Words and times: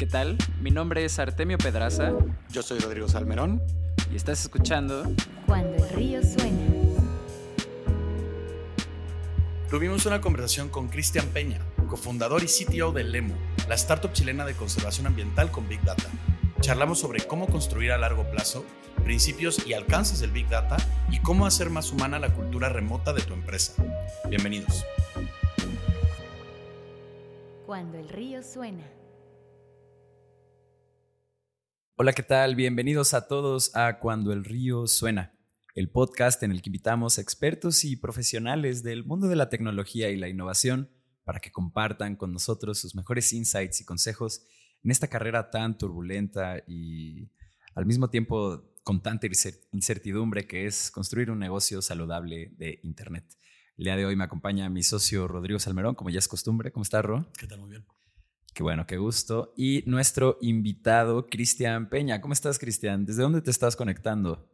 ¿Qué 0.00 0.06
tal? 0.06 0.38
Mi 0.62 0.70
nombre 0.70 1.04
es 1.04 1.18
Artemio 1.18 1.58
Pedraza. 1.58 2.14
Yo 2.48 2.62
soy 2.62 2.78
Rodrigo 2.78 3.06
Salmerón. 3.06 3.62
Y 4.10 4.16
estás 4.16 4.40
escuchando 4.40 5.02
Cuando 5.44 5.76
el 5.76 5.90
río 5.90 6.22
suena. 6.22 6.58
Tuvimos 9.68 10.06
una 10.06 10.22
conversación 10.22 10.70
con 10.70 10.88
Cristian 10.88 11.26
Peña, 11.26 11.58
cofundador 11.86 12.42
y 12.42 12.46
CTO 12.46 12.92
de 12.92 13.04
Lemu, 13.04 13.34
la 13.68 13.74
startup 13.74 14.14
chilena 14.14 14.46
de 14.46 14.54
conservación 14.54 15.06
ambiental 15.06 15.50
con 15.50 15.68
Big 15.68 15.82
Data. 15.82 16.08
Charlamos 16.62 16.98
sobre 16.98 17.26
cómo 17.26 17.46
construir 17.48 17.92
a 17.92 17.98
largo 17.98 18.24
plazo, 18.30 18.64
principios 19.04 19.66
y 19.66 19.74
alcances 19.74 20.20
del 20.20 20.30
Big 20.30 20.48
Data 20.48 20.78
y 21.10 21.20
cómo 21.20 21.44
hacer 21.44 21.68
más 21.68 21.92
humana 21.92 22.18
la 22.18 22.32
cultura 22.32 22.70
remota 22.70 23.12
de 23.12 23.20
tu 23.20 23.34
empresa. 23.34 23.74
Bienvenidos. 24.30 24.82
Cuando 27.66 27.98
el 27.98 28.08
río 28.08 28.42
suena. 28.42 28.99
Hola, 32.02 32.14
¿qué 32.14 32.22
tal? 32.22 32.56
Bienvenidos 32.56 33.12
a 33.12 33.28
todos 33.28 33.76
a 33.76 33.98
Cuando 33.98 34.32
el 34.32 34.42
río 34.42 34.86
suena, 34.86 35.34
el 35.74 35.90
podcast 35.90 36.42
en 36.42 36.50
el 36.50 36.62
que 36.62 36.70
invitamos 36.70 37.18
expertos 37.18 37.84
y 37.84 37.94
profesionales 37.96 38.82
del 38.82 39.04
mundo 39.04 39.28
de 39.28 39.36
la 39.36 39.50
tecnología 39.50 40.08
y 40.08 40.16
la 40.16 40.30
innovación 40.30 40.88
para 41.24 41.40
que 41.40 41.52
compartan 41.52 42.16
con 42.16 42.32
nosotros 42.32 42.78
sus 42.78 42.94
mejores 42.94 43.34
insights 43.34 43.82
y 43.82 43.84
consejos 43.84 44.46
en 44.82 44.92
esta 44.92 45.08
carrera 45.08 45.50
tan 45.50 45.76
turbulenta 45.76 46.64
y 46.66 47.30
al 47.74 47.84
mismo 47.84 48.08
tiempo 48.08 48.64
con 48.82 49.02
tanta 49.02 49.26
incertidumbre 49.70 50.46
que 50.46 50.64
es 50.64 50.90
construir 50.90 51.30
un 51.30 51.38
negocio 51.38 51.82
saludable 51.82 52.54
de 52.56 52.80
Internet. 52.82 53.26
El 53.76 53.84
día 53.84 53.96
de 53.96 54.06
hoy 54.06 54.16
me 54.16 54.24
acompaña 54.24 54.70
mi 54.70 54.82
socio 54.82 55.28
Rodrigo 55.28 55.58
Salmerón, 55.58 55.94
como 55.96 56.08
ya 56.08 56.20
es 56.20 56.28
costumbre. 56.28 56.72
¿Cómo 56.72 56.82
estás, 56.82 57.04
Ro? 57.04 57.30
¿Qué 57.38 57.46
tal? 57.46 57.60
Muy 57.60 57.68
bien. 57.68 57.84
Qué 58.54 58.62
bueno, 58.62 58.86
qué 58.86 58.96
gusto. 58.96 59.52
Y 59.56 59.84
nuestro 59.86 60.36
invitado, 60.40 61.26
Cristian 61.26 61.88
Peña. 61.88 62.20
¿Cómo 62.20 62.32
estás, 62.32 62.58
Cristian? 62.58 63.06
¿Desde 63.06 63.22
dónde 63.22 63.42
te 63.42 63.50
estás 63.50 63.76
conectando? 63.76 64.48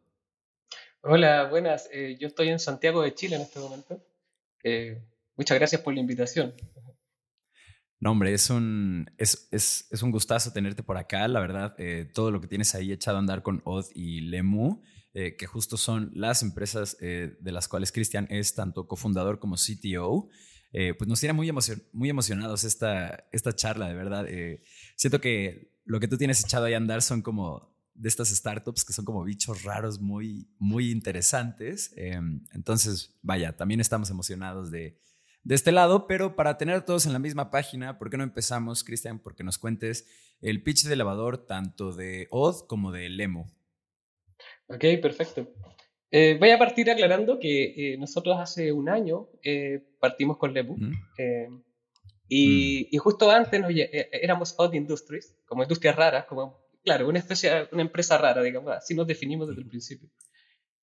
Hola, 1.01 1.49
buenas. 1.49 1.89
Eh, 1.93 2.17
yo 2.21 2.29
estoy 2.29 2.49
en 2.49 2.59
Santiago 2.59 3.01
de 3.03 3.15
Chile 3.15 3.37
en 3.37 3.43
este 3.43 3.59
momento. 3.59 4.05
Eh, 4.63 5.03
muchas 5.37 5.57
gracias 5.57 5.81
por 5.81 5.95
la 5.95 6.01
invitación. 6.01 6.55
No, 7.99 8.11
hombre, 8.11 8.35
es 8.35 8.51
un, 8.51 9.11
es, 9.17 9.49
es, 9.51 9.89
es 9.91 10.03
un 10.03 10.11
gustazo 10.11 10.53
tenerte 10.53 10.83
por 10.83 10.99
acá. 10.99 11.27
La 11.27 11.41
verdad, 11.41 11.75
eh, 11.79 12.11
todo 12.13 12.31
lo 12.31 12.41
que 12.41 12.49
tienes 12.49 12.75
ahí 12.75 12.93
echado 12.93 13.17
a 13.17 13.21
andar 13.21 13.43
con 13.43 13.63
Odd 13.65 13.87
y 13.95 14.21
Lemu, 14.21 14.83
que 15.15 15.47
justo 15.47 15.79
son 15.79 16.11
las 16.13 16.43
empresas 16.43 16.99
de 16.99 17.51
las 17.51 17.69
cuales 17.69 17.91
Cristian 17.91 18.27
es 18.29 18.55
tanto 18.55 18.87
cofundador 18.87 19.39
como 19.39 19.57
CTO. 19.57 20.29
Eh, 20.73 20.95
pues 20.95 21.09
nos 21.09 21.21
tiene 21.21 21.33
muy, 21.33 21.49
emocionados 22.11 22.65
esta, 22.65 23.29
esta 23.33 23.55
charla, 23.55 23.89
de 23.89 23.95
verdad. 23.95 24.27
Eh, 24.29 24.63
siento 24.97 25.21
que 25.21 25.73
lo 25.85 26.01
que 26.01 26.09
tú 26.09 26.19
tienes 26.19 26.45
echado 26.45 26.67
ahí 26.67 26.75
a 26.75 26.79
andar 26.79 27.03
son 27.03 27.23
como 27.23 27.75
de 27.95 28.09
estas 28.09 28.29
startups 28.29 28.85
que 28.85 28.93
son 28.93 29.05
como 29.05 29.25
bichos 29.25 29.63
raros 29.63 30.01
muy, 30.01 30.49
muy 30.59 30.91
interesantes. 30.91 31.93
Em, 31.97 32.45
entonces, 32.53 33.17
vaya, 33.23 33.57
también 33.57 33.81
estamos 33.81 34.11
emocionados 34.11 34.71
de, 34.71 35.01
de 35.45 35.55
este 35.55 35.73
lado, 35.73 36.07
pero 36.07 36.37
para 36.37 36.59
tener 36.59 36.75
a 36.75 36.85
todos 36.85 37.07
en 37.07 37.13
la 37.13 37.19
misma 37.19 37.51
página, 37.51 37.99
¿por 37.99 38.11
qué 38.11 38.17
no 38.17 38.25
empezamos, 38.25 38.85
Cristian? 38.85 39.19
Porque 39.19 39.45
nos 39.45 39.59
cuentes 39.59 40.07
el 40.41 40.63
pitch 40.63 40.85
de 40.85 40.95
elevador 40.95 41.47
tanto 41.47 41.93
de 41.93 42.29
Odd 42.31 42.67
como 42.67 42.93
de 42.93 43.09
Lemo. 43.09 43.51
Ok, 44.69 44.85
perfecto. 45.01 45.49
Eh, 46.19 46.39
voy 46.41 46.49
a 46.49 46.59
partir 46.59 46.91
aclarando 46.91 47.39
que 47.39 47.93
eh, 47.93 47.99
nosotros 47.99 48.39
hace 48.41 48.73
un 48.73 48.89
año 48.89 49.29
eh, 49.43 49.85
partimos 50.01 50.39
con 50.39 50.55
Lebu 50.55 50.75
mm. 50.75 51.63
y, 52.27 52.89
y, 52.91 52.97
justo 52.97 53.31
antes 53.31 53.61
nos, 53.61 53.71
éramos 53.75 54.55
Odd 54.57 54.73
Industries, 54.73 55.37
como 55.45 55.63
industrias 55.63 55.95
raras, 55.95 56.25
como, 56.25 56.59
claro, 56.83 57.07
una, 57.07 57.19
especie, 57.19 57.69
una 57.71 57.83
empresa 57.83 58.17
rara, 58.17 58.43
digamos, 58.43 58.73
así 58.73 58.95
nos 58.95 59.07
definimos 59.07 59.47
desde 59.47 59.61
el 59.61 59.69
principio. 59.69 60.09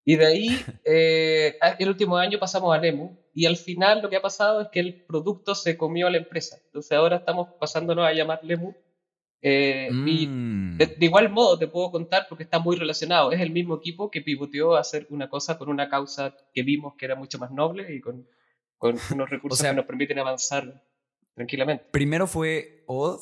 Y 0.06 0.18
de 0.18 0.26
ahí, 0.28 0.50
el 1.80 1.90
último 1.90 2.18
año 2.18 2.38
pasamos 2.38 2.72
a 2.72 2.78
Lemu 2.78 3.18
y 3.34 3.48
al 3.48 3.58
final 3.58 4.04
lo 4.04 4.12
que 4.12 4.18
ha 4.18 4.22
pasado 4.22 4.62
es 4.62 4.68
que 4.68 4.82
el 4.82 5.04
producto 5.04 5.56
se 5.56 5.78
comió 5.78 6.06
a 6.06 6.12
la 6.12 6.18
empresa. 6.20 6.60
Entonces 6.64 6.92
ahora 6.92 7.16
estamos 7.16 7.50
pasándonos 7.60 8.06
a 8.06 8.14
llamar 8.14 8.42
Lemu 8.44 8.76
eh, 9.46 9.90
y 9.92 10.26
mm. 10.26 10.78
de, 10.78 10.96
igual 11.02 11.30
modo 11.30 11.60
te 11.60 11.68
puedo 11.68 11.92
contar 11.92 12.28
porque 12.30 12.46
está 12.46 12.60
muy 12.60 12.78
relacionado. 12.78 13.34
Es 13.34 13.42
el 13.42 13.52
mismo 13.52 13.76
equipo 13.76 14.10
que 14.10 14.22
pivoteó 14.22 14.78
a 14.78 14.80
hacer 14.80 15.06
una 15.10 15.30
cosa 15.30 15.58
con 15.58 15.68
una 15.68 15.90
causa 15.90 16.34
que 16.54 16.64
vimos 16.64 16.94
que 16.98 17.04
era 17.04 17.16
mucho 17.16 17.38
más 17.40 17.52
noble 17.52 17.94
y 17.94 18.00
con, 18.00 18.26
con 18.78 18.96
unos 19.14 19.30
recursos 19.30 19.62
que 19.62 19.74
nos 19.74 19.86
permiten 19.86 20.18
avanzar 20.18 20.82
tranquilamente. 21.36 21.84
Primero 21.92 22.26
fue 22.26 22.86
Odd, 22.88 23.20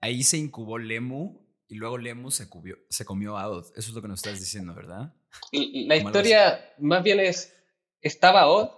ahí 0.00 0.24
se 0.24 0.36
incubó 0.36 0.78
Lemu 0.78 1.40
y 1.68 1.76
luego 1.76 1.96
Lemu 1.96 2.32
se, 2.32 2.48
se 2.88 3.04
comió 3.04 3.38
a 3.38 3.48
Odd. 3.48 3.66
Eso 3.76 3.90
es 3.90 3.94
lo 3.94 4.02
que 4.02 4.08
nos 4.08 4.18
estás 4.18 4.40
diciendo, 4.40 4.74
¿verdad? 4.74 5.14
La 5.52 5.96
historia 5.96 6.74
más 6.78 7.04
bien 7.04 7.20
es, 7.20 7.54
estaba 8.00 8.48
Odd 8.48 8.70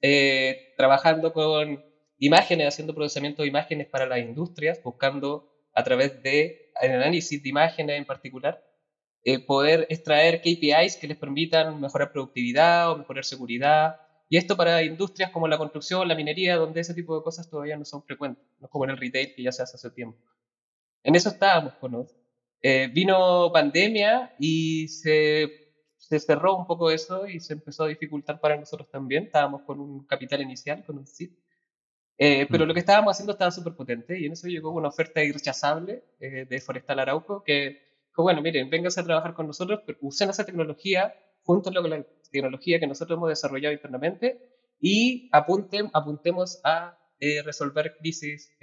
eh, 0.00 0.72
trabajando 0.78 1.34
con 1.34 1.84
imágenes, 2.18 2.68
haciendo 2.68 2.94
procesamiento 2.94 3.42
de 3.42 3.48
imágenes 3.48 3.88
para 3.88 4.06
las 4.06 4.20
industrias, 4.20 4.82
buscando 4.82 5.49
a 5.80 5.84
través 5.84 6.22
de 6.22 6.72
análisis 6.80 7.42
de 7.42 7.48
imágenes 7.48 7.98
en 7.98 8.04
particular, 8.04 8.62
eh, 9.24 9.38
poder 9.38 9.86
extraer 9.90 10.40
KPIs 10.40 10.96
que 10.96 11.08
les 11.08 11.16
permitan 11.16 11.80
mejorar 11.80 12.12
productividad 12.12 12.90
o 12.90 12.98
mejorar 12.98 13.24
seguridad. 13.24 14.00
Y 14.28 14.36
esto 14.36 14.56
para 14.56 14.82
industrias 14.82 15.30
como 15.30 15.48
la 15.48 15.58
construcción, 15.58 16.06
la 16.06 16.14
minería, 16.14 16.56
donde 16.56 16.80
ese 16.80 16.94
tipo 16.94 17.16
de 17.16 17.22
cosas 17.22 17.50
todavía 17.50 17.76
no 17.76 17.84
son 17.84 18.02
frecuentes, 18.02 18.44
no 18.58 18.66
es 18.66 18.70
como 18.70 18.84
en 18.84 18.90
el 18.90 18.96
retail 18.96 19.34
que 19.34 19.42
ya 19.42 19.52
se 19.52 19.62
hace 19.62 19.76
hace 19.76 19.90
tiempo. 19.90 20.18
En 21.02 21.14
eso 21.14 21.30
estábamos 21.30 21.74
con 21.74 22.06
eh, 22.62 22.90
vino 22.92 23.50
pandemia 23.52 24.34
y 24.38 24.86
se, 24.88 25.72
se, 25.96 26.20
cerró 26.20 26.56
un 26.56 26.66
poco 26.66 26.90
eso 26.90 27.26
y 27.26 27.40
se 27.40 27.54
empezó 27.54 27.84
a 27.84 27.88
dificultar 27.88 28.38
para 28.40 28.56
nosotros 28.56 28.90
también. 28.90 29.24
Estábamos 29.24 29.62
con 29.62 29.80
un 29.80 30.06
capital 30.06 30.42
inicial, 30.42 30.84
con 30.84 30.98
un 30.98 31.06
SID, 31.06 31.30
eh, 32.22 32.46
pero 32.50 32.66
lo 32.66 32.74
que 32.74 32.80
estábamos 32.80 33.12
haciendo 33.12 33.32
estaba 33.32 33.50
súper 33.50 33.72
potente 33.72 34.20
y 34.20 34.26
en 34.26 34.32
eso 34.32 34.46
llegó 34.46 34.72
una 34.72 34.88
oferta 34.88 35.24
irrechazable 35.24 36.04
eh, 36.20 36.44
de 36.44 36.60
Forestal 36.60 36.98
Arauco 36.98 37.42
que 37.42 37.80
dijo, 38.08 38.22
bueno, 38.22 38.42
miren, 38.42 38.68
vénganse 38.68 39.00
a 39.00 39.04
trabajar 39.04 39.32
con 39.32 39.46
nosotros, 39.46 39.80
pero 39.86 39.96
usen 40.02 40.28
esa 40.28 40.44
tecnología 40.44 41.14
junto 41.44 41.72
con 41.72 41.88
la 41.88 42.04
tecnología 42.30 42.78
que 42.78 42.86
nosotros 42.86 43.16
hemos 43.16 43.30
desarrollado 43.30 43.72
internamente 43.72 44.38
y 44.78 45.30
apunten, 45.32 45.88
apuntemos 45.94 46.60
a 46.62 46.98
eh, 47.20 47.42
resolver 47.42 47.96
crisis, 47.98 48.54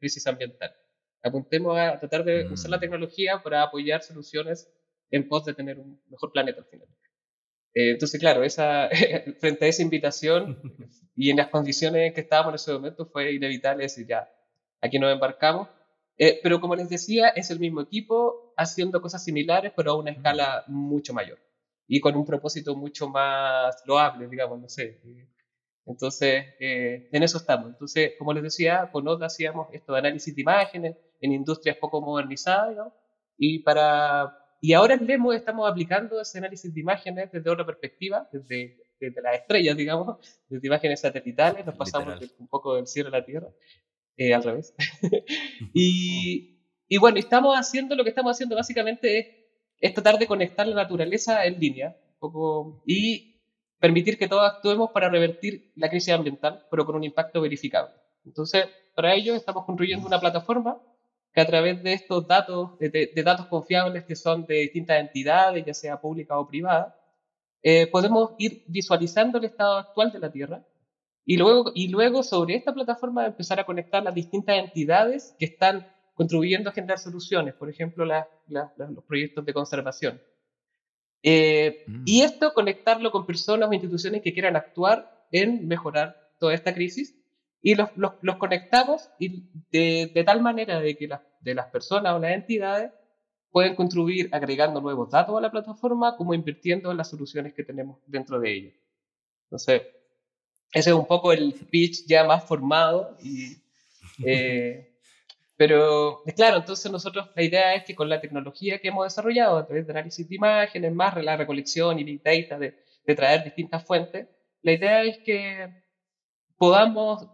crisis 0.00 0.26
ambiental. 0.26 0.74
Apuntemos 1.22 1.78
a 1.78 2.00
tratar 2.00 2.24
de 2.24 2.48
usar 2.52 2.72
la 2.72 2.78
mm. 2.78 2.80
tecnología 2.80 3.40
para 3.40 3.62
apoyar 3.62 4.02
soluciones 4.02 4.68
en 5.12 5.28
pos 5.28 5.44
de 5.44 5.54
tener 5.54 5.78
un 5.78 6.02
mejor 6.08 6.32
planeta 6.32 6.58
al 6.58 6.66
final. 6.66 6.88
Eh, 7.76 7.90
entonces, 7.90 8.18
claro, 8.18 8.42
esa, 8.42 8.88
frente 9.38 9.66
a 9.66 9.68
esa 9.68 9.82
invitación 9.82 10.58
y 11.14 11.28
en 11.28 11.36
las 11.36 11.48
condiciones 11.48 12.08
en 12.08 12.14
que 12.14 12.22
estábamos 12.22 12.52
en 12.52 12.54
ese 12.54 12.72
momento 12.72 13.04
fue 13.04 13.34
inevitable 13.34 13.82
decir, 13.82 14.06
ya, 14.06 14.26
aquí 14.80 14.98
nos 14.98 15.12
embarcamos. 15.12 15.68
Eh, 16.16 16.40
pero 16.42 16.58
como 16.58 16.74
les 16.74 16.88
decía, 16.88 17.28
es 17.28 17.50
el 17.50 17.60
mismo 17.60 17.82
equipo 17.82 18.54
haciendo 18.56 19.02
cosas 19.02 19.22
similares, 19.22 19.72
pero 19.76 19.92
a 19.92 19.98
una 19.98 20.10
escala 20.10 20.64
mucho 20.68 21.12
mayor 21.12 21.38
y 21.86 22.00
con 22.00 22.16
un 22.16 22.24
propósito 22.24 22.74
mucho 22.74 23.10
más 23.10 23.82
loable, 23.84 24.26
digamos, 24.26 24.58
no 24.58 24.70
sé. 24.70 24.98
Entonces, 25.84 26.46
eh, 26.58 27.10
en 27.12 27.22
eso 27.22 27.36
estamos. 27.36 27.68
Entonces, 27.68 28.12
como 28.18 28.32
les 28.32 28.42
decía, 28.42 28.88
con 28.90 29.06
ODA 29.06 29.26
hacíamos 29.26 29.68
esto 29.74 29.92
de 29.92 29.98
análisis 29.98 30.34
de 30.34 30.40
imágenes 30.40 30.96
en 31.20 31.32
industrias 31.32 31.76
poco 31.76 32.00
modernizadas, 32.00 32.90
y 33.36 33.58
para 33.58 34.45
y 34.60 34.72
ahora 34.72 34.94
en 34.94 35.06
Lemo 35.06 35.32
estamos 35.32 35.70
aplicando 35.70 36.20
ese 36.20 36.38
análisis 36.38 36.72
de 36.72 36.80
imágenes 36.80 37.30
desde 37.30 37.50
otra 37.50 37.66
perspectiva, 37.66 38.28
desde, 38.32 38.76
desde 38.98 39.22
las 39.22 39.36
estrellas, 39.36 39.76
digamos, 39.76 40.18
desde 40.48 40.66
imágenes 40.66 41.00
satelitales, 41.00 41.64
nos 41.66 41.76
pasamos 41.76 42.20
un 42.38 42.48
poco 42.48 42.76
del 42.76 42.86
cielo 42.86 43.08
a 43.08 43.12
la 43.12 43.24
tierra, 43.24 43.48
eh, 44.16 44.34
al 44.34 44.42
revés. 44.42 44.74
y, 45.74 46.58
y, 46.88 46.98
bueno, 46.98 47.18
estamos 47.18 47.56
haciendo, 47.56 47.94
lo 47.94 48.04
que 48.04 48.10
estamos 48.10 48.32
haciendo 48.32 48.56
básicamente 48.56 49.18
es, 49.18 49.26
es, 49.80 49.94
tratar 49.94 50.18
de 50.18 50.26
conectar 50.26 50.66
la 50.66 50.76
naturaleza 50.76 51.44
en 51.44 51.60
línea 51.60 51.96
un 52.14 52.18
poco, 52.18 52.82
y 52.86 53.42
permitir 53.78 54.18
que 54.18 54.28
todos 54.28 54.50
actuemos 54.50 54.90
para 54.90 55.10
revertir 55.10 55.72
la 55.76 55.90
crisis 55.90 56.14
ambiental, 56.14 56.66
pero 56.70 56.86
con 56.86 56.96
un 56.96 57.04
impacto 57.04 57.40
verificable. 57.40 57.94
Entonces, 58.24 58.66
para 58.94 59.14
ello 59.14 59.34
estamos 59.34 59.64
construyendo 59.64 60.06
una 60.06 60.18
plataforma 60.18 60.80
que 61.36 61.42
a 61.42 61.46
través 61.46 61.82
de 61.82 61.92
estos 61.92 62.26
datos, 62.26 62.78
de, 62.78 63.12
datos 63.22 63.44
confiables 63.48 64.04
que 64.04 64.16
son 64.16 64.46
de 64.46 64.54
distintas 64.54 64.98
entidades, 64.98 65.66
ya 65.66 65.74
sea 65.74 66.00
pública 66.00 66.38
o 66.38 66.48
privada, 66.48 66.98
eh, 67.62 67.86
podemos 67.88 68.30
ir 68.38 68.64
visualizando 68.66 69.36
el 69.36 69.44
estado 69.44 69.76
actual 69.76 70.10
de 70.10 70.18
la 70.18 70.32
Tierra 70.32 70.64
y 71.26 71.36
luego, 71.36 71.72
y 71.74 71.88
luego 71.88 72.22
sobre 72.22 72.54
esta 72.54 72.72
plataforma 72.72 73.26
empezar 73.26 73.60
a 73.60 73.66
conectar 73.66 74.02
las 74.02 74.14
distintas 74.14 74.56
entidades 74.56 75.36
que 75.38 75.44
están 75.44 75.86
contribuyendo 76.14 76.70
a 76.70 76.72
generar 76.72 76.98
soluciones, 76.98 77.52
por 77.52 77.68
ejemplo, 77.68 78.06
los 78.06 79.04
proyectos 79.06 79.44
de 79.44 79.52
conservación. 79.52 80.22
Eh, 81.22 81.84
mm. 81.86 82.04
Y 82.06 82.22
esto 82.22 82.54
conectarlo 82.54 83.10
con 83.10 83.26
personas 83.26 83.68
o 83.68 83.74
instituciones 83.74 84.22
que 84.22 84.32
quieran 84.32 84.56
actuar 84.56 85.26
en 85.30 85.68
mejorar 85.68 86.16
toda 86.38 86.54
esta 86.54 86.72
crisis 86.72 87.14
y 87.66 87.74
los, 87.74 87.88
los, 87.96 88.12
los 88.20 88.36
conectamos 88.36 89.10
y 89.18 89.42
de, 89.72 90.12
de, 90.14 90.22
tal 90.22 90.40
manera 90.40 90.78
de 90.78 90.96
que 90.96 91.08
la, 91.08 91.26
de 91.40 91.52
las 91.52 91.66
personas 91.66 92.14
o 92.14 92.20
las 92.20 92.30
entidades 92.30 92.92
pueden 93.50 93.74
contribuir 93.74 94.28
agregando 94.30 94.80
nuevos 94.80 95.10
datos 95.10 95.36
a 95.36 95.40
la 95.40 95.50
plataforma 95.50 96.16
como 96.16 96.32
invirtiendo 96.32 96.92
en 96.92 96.96
las 96.96 97.10
soluciones 97.10 97.54
que 97.54 97.64
tenemos 97.64 97.98
dentro 98.06 98.38
de 98.38 98.52
ella. 98.52 98.72
Entonces, 99.46 99.82
ese 100.72 100.90
es 100.90 100.94
un 100.94 101.08
poco 101.08 101.32
el 101.32 101.54
pitch 101.54 102.06
ya 102.06 102.22
más 102.22 102.44
formado 102.44 103.16
y... 103.20 103.56
Eh, 104.24 104.94
pero, 105.58 106.22
claro, 106.34 106.56
entonces 106.56 106.90
nosotros 106.90 107.30
la 107.34 107.42
idea 107.42 107.74
es 107.74 107.84
que 107.84 107.94
con 107.94 108.08
la 108.08 108.18
tecnología 108.18 108.78
que 108.78 108.88
hemos 108.88 109.04
desarrollado 109.04 109.58
a 109.58 109.66
través 109.66 109.86
de 109.86 109.92
análisis 109.92 110.26
de 110.26 110.36
imágenes, 110.36 110.94
más 110.94 111.22
la 111.22 111.36
recolección 111.36 111.98
y 111.98 112.04
big 112.04 112.22
data 112.22 112.58
de, 112.58 112.82
de 113.04 113.14
traer 113.14 113.44
distintas 113.44 113.84
fuentes, 113.84 114.26
la 114.62 114.72
idea 114.72 115.02
es 115.02 115.18
que 115.18 115.68
podamos 116.56 117.26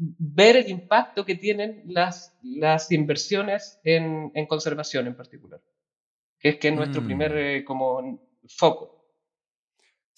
ver 0.00 0.56
el 0.56 0.68
impacto 0.70 1.24
que 1.24 1.34
tienen 1.34 1.82
las, 1.86 2.36
las 2.42 2.90
inversiones 2.90 3.78
en, 3.84 4.32
en 4.34 4.46
conservación 4.46 5.06
en 5.06 5.16
particular, 5.16 5.60
que 6.38 6.50
es 6.50 6.56
que 6.56 6.68
es 6.68 6.74
nuestro 6.74 7.02
mm. 7.02 7.04
primer 7.04 7.36
eh, 7.36 7.64
como 7.64 8.26
foco. 8.48 9.00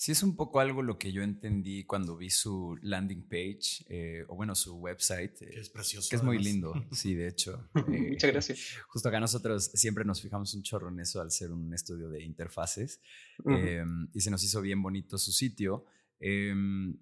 Sí, 0.03 0.11
es 0.11 0.23
un 0.25 0.35
poco 0.35 0.59
algo 0.59 0.83
lo 0.83 0.99
que 0.99 1.13
yo 1.13 1.23
entendí 1.23 1.85
cuando 1.85 2.17
vi 2.17 2.29
su 2.29 2.77
landing 2.83 3.23
page, 3.23 3.85
eh, 3.89 4.25
o 4.27 4.35
bueno, 4.35 4.55
su 4.57 4.77
website. 4.77 5.39
que 5.39 5.61
es 5.61 5.71
precioso. 5.71 6.09
Que 6.11 6.17
es 6.17 6.25
muy 6.25 6.39
lindo, 6.39 6.75
sí, 6.91 7.15
de 7.15 7.29
hecho. 7.29 7.69
Eh, 7.93 8.11
Muchas 8.11 8.33
gracias. 8.33 8.79
Justo 8.89 9.09
acá 9.09 9.21
nosotros 9.21 9.71
siempre 9.75 10.05
nos 10.05 10.21
fijamos 10.21 10.55
un 10.55 10.63
chorro 10.65 10.89
en 10.89 10.99
eso 10.99 11.21
al 11.21 11.31
ser 11.31 11.53
un 11.53 11.73
estudio 11.73 12.09
de 12.09 12.23
interfaces. 12.25 13.01
eh, 13.49 13.85
y 14.13 14.21
se 14.21 14.31
nos 14.33 14.43
hizo 14.43 14.61
bien 14.61 14.83
bonito 14.83 15.19
su 15.19 15.31
sitio. 15.31 15.85
Eh, 16.25 16.55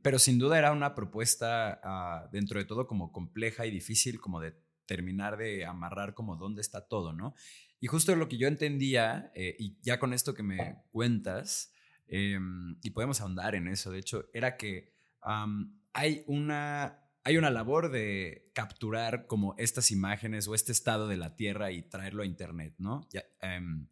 pero 0.03 0.19
sin 0.19 0.39
duda 0.39 0.59
era 0.59 0.73
una 0.73 0.95
propuesta 0.95 1.81
uh, 1.85 2.33
dentro 2.33 2.59
de 2.59 2.65
todo 2.65 2.87
como 2.87 3.13
compleja 3.13 3.67
y 3.67 3.71
difícil 3.71 4.19
como 4.19 4.41
de 4.41 4.55
terminar 4.87 5.37
de 5.37 5.65
amarrar 5.65 6.15
como 6.15 6.35
dónde 6.35 6.63
está 6.63 6.89
todo, 6.89 7.13
¿no? 7.13 7.35
Y 7.79 7.87
justo 7.87 8.17
lo 8.17 8.29
que 8.29 8.39
yo 8.39 8.49
entendía, 8.49 9.31
eh, 9.37 9.55
y 9.57 9.79
ya 9.83 10.01
con 10.01 10.13
esto 10.13 10.35
que 10.35 10.43
me 10.43 10.83
cuentas, 10.91 11.73
eh, 12.09 12.41
y 12.83 12.91
podemos 12.91 13.21
ahondar 13.21 13.55
en 13.55 13.69
eso, 13.69 13.93
de 13.93 14.01
hecho, 14.01 14.29
era 14.35 14.57
que 14.57 14.93
um, 15.25 15.79
hay, 15.93 16.25
una, 16.27 17.05
hay 17.23 17.37
una 17.37 17.51
labor 17.51 17.93
de 17.93 18.51
capturar 18.53 19.29
como 19.29 19.55
estas 19.59 19.93
imágenes 19.93 20.49
o 20.49 20.57
este 20.57 20.73
estado 20.73 21.07
de 21.07 21.17
la 21.17 21.37
Tierra 21.37 21.71
y 21.71 21.83
traerlo 21.83 22.25
a 22.25 22.27
Internet, 22.27 22.75
¿no? 22.79 23.09
Ya, 23.13 23.23
um, 23.43 23.87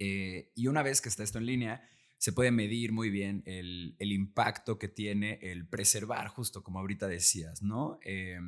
eh, 0.00 0.50
y 0.56 0.66
una 0.66 0.82
vez 0.82 1.00
que 1.00 1.08
está 1.08 1.22
esto 1.22 1.38
en 1.38 1.46
línea, 1.46 1.88
se 2.18 2.32
puede 2.32 2.50
medir 2.50 2.92
muy 2.92 3.10
bien 3.10 3.42
el, 3.46 3.96
el, 3.98 4.12
impacto 4.12 4.78
que 4.78 4.88
tiene 4.88 5.38
el 5.40 5.66
preservar, 5.66 6.28
justo 6.28 6.62
como 6.62 6.80
ahorita 6.80 7.08
decías, 7.08 7.62
¿no? 7.62 7.98
Eh, 8.04 8.38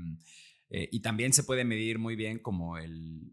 eh, 0.71 0.89
y 0.93 1.01
también 1.01 1.33
se 1.33 1.45
puede 1.45 1.65
medir 1.65 1.99
muy 1.99 2.17
bien 2.17 2.39
como 2.39 2.79
el, 2.79 3.33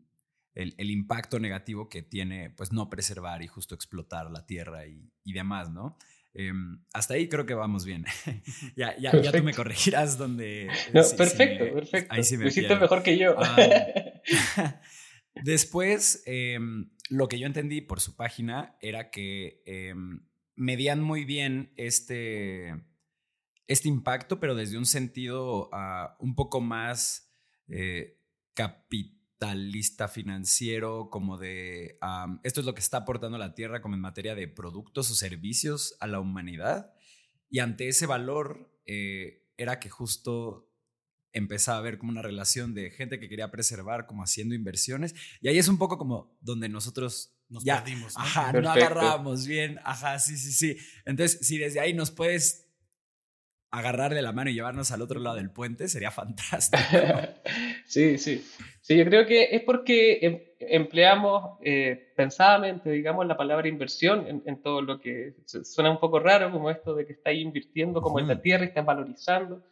el, 0.53 0.75
el, 0.77 0.91
impacto 0.91 1.39
negativo 1.39 1.89
que 1.89 2.01
tiene, 2.01 2.51
pues, 2.51 2.71
no 2.71 2.89
preservar 2.89 3.41
y 3.41 3.47
justo 3.47 3.75
explotar 3.75 4.31
la 4.31 4.45
tierra 4.45 4.87
y, 4.87 5.11
y 5.23 5.33
demás, 5.33 5.71
¿no? 5.71 5.97
Eh, 6.39 6.51
hasta 6.93 7.15
ahí 7.15 7.27
creo 7.27 7.47
que 7.47 7.55
vamos 7.55 7.83
bien. 7.83 8.05
ya, 8.75 8.95
ya, 8.97 9.11
ya, 9.19 9.31
tú 9.31 9.43
me 9.43 9.53
corregirás 9.53 10.17
donde... 10.17 10.69
No, 10.93 11.03
si, 11.03 11.15
perfecto, 11.15 11.65
si 11.65 11.71
me, 11.71 11.81
perfecto. 11.81 12.13
Ahí 12.13 12.23
sí 12.23 12.37
me 12.37 12.43
Lo 12.43 12.49
hiciste 12.49 12.75
mejor 12.75 13.01
que 13.01 13.17
yo. 13.17 13.35
Um, 13.35 14.71
después, 15.43 16.21
eh, 16.27 16.59
lo 17.09 17.27
que 17.27 17.39
yo 17.39 17.47
entendí 17.47 17.81
por 17.81 17.99
su 17.99 18.15
página 18.15 18.77
era 18.81 19.09
que 19.09 19.63
eh, 19.65 19.93
medían 20.55 21.01
muy 21.01 21.25
bien 21.25 21.71
este, 21.77 22.73
este 23.67 23.87
impacto, 23.87 24.39
pero 24.39 24.55
desde 24.55 24.77
un 24.77 24.85
sentido 24.85 25.69
uh, 25.69 26.09
un 26.19 26.35
poco 26.35 26.61
más 26.61 27.31
eh, 27.67 28.19
capitalista 28.53 30.07
financiero, 30.07 31.09
como 31.11 31.37
de 31.37 31.99
esto 32.43 32.59
es 32.59 32.65
lo 32.65 32.73
que 32.73 32.81
está 32.81 32.97
aportando 32.97 33.37
la 33.37 33.53
Tierra 33.53 33.81
como 33.81 33.95
en 33.95 34.01
materia 34.01 34.35
de 34.35 34.47
productos 34.47 35.11
o 35.11 35.15
servicios 35.15 35.95
a 35.99 36.07
la 36.07 36.19
humanidad. 36.19 36.93
Y 37.49 37.59
ante 37.59 37.87
ese 37.87 38.07
valor 38.07 38.73
eh, 38.85 39.45
era 39.57 39.79
que 39.79 39.89
justo 39.89 40.66
empezaba 41.37 41.77
a 41.77 41.81
ver 41.81 41.97
como 41.97 42.11
una 42.11 42.21
relación 42.21 42.73
de 42.73 42.91
gente 42.91 43.19
que 43.19 43.29
quería 43.29 43.51
preservar, 43.51 44.05
como 44.05 44.23
haciendo 44.23 44.55
inversiones. 44.55 45.15
Y 45.41 45.47
ahí 45.47 45.57
es 45.57 45.67
un 45.67 45.77
poco 45.77 45.97
como 45.97 46.37
donde 46.41 46.69
nosotros 46.69 47.33
nos 47.49 47.63
ya, 47.63 47.83
perdimos. 47.83 48.15
¿no? 48.15 48.21
Ajá, 48.21 48.51
Perfecto. 48.51 48.61
no 48.61 48.71
agarramos 48.71 49.47
bien. 49.47 49.79
Ajá, 49.83 50.19
sí, 50.19 50.37
sí, 50.37 50.51
sí. 50.51 50.77
Entonces, 51.05 51.45
si 51.45 51.57
desde 51.57 51.79
ahí 51.79 51.93
nos 51.93 52.11
puedes 52.11 52.67
agarrar 53.69 54.13
de 54.13 54.21
la 54.21 54.31
mano 54.31 54.49
y 54.49 54.53
llevarnos 54.53 54.91
al 54.91 55.01
otro 55.01 55.19
lado 55.19 55.35
del 55.35 55.51
puente, 55.51 55.87
sería 55.87 56.11
fantástico. 56.11 56.83
sí, 57.85 58.17
sí. 58.17 58.45
Sí, 58.81 58.97
yo 58.97 59.05
creo 59.05 59.25
que 59.25 59.55
es 59.55 59.61
porque 59.63 60.55
empleamos 60.59 61.59
eh, 61.61 62.13
pensadamente, 62.15 62.89
digamos, 62.89 63.27
la 63.27 63.35
palabra 63.35 63.67
inversión 63.67 64.25
en, 64.27 64.43
en, 64.45 64.61
todo 64.61 64.81
lo 64.81 65.01
que 65.01 65.35
suena 65.45 65.91
un 65.91 65.99
poco 65.99 66.19
raro, 66.19 66.51
como 66.51 66.71
esto 66.71 66.95
de 66.95 67.05
que 67.05 67.13
estáis 67.13 67.41
invirtiendo 67.41 68.01
como 68.01 68.15
uh 68.15 68.19
-huh. 68.19 68.21
en 68.21 68.27
la 68.29 68.41
tierra 68.41 68.63
y 68.63 68.69
estás 68.69 68.85
valorizando. 68.85 69.63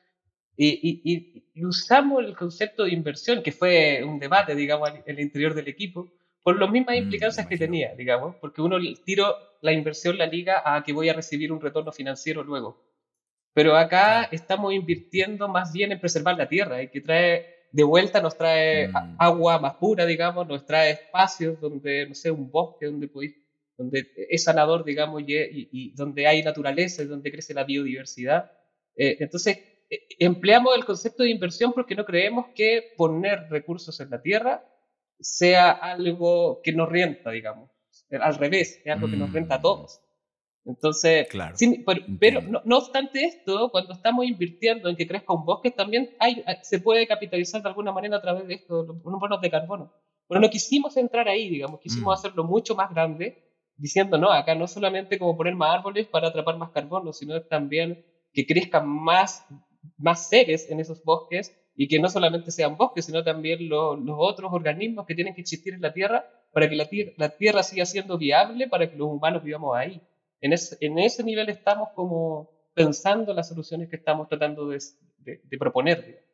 Y, 0.58 1.02
y, 1.04 1.44
y, 1.54 1.66
usamos 1.66 2.24
el 2.24 2.36
concepto 2.36 2.84
de 2.84 2.92
inversión, 2.92 3.44
que 3.44 3.52
fue 3.52 4.04
un 4.04 4.20
debate, 4.20 4.56
digamos, 4.56 4.90
en 4.90 5.04
el 5.06 5.20
interior 5.20 5.54
del 5.54 5.68
equipo, 5.68 6.12
por 6.44 6.60
las 6.60 6.70
mismas 6.70 6.96
implicancias 6.96 7.46
mm, 7.46 7.50
que 7.50 7.58
tenía, 7.58 7.96
digamos, 7.96 8.36
porque 8.36 8.62
uno 8.62 8.78
tiro 9.04 9.36
la 9.62 9.74
inversión, 9.74 10.18
la 10.18 10.28
liga, 10.28 10.62
a 10.64 10.84
que 10.84 10.94
voy 10.94 11.10
a 11.10 11.14
recibir 11.14 11.52
un 11.52 11.60
retorno 11.60 11.92
financiero 11.92 12.44
luego. 12.44 12.86
Pero 13.54 13.76
acá 13.76 14.22
ah. 14.22 14.30
estamos 14.32 14.74
invirtiendo 14.74 15.48
más 15.48 15.74
bien 15.74 15.92
en 15.92 16.00
preservar 16.00 16.38
la 16.38 16.48
tierra, 16.48 16.82
y 16.84 16.90
que 16.90 17.02
trae 17.02 17.56
de 17.72 17.84
vuelta 17.84 18.22
nos 18.22 18.38
trae 18.38 18.88
mm. 18.88 19.16
agua 19.20 19.60
más 19.60 19.74
pura, 19.74 20.06
digamos, 20.06 20.48
nos 20.48 20.66
trae 20.66 20.92
espacios 20.92 21.60
donde, 21.60 22.08
no 22.08 22.16
sé, 22.16 22.32
un 22.32 22.50
bosque 22.50 22.86
donde 22.86 23.10
podéis, 23.10 23.36
donde 23.78 24.08
es 24.30 24.44
sanador, 24.44 24.86
digamos, 24.86 25.24
y, 25.28 25.68
y, 25.72 25.92
donde 25.92 26.26
hay 26.28 26.42
naturaleza, 26.42 27.04
donde 27.04 27.32
crece 27.32 27.54
la 27.54 27.66
biodiversidad. 27.66 28.52
Eh, 28.96 29.18
entonces, 29.20 29.60
empleamos 30.20 30.76
el 30.76 30.86
concepto 30.86 31.24
de 31.24 31.30
inversión 31.30 31.74
porque 31.74 31.96
no 31.96 32.06
creemos 32.06 32.48
que 32.56 32.94
poner 32.98 33.48
recursos 33.50 34.00
en 34.00 34.10
la 34.10 34.22
tierra 34.22 34.64
sea 35.20 35.72
algo 35.72 36.62
que 36.64 36.74
nos 36.74 36.90
renta, 36.90 37.32
digamos. 37.32 37.70
Al 38.12 38.36
revés, 38.36 38.82
es 38.84 38.94
algo 38.94 39.10
que 39.10 39.18
nos 39.18 39.32
renta 39.32 39.56
a 39.56 39.62
todos. 39.62 40.02
Entonces, 40.66 41.28
claro. 41.30 41.56
sí, 41.56 41.84
pero, 41.86 42.02
pero 42.20 42.42
no, 42.42 42.62
no, 42.66 42.78
obstante 42.78 43.24
esto, 43.24 43.70
cuando 43.70 43.94
estamos 43.94 44.26
invirtiendo 44.26 44.90
en 44.90 44.96
que 44.96 45.08
crezca 45.08 45.34
un 45.34 45.46
bosque, 45.46 45.70
también 45.70 46.16
hay, 46.20 46.44
se 46.64 46.80
puede 46.80 47.06
capitalizar 47.06 47.62
de 47.62 47.70
alguna 47.70 47.92
manera 47.92 48.18
a 48.18 48.22
través 48.22 48.48
de 48.48 48.56
esto, 48.56 48.82
unos 49.04 49.20
bonos 49.20 49.42
de 49.42 49.52
carbono. 49.52 49.94
Pero 50.28 50.42
no 50.42 50.50
quisimos 50.50 50.98
entrar 50.98 51.28
ahí, 51.28 51.50
digamos, 51.50 51.80
quisimos 51.82 52.08
mm. 52.08 52.18
hacerlo 52.18 52.44
mucho 52.44 52.76
más 52.76 52.90
grande, 52.90 53.44
diciendo, 53.78 54.18
no, 54.18 54.32
acá 54.32 54.56
no 54.56 54.68
solamente 54.68 55.20
como 55.20 55.38
poner 55.38 55.56
más 55.56 55.76
árboles 55.76 56.08
para 56.08 56.30
atrapar 56.30 56.58
más 56.58 56.72
carbono, 56.72 57.14
sino 57.14 57.40
también 57.44 58.04
que 58.34 58.48
crezcan 58.48 58.88
más, 58.88 59.46
más 59.98 60.30
seres 60.30 60.70
en 60.70 60.80
esos 60.80 61.04
bosques 61.04 61.56
y 61.76 61.88
que 61.88 62.00
no 62.00 62.10
solamente 62.10 62.52
sean 62.52 62.78
bosques, 62.78 63.06
sino 63.06 63.24
también 63.24 63.68
lo, 63.68 63.96
los 63.96 64.16
otros 64.18 64.52
organismos 64.54 65.06
que 65.06 65.16
tienen 65.16 65.36
que 65.36 65.42
existir 65.42 65.74
en 65.74 65.82
la 65.82 65.94
Tierra 65.94 66.26
para 66.52 66.70
que 66.70 66.76
la, 66.76 66.88
la 67.18 67.30
Tierra 67.30 67.64
siga 67.64 67.86
siendo 67.86 68.18
viable, 68.18 68.70
para 68.70 68.90
que 68.90 68.96
los 68.96 69.10
humanos 69.10 69.44
vivamos 69.44 69.76
ahí. 69.76 70.02
En, 70.40 70.54
es, 70.54 70.78
en 70.80 70.98
ese 71.00 71.24
nivel 71.24 71.50
estamos 71.50 71.90
como 71.96 72.50
pensando 72.74 73.34
las 73.34 73.50
soluciones 73.50 73.90
que 73.90 73.98
estamos 73.98 74.28
tratando 74.30 74.68
de, 74.70 74.82
de, 75.18 75.42
de 75.44 75.58
proponer. 75.58 76.26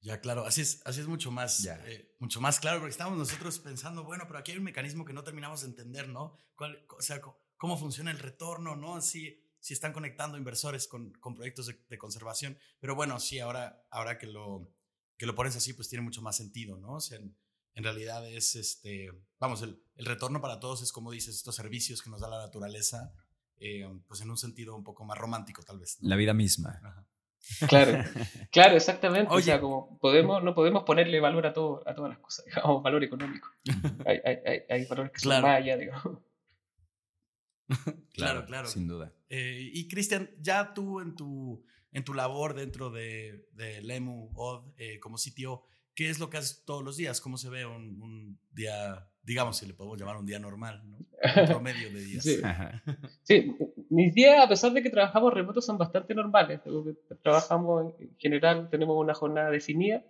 Ya, 0.00 0.20
claro, 0.20 0.44
así 0.44 0.60
es, 0.60 0.80
así 0.86 1.00
es 1.00 1.06
mucho 1.06 1.30
más, 1.30 1.66
eh, 1.66 2.14
mucho 2.20 2.40
más 2.40 2.60
claro, 2.60 2.78
porque 2.78 2.92
estamos 2.92 3.18
nosotros 3.18 3.58
pensando, 3.58 4.04
bueno, 4.04 4.24
pero 4.26 4.38
aquí 4.38 4.52
hay 4.52 4.58
un 4.58 4.64
mecanismo 4.64 5.04
que 5.04 5.12
no 5.12 5.24
terminamos 5.24 5.62
de 5.62 5.68
entender, 5.68 6.08
¿no? 6.08 6.36
¿Cuál, 6.54 6.86
o 6.96 7.02
sea, 7.02 7.20
cómo 7.56 7.76
funciona 7.76 8.10
el 8.10 8.18
retorno, 8.18 8.76
¿no? 8.76 8.96
Así, 8.96 9.42
si 9.68 9.74
están 9.74 9.92
conectando 9.92 10.38
inversores 10.38 10.88
con, 10.88 11.12
con 11.20 11.34
proyectos 11.34 11.66
de, 11.66 11.78
de, 11.90 11.98
conservación. 11.98 12.56
Pero 12.80 12.94
bueno, 12.94 13.20
sí, 13.20 13.38
ahora, 13.38 13.84
ahora 13.90 14.16
que, 14.16 14.26
lo, 14.26 14.72
que 15.18 15.26
lo 15.26 15.34
pones 15.34 15.56
así, 15.56 15.74
pues 15.74 15.90
tiene 15.90 16.02
mucho 16.02 16.22
más 16.22 16.38
sentido, 16.38 16.78
¿no? 16.78 16.94
O 16.94 17.00
sea, 17.00 17.18
en, 17.18 17.36
en 17.74 17.84
realidad 17.84 18.26
es, 18.26 18.56
este, 18.56 19.10
vamos, 19.38 19.60
el, 19.60 19.78
el, 19.96 20.06
retorno 20.06 20.40
para 20.40 20.58
todos 20.58 20.80
es 20.80 20.90
como 20.90 21.10
dices, 21.10 21.36
estos 21.36 21.54
servicios 21.54 22.00
que 22.00 22.08
nos 22.08 22.22
da 22.22 22.30
la 22.30 22.38
naturaleza, 22.38 23.12
eh, 23.58 23.86
pues 24.06 24.22
en 24.22 24.30
un 24.30 24.38
sentido 24.38 24.74
un 24.74 24.84
poco 24.84 25.04
más 25.04 25.18
romántico 25.18 25.62
tal 25.62 25.78
vez. 25.80 25.98
¿no? 26.00 26.08
La 26.08 26.16
vida 26.16 26.32
misma. 26.32 26.80
Ajá. 26.82 27.06
Claro, 27.68 27.92
claro, 28.50 28.74
exactamente. 28.74 29.30
Oye, 29.30 29.42
o 29.42 29.44
sea, 29.44 29.60
como 29.60 29.98
podemos, 29.98 30.42
no 30.42 30.54
podemos 30.54 30.84
ponerle 30.84 31.20
valor 31.20 31.46
a, 31.46 31.52
todo, 31.52 31.82
a 31.86 31.94
todas 31.94 32.08
las 32.12 32.20
cosas, 32.20 32.44
digamos, 32.46 32.82
valor 32.82 33.04
económico. 33.04 33.50
hay, 34.06 34.18
hay, 34.24 34.62
hay, 34.66 34.86
valores 34.86 35.12
que 35.12 35.20
claro. 35.20 35.42
son 35.42 35.50
más 35.50 35.60
allá, 35.60 35.76
digamos. 35.76 36.18
claro, 38.14 38.44
claro. 38.46 38.68
Sin 38.68 38.86
duda. 38.86 39.12
Eh, 39.28 39.70
y 39.72 39.88
Cristian, 39.88 40.30
ya 40.40 40.72
tú 40.74 41.00
en 41.00 41.14
tu, 41.14 41.64
en 41.92 42.04
tu 42.04 42.14
labor 42.14 42.54
dentro 42.54 42.90
de, 42.90 43.48
de 43.52 43.82
Lemu 43.82 44.30
Od 44.34 44.72
eh, 44.76 44.98
como 45.00 45.18
sitio, 45.18 45.64
¿qué 45.94 46.10
es 46.10 46.18
lo 46.18 46.30
que 46.30 46.38
haces 46.38 46.64
todos 46.64 46.82
los 46.82 46.96
días? 46.96 47.20
¿Cómo 47.20 47.36
se 47.36 47.50
ve 47.50 47.66
un, 47.66 48.00
un 48.00 48.38
día, 48.50 49.08
digamos, 49.22 49.58
si 49.58 49.66
le 49.66 49.74
podemos 49.74 49.98
llamar 49.98 50.16
un 50.16 50.26
día 50.26 50.38
normal, 50.38 50.82
¿no? 50.88 50.98
Un 50.98 51.06
promedio 51.46 51.90
de 51.92 52.00
días. 52.00 52.24
Sí. 52.24 52.40
Sí, 53.22 53.54
mis 53.90 54.14
días, 54.14 54.42
a 54.42 54.48
pesar 54.48 54.72
de 54.72 54.82
que 54.82 54.90
trabajamos 54.90 55.34
remotos, 55.34 55.66
son 55.66 55.76
bastante 55.76 56.14
normales. 56.14 56.60
Trabajamos 57.22 57.92
en 58.00 58.16
general, 58.16 58.70
tenemos 58.70 58.96
una 58.96 59.12
jornada 59.12 59.50
definida 59.50 60.02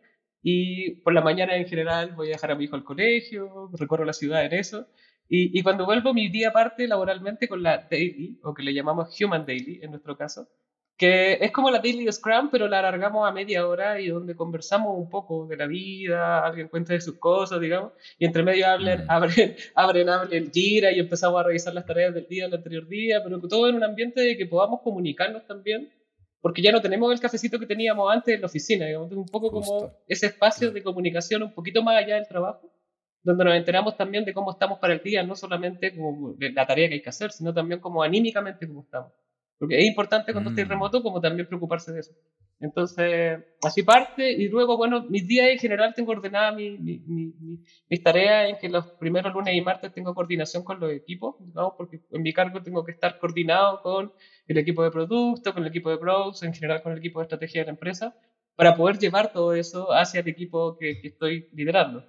y 0.42 0.92
por 1.02 1.12
la 1.12 1.20
mañana 1.20 1.56
en 1.56 1.66
general 1.66 2.12
voy 2.14 2.28
a 2.28 2.32
dejar 2.32 2.52
a 2.52 2.54
mi 2.54 2.64
hijo 2.64 2.76
al 2.76 2.84
colegio, 2.84 3.70
recorro 3.74 4.04
la 4.04 4.12
ciudad 4.12 4.44
en 4.44 4.52
eso. 4.52 4.86
Y, 5.28 5.58
y 5.58 5.62
cuando 5.62 5.84
vuelvo, 5.84 6.14
mi 6.14 6.28
día 6.28 6.52
parte 6.52 6.88
laboralmente 6.88 7.48
con 7.48 7.62
la 7.62 7.86
daily, 7.90 8.38
o 8.42 8.54
que 8.54 8.62
le 8.62 8.72
llamamos 8.74 9.14
human 9.20 9.44
daily 9.44 9.80
en 9.82 9.90
nuestro 9.90 10.16
caso, 10.16 10.48
que 10.96 11.34
es 11.40 11.52
como 11.52 11.70
la 11.70 11.78
Daily 11.78 12.10
Scrum, 12.10 12.48
pero 12.50 12.66
la 12.66 12.80
alargamos 12.80 13.28
a 13.28 13.30
media 13.30 13.68
hora 13.68 14.00
y 14.00 14.08
donde 14.08 14.34
conversamos 14.34 14.98
un 14.98 15.08
poco 15.08 15.46
de 15.46 15.56
la 15.56 15.68
vida, 15.68 16.44
alguien 16.44 16.66
cuenta 16.66 16.92
de 16.92 17.00
sus 17.00 17.18
cosas, 17.18 17.60
digamos, 17.60 17.92
y 18.18 18.24
entre 18.24 18.42
medio 18.42 18.66
hablen, 18.66 19.04
Mm. 19.04 19.10
abren, 19.10 19.54
abren, 19.76 20.08
abren 20.08 20.32
el 20.32 20.50
Gira 20.50 20.90
y 20.90 20.98
empezamos 20.98 21.38
a 21.38 21.44
revisar 21.44 21.72
las 21.72 21.86
tareas 21.86 22.12
del 22.14 22.26
día, 22.26 22.46
del 22.46 22.54
anterior 22.54 22.88
día, 22.88 23.20
pero 23.22 23.38
todo 23.42 23.68
en 23.68 23.76
un 23.76 23.84
ambiente 23.84 24.20
de 24.22 24.36
que 24.36 24.46
podamos 24.46 24.80
comunicarnos 24.82 25.46
también, 25.46 25.88
porque 26.40 26.62
ya 26.62 26.72
no 26.72 26.80
tenemos 26.80 27.12
el 27.12 27.20
cafecito 27.20 27.60
que 27.60 27.66
teníamos 27.66 28.12
antes 28.12 28.34
en 28.34 28.40
la 28.40 28.46
oficina, 28.48 28.86
digamos, 28.86 29.12
un 29.12 29.26
poco 29.26 29.52
como 29.52 29.62
Justo. 29.80 29.92
ese 30.08 30.26
espacio 30.26 30.72
de 30.72 30.82
comunicación 30.82 31.44
un 31.44 31.54
poquito 31.54 31.80
más 31.80 31.96
allá 32.02 32.16
del 32.16 32.26
trabajo, 32.26 32.72
donde 33.22 33.44
nos 33.44 33.54
enteramos 33.56 33.96
también 33.96 34.24
de 34.24 34.32
cómo 34.32 34.50
estamos 34.52 34.78
para 34.78 34.94
el 34.94 35.00
día, 35.02 35.22
no 35.22 35.34
solamente 35.34 35.92
como 35.94 36.34
de 36.34 36.50
la 36.52 36.66
tarea 36.66 36.88
que 36.88 36.94
hay 36.94 37.00
que 37.02 37.08
hacer, 37.10 37.30
sino 37.32 37.52
también 37.52 37.80
como 37.80 38.02
anímicamente 38.02 38.66
cómo 38.66 38.82
estamos. 38.82 39.12
Porque 39.58 39.78
es 39.78 39.86
importante 39.86 40.32
cuando 40.32 40.50
estés 40.50 40.66
Mm. 40.66 40.70
remoto 40.70 41.02
como 41.02 41.20
también 41.20 41.46
preocuparse 41.46 41.92
de 41.92 42.00
eso. 42.00 42.14
Entonces, 42.60 43.38
así 43.62 43.82
parte 43.82 44.32
y 44.32 44.48
luego, 44.48 44.76
bueno, 44.76 45.04
mis 45.08 45.26
días 45.26 45.48
en 45.50 45.58
general 45.58 45.92
tengo 45.94 46.12
ordenadas 46.12 46.54
mi, 46.54 46.78
mi- 46.78 47.00
mi- 47.06 47.32
mi- 47.38 47.58
mis 47.88 48.02
tareas 48.02 48.50
en 48.50 48.56
que 48.56 48.68
los 48.68 48.84
primeros 48.98 49.32
lunes 49.32 49.54
y 49.54 49.60
martes 49.60 49.92
tengo 49.92 50.12
coordinación 50.14 50.62
con 50.64 50.78
los 50.80 50.92
equipos, 50.92 51.34
digamos, 51.38 51.72
porque 51.76 51.98
en 52.10 52.22
mi 52.22 52.32
cargo 52.32 52.60
tengo 52.62 52.82
que 52.84 52.92
estar 52.92 53.16
coordinado 53.16 53.78
con 53.80 54.12
el 54.46 54.58
equipo 54.58 54.82
de 54.82 54.90
producto, 54.90 55.52
con 55.52 55.62
el 55.62 55.68
equipo 55.68 55.90
de 55.90 55.98
pros, 55.98 56.42
en 56.42 56.52
general 56.52 56.80
con 56.82 56.92
el 56.92 56.98
equipo 56.98 57.20
de 57.20 57.24
estrategia 57.24 57.60
de 57.62 57.66
la 57.66 57.70
empresa, 57.72 58.12
para 58.56 58.74
poder 58.74 58.98
llevar 58.98 59.28
todo 59.28 59.54
eso 59.54 59.92
hacia 59.92 60.20
el 60.20 60.28
equipo 60.28 60.74
que, 60.78 60.96
que 61.00 61.08
estoy 61.08 61.46
liderando. 61.52 62.04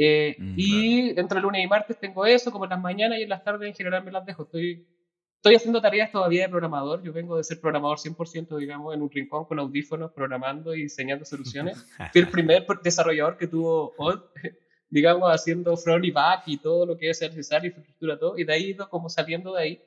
Eh, 0.00 0.36
Mm, 0.38 0.54
y 0.56 1.18
entre 1.18 1.40
lunes 1.40 1.64
y 1.64 1.66
martes 1.66 1.98
tengo 1.98 2.24
eso, 2.24 2.52
como 2.52 2.64
en 2.64 2.70
las 2.70 2.80
mañanas 2.80 3.18
y 3.18 3.22
en 3.24 3.28
las 3.28 3.42
tardes 3.42 3.68
en 3.68 3.74
general 3.74 4.04
me 4.04 4.12
las 4.12 4.24
dejo. 4.24 4.44
Estoy, 4.44 4.86
estoy 5.34 5.56
haciendo 5.56 5.80
tareas 5.80 6.12
todavía 6.12 6.44
de 6.44 6.48
programador. 6.48 7.02
Yo 7.02 7.12
vengo 7.12 7.36
de 7.36 7.42
ser 7.42 7.60
programador 7.60 7.98
100%, 7.98 8.56
digamos, 8.58 8.94
en 8.94 9.02
un 9.02 9.10
rincón 9.10 9.44
con 9.46 9.58
audífonos, 9.58 10.12
programando 10.12 10.72
y 10.72 10.82
diseñando 10.82 11.24
soluciones. 11.24 11.84
Fui 12.12 12.20
el 12.20 12.28
primer 12.28 12.64
desarrollador 12.82 13.36
que 13.36 13.48
tuvo 13.48 13.92
digamos, 14.88 15.30
haciendo 15.32 15.76
front 15.76 16.04
y 16.04 16.12
back 16.12 16.44
y 16.46 16.58
todo 16.58 16.86
lo 16.86 16.96
que 16.96 17.10
es 17.10 17.20
necesario, 17.20 17.66
infraestructura, 17.66 18.18
todo. 18.18 18.38
Y 18.38 18.44
de 18.44 18.52
ahí 18.52 18.64
he 18.66 18.68
ido 18.68 18.88
como 18.88 19.08
saliendo 19.08 19.52
de 19.54 19.62
ahí. 19.62 19.82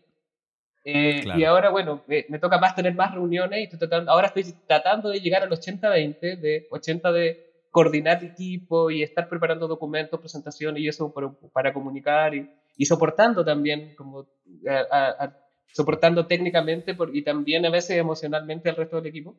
Eh, 0.84 1.22
Claro. 1.24 1.40
Y 1.40 1.44
ahora, 1.46 1.70
bueno, 1.70 2.04
me, 2.06 2.26
me 2.28 2.38
toca 2.38 2.58
más 2.58 2.76
tener 2.76 2.94
más 2.96 3.14
reuniones 3.14 3.60
y 3.60 3.64
estoy 3.64 3.80
tratando, 3.80 4.12
ahora 4.12 4.28
estoy 4.28 4.44
tratando 4.68 5.10
de 5.10 5.22
llegar 5.22 5.44
al 5.44 5.50
80-20, 5.50 6.20
de 6.38 6.68
80 6.70 7.12
de 7.14 7.51
coordinar 7.72 8.24
equipo 8.24 8.92
y 8.92 9.02
estar 9.04 9.28
preparando 9.30 9.68
documentos, 9.68 10.20
presentaciones 10.20 10.84
y 10.84 10.88
eso 10.90 11.12
para, 11.12 11.32
para 11.54 11.74
comunicar 11.74 12.36
y, 12.36 12.48
y 12.78 12.86
soportando 12.86 13.44
también, 13.44 13.96
como 13.96 14.28
a- 14.70 14.86
a- 14.98 15.26
a- 15.26 15.36
soportando 15.74 16.28
técnicamente 16.28 16.94
por- 16.94 17.16
y 17.16 17.24
también 17.24 17.66
a 17.66 17.70
veces 17.72 17.98
emocionalmente 17.98 18.70
al 18.70 18.76
resto 18.76 18.98
del 18.98 19.08
equipo. 19.08 19.38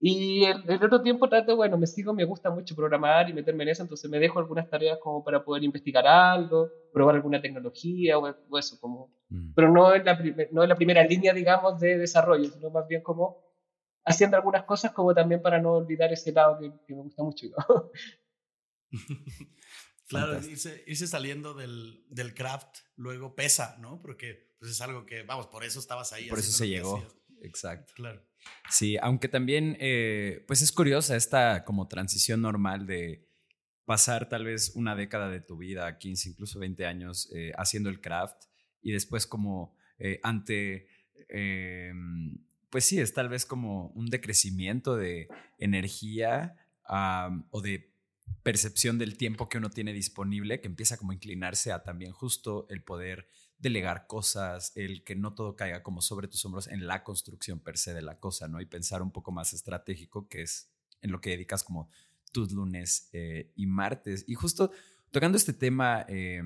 Y 0.00 0.44
el, 0.44 0.56
el 0.68 0.84
otro 0.84 1.00
tiempo 1.02 1.28
trato, 1.28 1.56
bueno, 1.56 1.78
me 1.78 1.86
sigo, 1.86 2.12
me 2.12 2.24
gusta 2.24 2.50
mucho 2.50 2.74
programar 2.74 3.28
y 3.30 3.32
meterme 3.32 3.62
en 3.64 3.70
eso, 3.70 3.82
entonces 3.82 4.10
me 4.10 4.18
dejo 4.18 4.38
algunas 4.38 4.68
tareas 4.68 4.98
como 5.00 5.24
para 5.24 5.42
poder 5.42 5.62
investigar 5.64 6.06
algo, 6.06 6.68
probar 6.92 7.14
alguna 7.14 7.40
tecnología 7.40 8.18
o, 8.18 8.28
o 8.50 8.58
eso, 8.58 8.76
como 8.80 9.10
Mm. 9.30 9.52
pero 9.54 9.70
no 9.72 9.94
en, 9.94 10.04
la 10.04 10.16
primer- 10.18 10.48
no 10.52 10.62
en 10.62 10.68
la 10.68 10.74
primera 10.76 11.02
línea, 11.02 11.32
digamos, 11.32 11.80
de 11.80 11.96
desarrollo, 11.98 12.44
sino 12.50 12.70
más 12.70 12.86
bien 12.86 13.00
como 13.02 13.38
haciendo 14.04 14.36
algunas 14.36 14.64
cosas 14.64 14.92
como 14.92 15.14
también 15.14 15.42
para 15.42 15.60
no 15.60 15.72
olvidar 15.72 16.12
ese 16.12 16.32
lado 16.32 16.58
que, 16.58 16.72
que 16.86 16.94
me 16.94 17.02
gusta 17.02 17.22
mucho. 17.22 17.46
¿no? 17.48 17.90
Claro, 20.06 20.38
irse, 20.46 20.84
irse 20.86 21.06
saliendo 21.06 21.54
del, 21.54 22.04
del 22.10 22.34
craft 22.34 22.80
luego 22.96 23.34
pesa, 23.34 23.78
¿no? 23.80 24.02
Porque 24.02 24.54
pues, 24.58 24.72
es 24.72 24.80
algo 24.82 25.06
que, 25.06 25.22
vamos, 25.22 25.46
por 25.46 25.64
eso 25.64 25.80
estabas 25.80 26.12
ahí. 26.12 26.28
Por 26.28 26.38
eso 26.38 26.52
se 26.52 26.68
llegó. 26.68 26.98
hacías. 26.98 27.16
Exacto. 27.40 27.94
Claro. 27.96 28.22
Sí, 28.70 28.98
aunque 29.00 29.28
también, 29.28 29.76
eh, 29.80 30.44
pues 30.46 30.60
es 30.60 30.72
curiosa 30.72 31.16
esta 31.16 31.64
como 31.64 31.88
transición 31.88 32.42
normal 32.42 32.86
de 32.86 33.26
pasar 33.84 34.28
tal 34.28 34.44
vez 34.44 34.72
una 34.74 34.94
década 34.94 35.28
de 35.28 35.40
tu 35.40 35.56
vida, 35.56 35.98
15, 35.98 36.30
incluso 36.30 36.58
20 36.58 36.86
años, 36.86 37.30
eh, 37.34 37.52
haciendo 37.56 37.90
el 37.90 38.00
craft 38.00 38.44
y 38.82 38.92
después 38.92 39.26
como 39.26 39.76
eh, 39.98 40.20
ante, 40.22 40.88
eh, 41.28 41.92
pues 42.74 42.86
sí, 42.86 42.98
es 42.98 43.14
tal 43.14 43.28
vez 43.28 43.46
como 43.46 43.90
un 43.90 44.06
decrecimiento 44.06 44.96
de 44.96 45.28
energía 45.58 46.56
o 47.52 47.60
de 47.60 47.94
percepción 48.42 48.98
del 48.98 49.16
tiempo 49.16 49.48
que 49.48 49.58
uno 49.58 49.70
tiene 49.70 49.92
disponible, 49.92 50.60
que 50.60 50.66
empieza 50.66 50.96
como 50.96 51.12
a 51.12 51.14
inclinarse 51.14 51.70
a 51.70 51.84
también 51.84 52.10
justo 52.10 52.66
el 52.70 52.82
poder 52.82 53.28
delegar 53.58 54.08
cosas, 54.08 54.72
el 54.74 55.04
que 55.04 55.14
no 55.14 55.34
todo 55.34 55.54
caiga 55.54 55.84
como 55.84 56.00
sobre 56.00 56.26
tus 56.26 56.44
hombros 56.46 56.66
en 56.66 56.88
la 56.88 57.04
construcción 57.04 57.60
per 57.60 57.78
se 57.78 57.94
de 57.94 58.02
la 58.02 58.18
cosa, 58.18 58.48
¿no? 58.48 58.60
Y 58.60 58.66
pensar 58.66 59.02
un 59.02 59.12
poco 59.12 59.30
más 59.30 59.52
estratégico, 59.52 60.26
que 60.26 60.42
es 60.42 60.68
en 61.00 61.12
lo 61.12 61.20
que 61.20 61.30
dedicas 61.30 61.62
como 61.62 61.88
tus 62.32 62.50
lunes 62.50 63.08
eh, 63.12 63.52
y 63.54 63.66
martes. 63.66 64.24
Y 64.26 64.34
justo 64.34 64.72
tocando 65.12 65.38
este 65.38 65.52
tema 65.52 66.04
eh, 66.08 66.42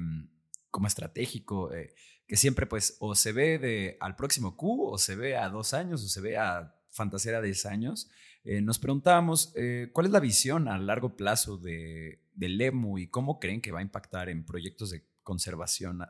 como 0.71 0.89
estratégico, 0.89 1.73
eh, 1.73 1.95
que 2.29 2.37
siempre 2.37 2.67
pues 2.67 2.97
o 3.01 3.15
se 3.15 3.33
ve 3.33 3.59
de 3.59 3.97
al 4.01 4.15
próximo 4.15 4.57
Q, 4.57 4.93
o 4.93 4.99
se 4.99 5.17
ve 5.17 5.37
a 5.37 5.49
dos 5.49 5.73
años, 5.73 6.05
o 6.05 6.09
se 6.09 6.21
ve 6.21 6.37
a 6.37 6.75
fantasear 6.91 7.37
a 7.37 7.41
10 7.41 7.67
años, 7.67 8.11
eh, 8.45 8.61
nos 8.61 8.79
preguntábamos 8.79 9.53
eh, 9.57 9.91
cuál 9.93 10.07
es 10.07 10.13
la 10.13 10.21
visión 10.21 10.69
a 10.69 10.79
largo 10.79 11.17
plazo 11.17 11.57
de, 11.57 12.21
del 12.35 12.59
LEMU 12.59 12.99
y 12.99 13.09
cómo 13.09 13.41
creen 13.41 13.61
que 13.61 13.73
va 13.73 13.81
a 13.81 13.83
impactar 13.83 14.29
en 14.29 14.45
proyectos 14.45 14.91
de 14.91 15.05
conservación. 15.23 16.01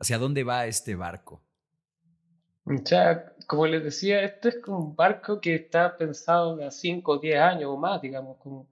¿Hacia 0.00 0.18
dónde 0.18 0.44
va 0.44 0.66
este 0.66 0.94
barco? 0.94 1.42
Sea, 2.84 3.34
como 3.46 3.66
les 3.66 3.82
decía, 3.82 4.22
esto 4.22 4.48
es 4.48 4.56
un 4.66 4.94
barco 4.94 5.40
que 5.40 5.54
está 5.54 5.96
pensado 5.96 6.64
a 6.64 6.70
5 6.70 7.12
o 7.12 7.18
10 7.18 7.38
años 7.40 7.70
o 7.70 7.76
más, 7.76 8.00
digamos. 8.00 8.36
Como 8.38 8.68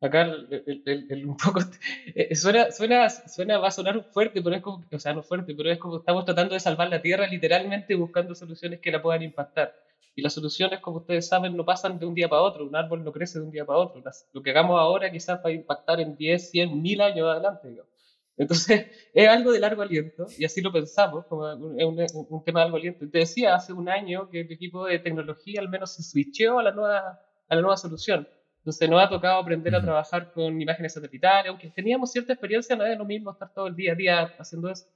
acá 0.00 0.22
el, 0.22 0.82
el- 0.86 1.06
el- 1.10 1.26
un 1.26 1.36
poco 1.36 1.60
eh, 2.14 2.34
suena, 2.34 2.70
suena, 2.70 3.08
suena, 3.10 3.58
va 3.58 3.68
a 3.68 3.70
sonar 3.70 4.02
fuerte, 4.12 4.42
pero 4.42 4.54
es 4.56 4.62
como, 4.62 4.84
o 4.92 4.98
sea, 4.98 5.12
no 5.14 5.22
fuerte, 5.22 5.54
pero 5.54 5.70
es 5.70 5.78
como 5.78 5.98
estamos 5.98 6.24
tratando 6.24 6.54
de 6.54 6.60
salvar 6.60 6.88
la 6.88 7.00
Tierra 7.02 7.26
literalmente 7.26 7.94
buscando 7.94 8.34
soluciones 8.34 8.80
que 8.80 8.90
la 8.92 9.00
puedan 9.02 9.22
impactar. 9.22 9.74
Y 10.16 10.22
las 10.22 10.32
soluciones, 10.34 10.80
como 10.80 10.98
ustedes 10.98 11.26
saben, 11.26 11.56
no 11.56 11.64
pasan 11.64 11.98
de 11.98 12.06
un 12.06 12.14
día 12.14 12.28
para 12.28 12.42
otro. 12.42 12.64
Un 12.66 12.76
árbol 12.76 13.02
no 13.02 13.10
crece 13.12 13.38
de 13.40 13.44
un 13.44 13.50
día 13.50 13.64
para 13.64 13.80
otro. 13.80 14.00
Las- 14.04 14.26
lo 14.32 14.42
que 14.42 14.50
hagamos 14.50 14.78
ahora 14.78 15.10
quizás 15.10 15.38
va 15.44 15.48
a 15.50 15.52
impactar 15.52 16.00
en 16.00 16.16
10, 16.16 16.50
100, 16.50 16.80
1000 16.80 17.00
años 17.00 17.26
adelante, 17.28 17.68
digamos. 17.68 17.90
Entonces, 18.36 18.86
es 19.14 19.28
algo 19.28 19.52
de 19.52 19.60
largo 19.60 19.82
aliento, 19.82 20.26
y 20.38 20.44
así 20.44 20.60
lo 20.60 20.72
pensamos, 20.72 21.24
como 21.26 21.52
un, 21.54 21.80
un, 21.82 22.06
un 22.28 22.44
tema 22.44 22.60
de 22.60 22.64
largo 22.66 22.76
aliento. 22.76 23.08
Te 23.10 23.18
decía 23.18 23.54
hace 23.54 23.72
un 23.72 23.88
año 23.88 24.28
que 24.28 24.40
el 24.40 24.52
equipo 24.52 24.86
de 24.86 24.98
tecnología 24.98 25.60
al 25.60 25.68
menos 25.68 25.94
se 25.94 26.02
switcheó 26.02 26.58
a 26.58 26.62
la 26.62 26.72
nueva, 26.72 27.20
a 27.48 27.54
la 27.54 27.60
nueva 27.60 27.76
solución. 27.76 28.28
Entonces, 28.64 28.88
nos 28.88 29.02
ha 29.02 29.08
tocado 29.10 29.38
aprender 29.40 29.74
a 29.74 29.80
trabajar 29.82 30.30
con 30.32 30.58
imágenes 30.60 30.94
satelitales, 30.94 31.50
aunque 31.50 31.70
teníamos 31.70 32.10
cierta 32.10 32.32
experiencia, 32.32 32.74
no 32.76 32.84
es 32.86 32.96
lo 32.96 33.04
mismo 33.04 33.30
estar 33.30 33.50
todo 33.52 33.66
el 33.66 33.76
día 33.76 33.92
a 33.92 33.94
día 33.94 34.34
haciendo 34.38 34.70
eso. 34.70 34.86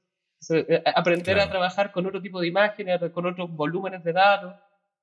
Entonces, 0.41 0.67
eh, 0.79 0.83
aprender 0.95 1.35
Claro. 1.37 1.49
a 1.49 1.51
trabajar 1.51 1.91
con 1.93 2.07
otro 2.07 2.21
tipo 2.23 2.41
de 2.41 2.49
imágenes, 2.49 2.99
con 3.13 3.27
otros 3.27 3.51
volúmenes 3.51 4.03
de 4.03 4.13
datos. 4.13 4.55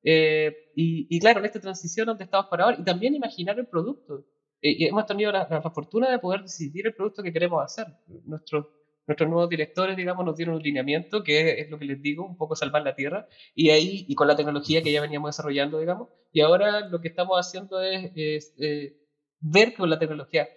eh, 0.04 0.54
y, 0.76 1.08
y 1.10 1.20
claro, 1.20 1.40
en 1.40 1.46
esta 1.46 1.60
transición 1.60 2.06
donde 2.08 2.26
estamos 2.26 2.48
para 2.48 2.66
ahora, 2.66 2.78
y 2.80 2.84
también 2.84 3.16
imaginar 3.16 3.58
el 3.60 3.68
producto. 3.68 4.26
Eh, 4.62 4.76
y 4.80 4.86
hemos 4.86 5.06
tenido 5.06 5.32
la, 5.32 5.48
la- 5.50 5.62
la 5.64 5.70
fortuna 5.72 6.10
de 6.12 6.20
poder 6.20 6.42
decidir 6.44 6.86
el 6.88 6.94
producto 6.94 7.24
que 7.24 7.32
queremos 7.34 7.64
hacer. 7.64 7.88
Nuestros, 8.26 8.66
nuestros 9.08 9.30
nuevos 9.30 9.50
directores, 9.50 9.96
digamos, 9.98 10.26
nos 10.26 10.36
dieron 10.36 10.56
un 10.56 10.62
lineamiento 10.62 11.24
que 11.24 11.60
es 11.62 11.70
lo 11.70 11.78
que 11.78 11.86
les 11.86 12.02
digo, 12.02 12.26
un 12.26 12.36
poco 12.38 12.56
salvar 12.56 12.82
la 12.84 12.94
tierra, 12.94 13.26
y 13.54 13.70
ahí, 13.70 14.06
y 14.08 14.16
con 14.16 14.28
la 14.28 14.36
tecnología 14.36 14.82
que 14.82 14.92
ya 14.92 15.02
veníamos 15.02 15.30
desarrollando, 15.30 15.80
digamos, 15.80 16.10
y 16.32 16.42
ahora 16.42 16.82
lo 16.82 17.00
que 17.00 17.08
estamos 17.10 17.38
haciendo 17.40 17.82
es, 17.82 18.12
es, 18.16 18.54
eh, 18.60 18.92
ver 19.40 19.74
con 19.74 19.90
la 19.90 19.98
tecnología, 20.00 20.48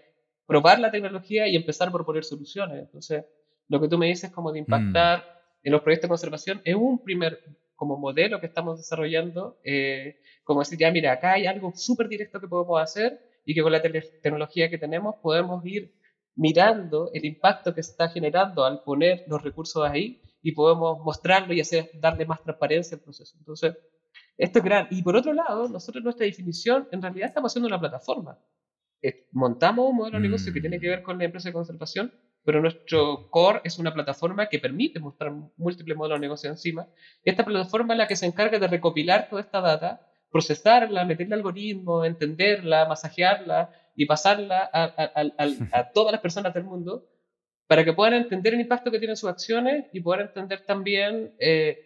probar 0.47 0.79
la 0.81 0.91
tecnología 0.91 1.47
y 1.49 1.57
empezar 1.57 1.91
por 1.91 2.05
poner 2.05 2.25
soluciones. 2.25 2.79
Entonces, 2.81 3.25
lo 3.69 3.81
que 3.81 3.89
tú 3.89 3.99
me 3.99 4.07
dices 4.07 4.31
como 4.31 4.53
de 4.53 4.61
impactar 4.61 5.25
en 5.63 5.73
los 5.73 5.83
proyectos 5.83 6.09
de 6.09 6.13
conservación 6.13 6.61
es 6.65 6.75
un 6.75 6.99
primer 7.03 7.39
como 7.75 7.97
modelo 7.97 8.41
que 8.41 8.47
estamos 8.47 8.79
desarrollando, 8.79 9.57
eh, 9.63 10.15
como 10.45 10.61
decir, 10.61 10.79
ya 10.79 10.91
mira, 10.91 11.13
acá 11.13 11.33
hay 11.35 11.47
algo 11.47 11.73
súper 11.75 12.09
directo 12.09 12.41
que 12.41 12.49
podemos 12.49 12.81
hacer 12.81 13.21
y 13.45 13.55
que 13.55 13.63
con 13.63 13.73
la 13.73 13.81
tele- 13.81 14.03
tecnología 14.21 14.69
que 14.69 14.79
tenemos 14.79 15.15
podemos 15.21 15.65
ir 15.65 15.91
mirando 16.39 17.11
el 17.13 17.25
impacto 17.25 17.75
que 17.75 17.83
se 17.83 17.91
está 17.91 18.09
generando 18.09 18.65
al 18.65 18.83
poner 18.85 19.25
los 19.27 19.43
recursos 19.43 19.85
ahí 19.85 20.23
y 20.41 20.53
podemos 20.53 21.01
mostrarlo 21.01 21.53
y 21.53 21.61
hacer, 21.61 21.91
darle 21.95 22.25
más 22.27 22.43
transparencia 22.43 22.97
al 22.97 23.03
proceso. 23.03 23.37
Entonces, 23.39 23.77
esto 24.37 24.61
es 24.61 24.65
gran. 24.65 24.87
Y 24.91 25.03
por 25.03 25.17
otro 25.17 25.33
lado, 25.33 25.69
nosotros 25.69 26.03
nuestra 26.05 26.27
definición, 26.27 26.89
en 26.93 27.03
realidad 27.03 27.29
estamos 27.29 27.53
haciendo 27.53 27.67
una 27.67 27.81
plataforma. 27.81 28.39
montamos 29.33 29.89
un 29.91 29.97
modelo 29.97 30.19
de 30.19 30.23
negocio 30.25 30.53
que 30.53 30.61
tiene 30.61 30.79
Mm. 30.79 30.81
que 30.81 30.89
ver 30.89 31.03
con 31.03 31.19
la 31.19 31.25
empresa 31.25 31.49
de 31.49 31.53
conservación, 31.53 32.13
pero 32.45 32.61
nuestro 32.61 33.31
core 33.31 33.61
es 33.65 33.79
una 33.79 33.93
plataforma 33.95 34.49
que 34.49 34.59
permite 34.59 34.99
mostrar 35.01 35.33
múltiples 35.57 35.97
modelos 35.97 36.19
de 36.19 36.27
negocio 36.27 36.51
encima. 36.51 36.89
Esta 37.25 37.45
plataforma 37.45 37.95
es 37.95 37.99
la 37.99 38.09
que 38.09 38.17
se 38.17 38.27
encarga 38.27 38.59
de 38.59 38.67
recopilar 38.67 39.29
toda 39.29 39.43
esta 39.43 39.61
data, 39.61 40.08
procesarla, 40.31 41.05
meterle 41.05 41.35
algoritmos, 41.35 42.07
entenderla, 42.07 42.87
masajearla 42.87 43.71
y 43.95 44.07
pasarla 44.07 44.69
a, 44.73 44.85
a- 44.85 45.11
a- 45.15 45.33
al- 45.37 45.57
a 45.73 45.91
todas 45.93 46.13
las 46.13 46.21
personas 46.21 46.53
del 46.55 46.65
mundo 46.65 47.05
para 47.67 47.85
que 47.85 47.93
puedan 47.93 48.15
entender 48.15 48.55
el 48.55 48.61
impacto 48.61 48.91
que 48.91 48.99
tienen 48.99 49.17
sus 49.17 49.29
acciones 49.31 49.87
y 49.93 50.01
puedan 50.01 50.27
entender 50.27 50.63
también 50.67 51.35
eh, 51.39 51.79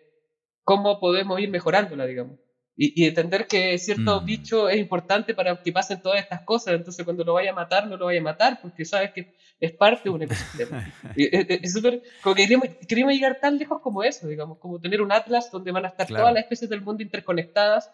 cómo 0.65 1.01
podemos 1.01 1.41
ir 1.41 1.51
mejorándola, 1.51 2.07
digamos. 2.07 2.39
Y, 2.75 3.03
y 3.03 3.07
entender 3.07 3.47
que 3.47 3.77
cierto 3.79 4.21
Mm. 4.21 4.25
bicho 4.25 4.69
es 4.71 4.79
importante 4.79 5.35
para 5.35 5.55
que 5.57 5.73
pasen 5.73 6.01
todas 6.01 6.21
estas 6.21 6.41
cosas. 6.43 6.75
Entonces, 6.75 7.05
cuando 7.05 7.23
lo 7.23 7.35
vaya 7.35 7.51
a 7.51 7.55
matar, 7.55 7.87
no 7.87 7.97
lo 7.99 8.07
vaya 8.07 8.21
a 8.21 8.23
matar, 8.23 8.59
porque 8.63 8.85
sabes 8.87 9.11
que 9.13 9.35
es 9.61 9.73
parte 9.73 10.03
de 10.05 10.11
un 10.11 10.23
ecosistema. 10.23 10.83
Es- 11.17 11.47
es 11.51 11.73
súper. 11.73 12.01
Como 12.23 12.35
que 12.35 12.43
queríamos, 12.43 12.69
queríamos 12.89 13.13
llegar 13.15 13.39
tan 13.41 13.59
lejos 13.59 13.81
como 13.83 14.03
eso, 14.03 14.27
digamos, 14.27 14.57
como 14.59 14.81
tener 14.81 15.03
un 15.03 15.13
atlas 15.13 15.51
donde 15.51 15.71
van 15.71 15.85
a 15.85 15.89
estar 15.89 16.07
Claro. 16.07 16.23
todas 16.23 16.35
las 16.35 16.45
especies 16.45 16.71
del 16.71 16.81
mundo 16.81 17.03
interconectadas 17.03 17.91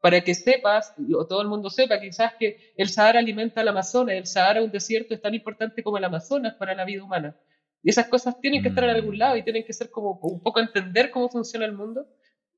para 0.00 0.20
que 0.22 0.34
sepas, 0.34 0.92
o 1.16 1.26
todo 1.26 1.42
el 1.42 1.48
mundo 1.48 1.70
sepa, 1.70 1.98
quizás 2.00 2.32
que 2.38 2.56
el 2.76 2.88
Sahara 2.90 3.18
alimenta 3.20 3.60
al 3.60 3.68
Amazonas, 3.68 4.14
el 4.16 4.26
Sahara, 4.26 4.62
un 4.62 4.70
desierto, 4.70 5.14
es 5.14 5.20
tan 5.20 5.34
importante 5.34 5.82
como 5.82 5.98
el 5.98 6.04
Amazonas 6.04 6.54
para 6.56 6.74
la 6.74 6.84
vida 6.84 7.04
humana. 7.04 7.34
Y 7.82 7.90
esas 7.90 8.06
cosas 8.08 8.34
tienen 8.40 8.62
que 8.62 8.68
estar 8.68 8.84
en 8.84 8.90
Mm. 8.90 8.94
algún 8.96 9.18
lado 9.18 9.36
y 9.36 9.42
tienen 9.42 9.64
que 9.64 9.72
ser 9.72 9.90
como 9.90 10.18
un 10.22 10.40
poco 10.40 10.60
entender 10.60 11.10
cómo 11.10 11.28
funciona 11.30 11.64
el 11.66 11.72
mundo. 11.72 12.06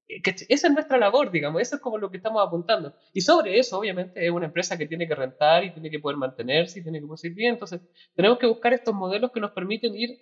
Eh, 0.08 0.20
que 0.22 0.34
esa 0.48 0.66
es 0.68 0.72
nuestra 0.74 0.98
labor, 0.98 1.30
digamos, 1.30 1.62
eso 1.62 1.76
es 1.76 1.80
como 1.80 1.98
lo 1.98 2.10
que 2.10 2.16
estamos 2.18 2.42
apuntando. 2.44 2.92
Y 3.12 3.20
sobre 3.22 3.58
eso, 3.58 3.78
obviamente, 3.78 4.24
es 4.26 4.30
una 4.32 4.46
empresa 4.46 4.76
que 4.76 4.86
tiene 4.86 5.06
que 5.08 5.14
rentar 5.14 5.64
y 5.64 5.72
tiene 5.72 5.90
que 5.90 6.00
poder 6.00 6.16
mantenerse 6.18 6.80
y 6.80 6.82
tiene 6.82 7.00
que 7.00 7.06
poder 7.06 7.18
seguir 7.18 7.36
bien. 7.36 7.52
Entonces, 7.54 7.80
tenemos 8.14 8.38
que 8.38 8.46
buscar 8.46 8.72
estos 8.74 8.94
modelos 8.94 9.30
que 9.32 9.40
nos 9.40 9.52
permiten 9.52 9.94
ir 9.96 10.16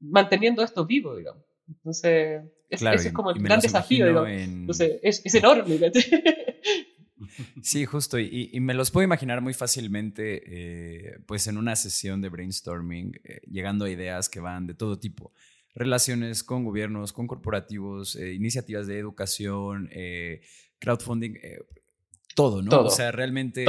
manteniendo 0.00 0.62
esto 0.62 0.84
vivo, 0.86 1.16
digamos. 1.16 1.42
Entonces, 1.68 2.42
es- 2.68 2.80
Claro, 2.80 2.96
ese 2.96 3.08
es 3.08 3.14
como 3.14 3.30
el 3.30 3.42
gran 3.42 3.60
desafío, 3.60 4.26
en- 4.26 4.60
Entonces, 4.60 4.98
es, 5.02 5.22
es 5.24 5.34
enorme. 5.34 5.78
Sí, 7.62 7.84
justo. 7.86 8.18
Y, 8.18 8.50
y 8.52 8.60
me 8.60 8.74
los 8.74 8.90
puedo 8.90 9.04
imaginar 9.04 9.40
muy 9.40 9.54
fácilmente, 9.54 10.42
eh, 10.46 11.18
pues 11.26 11.46
en 11.46 11.56
una 11.56 11.74
sesión 11.76 12.20
de 12.20 12.28
brainstorming, 12.28 13.18
eh, 13.24 13.40
llegando 13.50 13.84
a 13.86 13.90
ideas 13.90 14.28
que 14.28 14.40
van 14.40 14.66
de 14.66 14.74
todo 14.74 14.98
tipo. 14.98 15.32
Relaciones 15.74 16.44
con 16.44 16.64
gobiernos, 16.64 17.12
con 17.12 17.26
corporativos, 17.26 18.16
eh, 18.16 18.34
iniciativas 18.34 18.86
de 18.86 18.98
educación, 18.98 19.88
eh, 19.92 20.42
crowdfunding, 20.80 21.36
eh, 21.42 21.58
todo, 22.34 22.62
¿no? 22.62 22.70
Todo. 22.70 22.86
O 22.86 22.90
sea, 22.90 23.10
realmente 23.10 23.64
eh, 23.64 23.66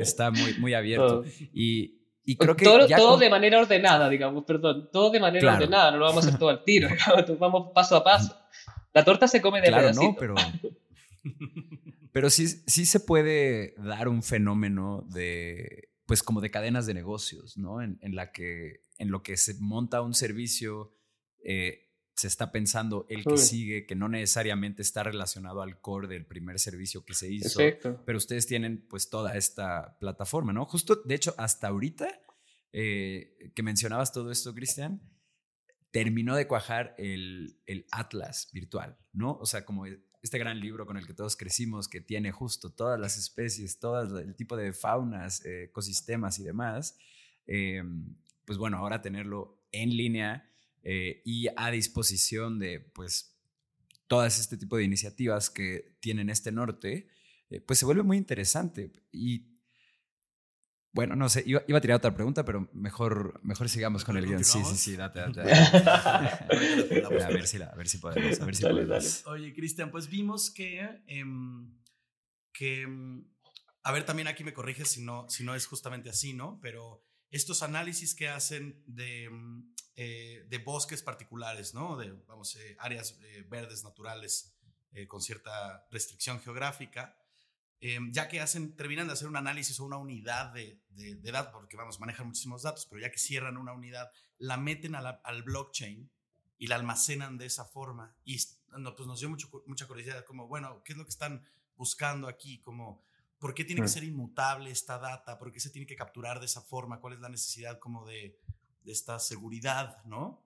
está 0.00 0.30
muy, 0.30 0.54
muy 0.58 0.72
abierto. 0.74 1.22
Todo. 1.22 1.24
Y, 1.52 1.97
y 2.32 2.36
creo 2.36 2.54
que 2.56 2.64
todo 2.64 2.86
ya 2.86 2.96
todo 2.96 3.10
con- 3.12 3.20
de 3.20 3.30
manera 3.30 3.58
ordenada, 3.60 4.08
digamos, 4.08 4.44
perdón. 4.44 4.88
Todo 4.92 5.10
de 5.10 5.20
manera 5.20 5.40
Claro. 5.42 5.56
ordenada, 5.64 5.90
no 5.92 5.96
lo 5.98 6.04
vamos 6.06 6.24
a 6.24 6.28
hacer 6.28 6.38
todo 6.38 6.48
al 6.50 6.62
tiro, 6.64 6.88
digamos, 7.26 7.38
vamos 7.38 7.70
paso 7.74 7.96
a 7.96 8.04
paso. 8.04 8.36
La 8.94 9.04
torta 9.04 9.26
se 9.28 9.40
come 9.40 9.60
de 9.60 9.68
Claro, 9.68 9.82
pedacito. 9.88 10.04
no, 10.12 10.16
pero. 10.18 10.34
Pero 12.12 12.30
sí, 12.30 12.48
sí 12.48 12.86
se 12.86 13.00
puede 13.00 13.74
dar 13.76 14.08
un 14.08 14.22
fenómeno 14.22 15.04
de. 15.10 15.90
Pues 16.06 16.22
como 16.22 16.40
de 16.40 16.50
cadenas 16.50 16.86
de 16.86 16.94
negocios, 16.94 17.56
¿no? 17.58 17.82
En, 17.82 17.98
en 18.02 18.14
la 18.16 18.32
que. 18.32 18.80
En 18.98 19.10
lo 19.10 19.22
que 19.22 19.36
se 19.36 19.54
monta 19.60 20.00
un 20.02 20.14
servicio. 20.14 20.94
eh, 21.44 21.87
se 22.18 22.26
está 22.26 22.50
pensando 22.50 23.06
el 23.08 23.24
que 23.24 23.36
sigue, 23.36 23.86
que 23.86 23.94
no 23.94 24.08
necesariamente 24.08 24.82
está 24.82 25.04
relacionado 25.04 25.62
al 25.62 25.80
core 25.80 26.08
del 26.08 26.26
primer 26.26 26.58
servicio 26.58 27.04
que 27.04 27.14
se 27.14 27.30
hizo. 27.30 27.58
Perfecto. 27.58 28.02
Pero 28.04 28.18
ustedes 28.18 28.46
tienen 28.48 28.84
pues 28.88 29.08
toda 29.08 29.36
esta 29.36 29.96
plataforma, 30.00 30.52
¿no? 30.52 30.64
Justo, 30.64 30.96
de 30.96 31.14
hecho, 31.14 31.32
hasta 31.38 31.68
ahorita 31.68 32.20
eh, 32.72 33.52
que 33.54 33.62
mencionabas 33.62 34.12
todo 34.12 34.32
esto, 34.32 34.52
Cristian, 34.52 35.00
terminó 35.92 36.34
de 36.34 36.48
cuajar 36.48 36.96
el, 36.98 37.60
el 37.66 37.86
Atlas 37.92 38.50
virtual, 38.52 38.98
¿no? 39.12 39.38
O 39.40 39.46
sea, 39.46 39.64
como 39.64 39.86
este 39.86 40.38
gran 40.38 40.58
libro 40.58 40.86
con 40.86 40.96
el 40.96 41.06
que 41.06 41.14
todos 41.14 41.36
crecimos, 41.36 41.86
que 41.86 42.00
tiene 42.00 42.32
justo 42.32 42.70
todas 42.70 42.98
las 42.98 43.16
especies, 43.16 43.78
todo 43.78 44.18
el 44.18 44.34
tipo 44.34 44.56
de 44.56 44.72
faunas, 44.72 45.44
eh, 45.44 45.66
ecosistemas 45.66 46.40
y 46.40 46.42
demás, 46.42 46.98
eh, 47.46 47.80
pues 48.44 48.58
bueno, 48.58 48.78
ahora 48.78 49.02
tenerlo 49.02 49.62
en 49.70 49.96
línea 49.96 50.50
eh, 50.82 51.22
y 51.24 51.48
a 51.56 51.70
disposición 51.70 52.58
de 52.58 52.80
pues 52.80 53.36
todas 54.06 54.38
este 54.38 54.56
tipo 54.56 54.76
de 54.76 54.84
iniciativas 54.84 55.50
que 55.50 55.96
tienen 56.00 56.30
este 56.30 56.50
norte, 56.50 57.08
eh, 57.50 57.60
pues 57.60 57.78
se 57.78 57.84
vuelve 57.84 58.02
muy 58.02 58.16
interesante. 58.16 58.92
Y 59.12 59.58
bueno, 60.92 61.14
no 61.14 61.28
sé, 61.28 61.44
iba, 61.46 61.62
iba 61.68 61.78
a 61.78 61.80
tirar 61.80 61.98
otra 61.98 62.14
pregunta, 62.14 62.44
pero 62.44 62.68
mejor, 62.72 63.38
mejor 63.44 63.68
sigamos 63.68 64.04
con 64.04 64.16
el 64.16 64.26
guion. 64.26 64.42
Sí, 64.42 64.64
sí, 64.64 64.76
sí, 64.76 64.96
date, 64.96 65.20
date. 65.20 65.42
a, 67.04 67.28
ver 67.30 67.46
si 67.46 67.58
la- 67.58 67.66
a 67.66 67.76
ver 67.76 67.88
si 67.88 67.98
podemos. 67.98 68.40
A 68.40 68.44
ver 68.44 68.56
si 68.56 68.62
Dale, 68.62 68.82
podemos. 68.86 69.26
Oye, 69.26 69.54
Cristian, 69.54 69.90
pues 69.90 70.08
vimos 70.08 70.50
que, 70.50 70.80
em, 71.06 71.70
que, 72.52 72.82
em, 72.82 73.24
a 73.82 73.92
ver, 73.92 74.04
también 74.04 74.28
aquí 74.28 74.42
me 74.42 74.54
corriges 74.54 74.88
si 74.88 75.02
no, 75.02 75.28
si 75.28 75.44
no 75.44 75.54
es 75.54 75.66
justamente 75.66 76.08
así, 76.10 76.32
¿no? 76.32 76.58
Pero 76.62 77.04
estos 77.30 77.62
análisis 77.62 78.14
que 78.14 78.28
hacen 78.28 78.82
de, 78.86 79.24
em, 79.24 79.74
eh, 79.96 80.46
de 80.48 80.58
bosques 80.58 81.02
particulares, 81.02 81.74
¿no? 81.74 81.96
De, 81.96 82.12
vamos, 82.26 82.56
eh, 82.56 82.76
áreas 82.78 83.18
eh, 83.22 83.44
verdes 83.48 83.84
naturales 83.84 84.54
eh, 84.92 85.06
con 85.06 85.20
cierta 85.20 85.86
restricción 85.90 86.40
geográfica, 86.40 87.16
em, 87.80 88.10
ya 88.12 88.26
que 88.28 88.40
hacen, 88.40 88.74
terminan 88.74 89.06
de 89.06 89.12
hacer 89.12 89.28
un 89.28 89.36
análisis 89.36 89.78
o 89.80 89.84
una 89.84 89.98
unidad 89.98 90.52
de, 90.52 90.80
de, 90.90 91.16
de 91.16 91.30
datos, 91.32 91.52
porque 91.52 91.76
vamos, 91.76 92.00
manejan 92.00 92.26
muchísimos 92.26 92.62
datos, 92.62 92.86
pero 92.86 93.00
ya 93.02 93.10
que 93.10 93.18
cierran 93.18 93.56
una 93.56 93.72
unidad, 93.72 94.10
la 94.38 94.56
meten 94.56 94.94
a 94.94 95.00
la- 95.02 95.20
al 95.24 95.42
blockchain 95.42 96.10
y 96.58 96.66
la 96.66 96.76
almacenan 96.76 97.36
de 97.38 97.46
esa 97.46 97.64
forma. 97.64 98.16
Y 98.24 98.38
no, 98.78 98.96
pues 98.96 99.06
nos 99.06 99.20
dio 99.20 99.28
mucho, 99.28 99.48
mucha 99.66 99.86
curiosidad, 99.86 100.24
como, 100.24 100.48
bueno, 100.48 100.82
¿qué 100.84 100.92
es 100.92 100.98
lo 100.98 101.04
que 101.04 101.10
están 101.10 101.44
buscando 101.76 102.26
aquí? 102.28 102.60
Como, 102.60 103.04
¿Por 103.38 103.54
qué 103.54 103.64
tiene 103.64 103.80
que 103.82 103.86
Mm. 103.86 103.90
ser 103.90 104.04
inmutable 104.04 104.70
esta 104.70 104.98
data? 104.98 105.38
¿Por 105.38 105.52
qué 105.52 105.60
se 105.60 105.70
tiene 105.70 105.86
que 105.86 105.94
capturar 105.96 106.40
de 106.40 106.46
esa 106.46 106.60
forma? 106.60 107.00
¿Cuál 107.00 107.14
es 107.14 107.20
la 107.20 107.28
necesidad 107.28 107.78
como 107.78 108.04
de, 108.06 108.36
de 108.82 108.92
esta 108.92 109.18
seguridad, 109.18 110.02
no? 110.04 110.44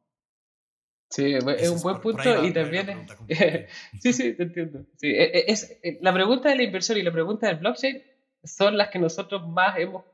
Sí, 1.11 1.35
es 1.35 1.69
un 1.71 1.83
buen 1.83 1.97
por- 1.97 2.03
punto 2.15 2.19
va- 2.19 2.25
y 2.25 2.33
por 2.33 2.45
ahí 2.45 2.49
la 2.49 2.63
también 2.87 3.07
es- 3.29 3.71
sí, 4.03 4.13
sí, 4.13 4.33
te 4.35 4.43
entiendo. 4.45 4.87
Sí, 4.97 5.09
e- 5.09 5.39
e- 5.41 5.45
es, 5.49 5.79
eh, 5.83 5.99
la 6.01 6.13
pregunta 6.13 6.49
de 6.49 6.57
la 6.57 6.63
inversión 6.63 6.97
y 6.99 7.03
la 7.03 7.13
pregunta 7.13 7.47
del 7.49 7.57
blockchain 7.57 8.03
son 8.45 8.77
las 8.79 8.89
que 8.89 8.99
nosotros 8.99 9.47
más 9.47 9.79
hemos 9.79 10.05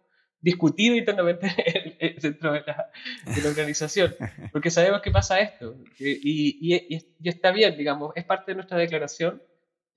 discutido 0.41 0.95
internamente 0.97 1.49
dentro 2.21 2.53
de 2.53 2.63
la, 2.67 2.91
de 3.35 3.43
la 3.43 3.49
organización, 3.49 4.15
porque 4.53 4.71
sabemos 4.71 5.01
que 5.01 5.11
pasa 5.13 5.39
esto 5.41 5.77
y, 5.99 6.11
y- 6.11 6.77
y- 6.97 7.17
y 7.21 7.29
está 7.29 7.51
bien, 7.53 7.77
digamos, 7.77 8.13
es 8.17 8.25
parte 8.25 8.51
de 8.53 8.57
nuestra 8.57 8.77
declaración 8.79 9.41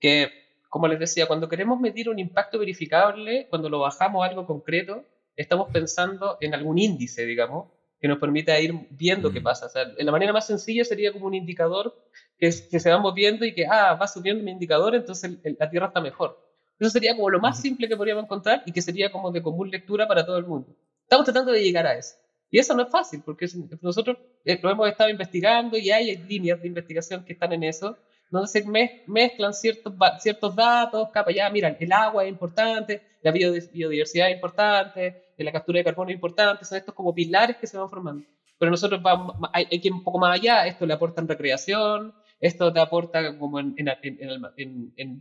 que, 0.00 0.41
como 0.72 0.88
les 0.88 0.98
decía, 0.98 1.26
cuando 1.26 1.50
queremos 1.50 1.78
medir 1.78 2.08
un 2.08 2.18
impacto 2.18 2.58
verificable, 2.58 3.46
cuando 3.50 3.68
lo 3.68 3.80
bajamos 3.80 4.24
a 4.24 4.28
algo 4.30 4.46
concreto, 4.46 5.04
estamos 5.36 5.68
pensando 5.70 6.38
en 6.40 6.54
algún 6.54 6.78
índice, 6.78 7.26
digamos, 7.26 7.68
que 8.00 8.08
nos 8.08 8.18
permita 8.18 8.58
ir 8.58 8.72
viendo 8.88 9.30
qué 9.30 9.40
Mm. 9.40 9.42
pasa. 9.42 9.66
O 9.66 9.68
sea, 9.68 9.84
la 9.98 10.10
manera 10.10 10.32
más 10.32 10.46
sencilla 10.46 10.82
sería 10.86 11.12
como 11.12 11.26
un 11.26 11.34
indicador 11.34 11.94
que, 12.38 12.46
es- 12.46 12.62
que 12.62 12.80
se 12.80 12.90
va 12.90 12.96
moviendo 12.98 13.44
y 13.44 13.52
que, 13.52 13.66
ah, 13.66 13.92
va 14.00 14.08
subiendo 14.08 14.42
mi 14.42 14.50
indicador, 14.50 14.94
entonces 14.94 15.24
el- 15.30 15.40
el- 15.44 15.56
la 15.60 15.68
Tierra 15.68 15.88
está 15.88 16.00
mejor. 16.00 16.38
Eso 16.80 16.88
sería 16.88 17.14
como 17.14 17.28
lo 17.28 17.38
más 17.38 17.60
simple 17.60 17.86
que 17.86 17.94
podríamos 17.96 18.24
encontrar 18.24 18.62
y 18.64 18.72
que 18.72 18.80
sería 18.80 19.12
como 19.12 19.30
de 19.30 19.42
común 19.42 19.68
lectura 19.70 20.08
para 20.08 20.24
todo 20.24 20.38
el 20.38 20.46
mundo. 20.46 20.74
Estamos 21.02 21.26
tratando 21.26 21.52
de 21.52 21.62
llegar 21.62 21.86
a 21.86 21.92
eso. 21.98 22.14
Y 22.50 22.58
eso 22.58 22.74
no 22.74 22.82
es 22.84 22.88
fácil, 22.90 23.20
porque 23.22 23.46
nosotros 23.82 24.16
eh, 24.46 24.58
lo 24.62 24.70
hemos 24.70 24.88
estado 24.88 25.10
investigando 25.10 25.76
y 25.76 25.90
hay 25.90 26.16
líneas 26.16 26.62
de 26.62 26.68
investigación 26.68 27.24
que 27.26 27.34
están 27.34 27.52
en 27.52 27.62
eso, 27.64 27.98
donde 28.32 28.48
se 28.48 28.64
mez- 28.64 29.04
mezclan 29.06 29.52
ciertos, 29.52 29.92
ciertos 30.18 30.56
datos, 30.56 31.08
capa, 31.12 31.30
ya, 31.32 31.48
mira, 31.50 31.76
el 31.78 31.92
agua 31.92 32.24
es 32.24 32.30
importante, 32.30 33.02
la 33.22 33.30
biodi- 33.32 33.70
biodiversidad 33.70 34.28
es 34.30 34.34
importante, 34.34 35.22
la 35.36 35.52
captura 35.52 35.78
de 35.78 35.84
carbono 35.84 36.10
es 36.10 36.14
importante, 36.14 36.64
son 36.64 36.78
estos 36.78 36.94
como 36.94 37.14
pilares 37.14 37.56
que 37.58 37.66
se 37.66 37.76
van 37.76 37.90
formando. 37.90 38.24
Pero 38.58 38.70
nosotros 38.70 39.02
vamos, 39.02 39.36
hay, 39.52 39.66
hay 39.70 39.80
que 39.80 39.88
ir 39.88 39.94
un 39.94 40.02
poco 40.02 40.18
más 40.18 40.34
allá, 40.38 40.66
esto 40.66 40.86
le 40.86 40.94
aporta 40.94 41.20
en 41.20 41.28
recreación, 41.28 42.14
esto 42.40 42.72
te 42.72 42.80
aporta 42.80 43.36
como 43.38 43.60
en- 43.60 43.74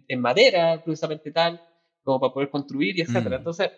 en 0.07 0.19
madera, 0.21 0.81
precisamente 0.83 1.31
tal, 1.31 1.59
como 2.03 2.19
para 2.19 2.33
poder 2.33 2.49
construir 2.49 2.97
y 2.97 3.01
etcétera. 3.01 3.37
Mm. 3.37 3.39
Entonces, 3.41 3.71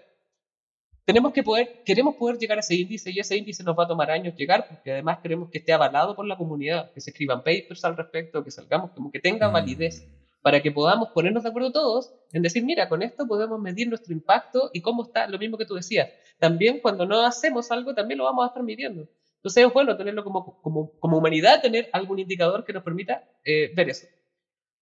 tenemos 1.05 1.33
que 1.33 1.43
poder, 1.43 1.83
queremos 1.85 2.15
poder 2.15 2.37
llegar 2.37 2.57
a 2.57 2.61
ese 2.61 2.75
índice 2.75 3.11
y 3.11 3.19
ese 3.19 3.35
índice 3.37 3.63
nos 3.63 3.77
va 3.77 3.83
a 3.83 3.87
tomar 3.87 4.09
años 4.11 4.35
llegar 4.35 4.67
porque 4.69 4.91
además 4.91 5.19
queremos 5.21 5.49
que 5.49 5.57
esté 5.59 5.73
avalado 5.73 6.15
por 6.15 6.25
la 6.25 6.37
comunidad, 6.37 6.91
que 6.93 7.01
se 7.01 7.09
escriban 7.11 7.39
papers 7.43 7.83
al 7.85 7.97
respecto, 7.97 8.43
que 8.43 8.51
salgamos, 8.51 8.91
como 8.91 9.11
que 9.11 9.19
tenga 9.19 9.49
Mm. 9.49 9.53
validez 9.53 10.07
para 10.41 10.61
que 10.61 10.71
podamos 10.71 11.09
ponernos 11.13 11.43
de 11.43 11.49
acuerdo 11.49 11.71
todos 11.71 12.13
en 12.33 12.41
decir, 12.41 12.63
mira, 12.65 12.89
con 12.89 13.01
esto 13.01 13.25
podemos 13.27 13.59
medir 13.61 13.87
nuestro 13.87 14.13
impacto 14.13 14.69
y 14.73 14.81
cómo 14.81 15.03
está, 15.03 15.27
lo 15.27 15.39
mismo 15.39 15.57
que 15.57 15.65
tú 15.65 15.75
decías. 15.75 16.09
También 16.37 16.79
cuando 16.81 17.05
no 17.05 17.21
hacemos 17.25 17.71
algo, 17.71 17.93
también 17.93 18.17
lo 18.17 18.25
vamos 18.25 18.43
a 18.43 18.47
estar 18.47 18.63
midiendo. 18.63 19.07
Entonces 19.37 19.65
es 19.65 19.73
bueno 19.73 19.95
tenerlo 19.97 20.23
como, 20.23 20.61
como, 20.61 20.91
como 20.99 21.17
humanidad, 21.17 21.61
tener 21.61 21.89
algún 21.93 22.19
indicador 22.19 22.63
que 22.65 22.73
nos 22.73 22.83
permita 22.83 23.23
eh, 23.45 23.71
ver 23.75 23.89
eso. 23.89 24.07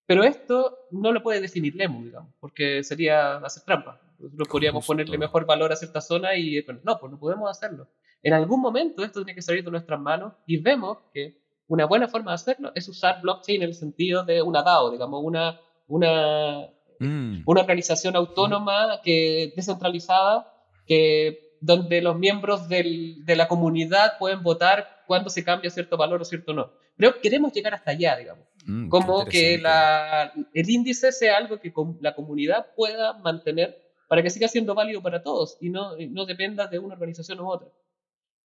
Pero 0.05 0.23
esto 0.23 0.77
no 0.91 1.11
lo 1.11 1.23
puede 1.23 1.41
definir 1.41 1.75
Lemu, 1.75 2.03
digamos, 2.03 2.33
porque 2.39 2.83
sería 2.83 3.37
hacer 3.37 3.63
trampa. 3.63 3.99
Nosotros 4.21 4.47
podríamos 4.47 4.79
Justo. 4.81 4.93
ponerle 4.93 5.17
mejor 5.17 5.45
valor 5.45 5.71
a 5.71 5.75
cierta 5.75 6.01
zona 6.01 6.35
y 6.35 6.57
eh, 6.57 6.65
no, 6.83 6.97
pues 6.99 7.11
no 7.11 7.19
podemos 7.19 7.49
hacerlo. 7.49 7.87
En 8.23 8.33
algún 8.33 8.61
momento 8.61 9.03
esto 9.03 9.19
tiene 9.21 9.35
que 9.35 9.41
salir 9.41 9.63
de 9.63 9.71
nuestras 9.71 9.99
manos 9.99 10.33
y 10.45 10.57
vemos 10.57 10.99
que 11.13 11.41
una 11.67 11.85
buena 11.85 12.07
forma 12.07 12.31
de 12.31 12.35
hacerlo 12.35 12.71
es 12.75 12.87
usar 12.89 13.21
blockchain 13.21 13.61
en 13.61 13.69
el 13.69 13.73
sentido 13.73 14.23
de 14.23 14.41
una 14.41 14.61
DAO, 14.61 14.91
digamos, 14.91 15.21
una, 15.23 15.59
una, 15.87 16.67
Mm. 16.99 17.41
una 17.47 17.61
organización 17.61 18.15
autónoma 18.15 18.99
que 19.03 19.53
descentralizada 19.55 20.53
que 20.85 21.57
donde 21.59 22.01
los 22.01 22.15
miembros 22.17 22.67
del- 22.69 23.25
de 23.25 23.35
la 23.35 23.47
comunidad 23.47 24.17
pueden 24.19 24.43
votar 24.43 25.03
cuándo 25.07 25.29
se 25.31 25.43
cambia 25.43 25.69
cierto 25.71 25.97
valor 25.97 26.21
o 26.21 26.25
cierto 26.25 26.53
no. 26.53 26.71
Pero 26.97 27.19
queremos 27.21 27.53
llegar 27.53 27.73
hasta 27.73 27.91
allá, 27.91 28.17
digamos. 28.17 28.45
Mm, 28.65 28.89
Como 28.89 29.25
que 29.25 29.57
la, 29.57 30.31
el 30.53 30.69
índice 30.69 31.11
sea 31.11 31.37
algo 31.37 31.59
que 31.59 31.73
la 32.01 32.13
comunidad 32.13 32.67
pueda 32.75 33.13
mantener 33.13 33.80
para 34.11 34.21
que 34.23 34.29
siga 34.29 34.49
siendo 34.49 34.75
válido 34.75 35.01
para 35.01 35.23
todos 35.23 35.55
y 35.61 35.69
no, 35.69 35.95
no 36.09 36.25
dependa 36.25 36.67
de 36.67 36.77
una 36.79 36.95
organización 36.95 37.39
u 37.39 37.49
otra. 37.49 37.69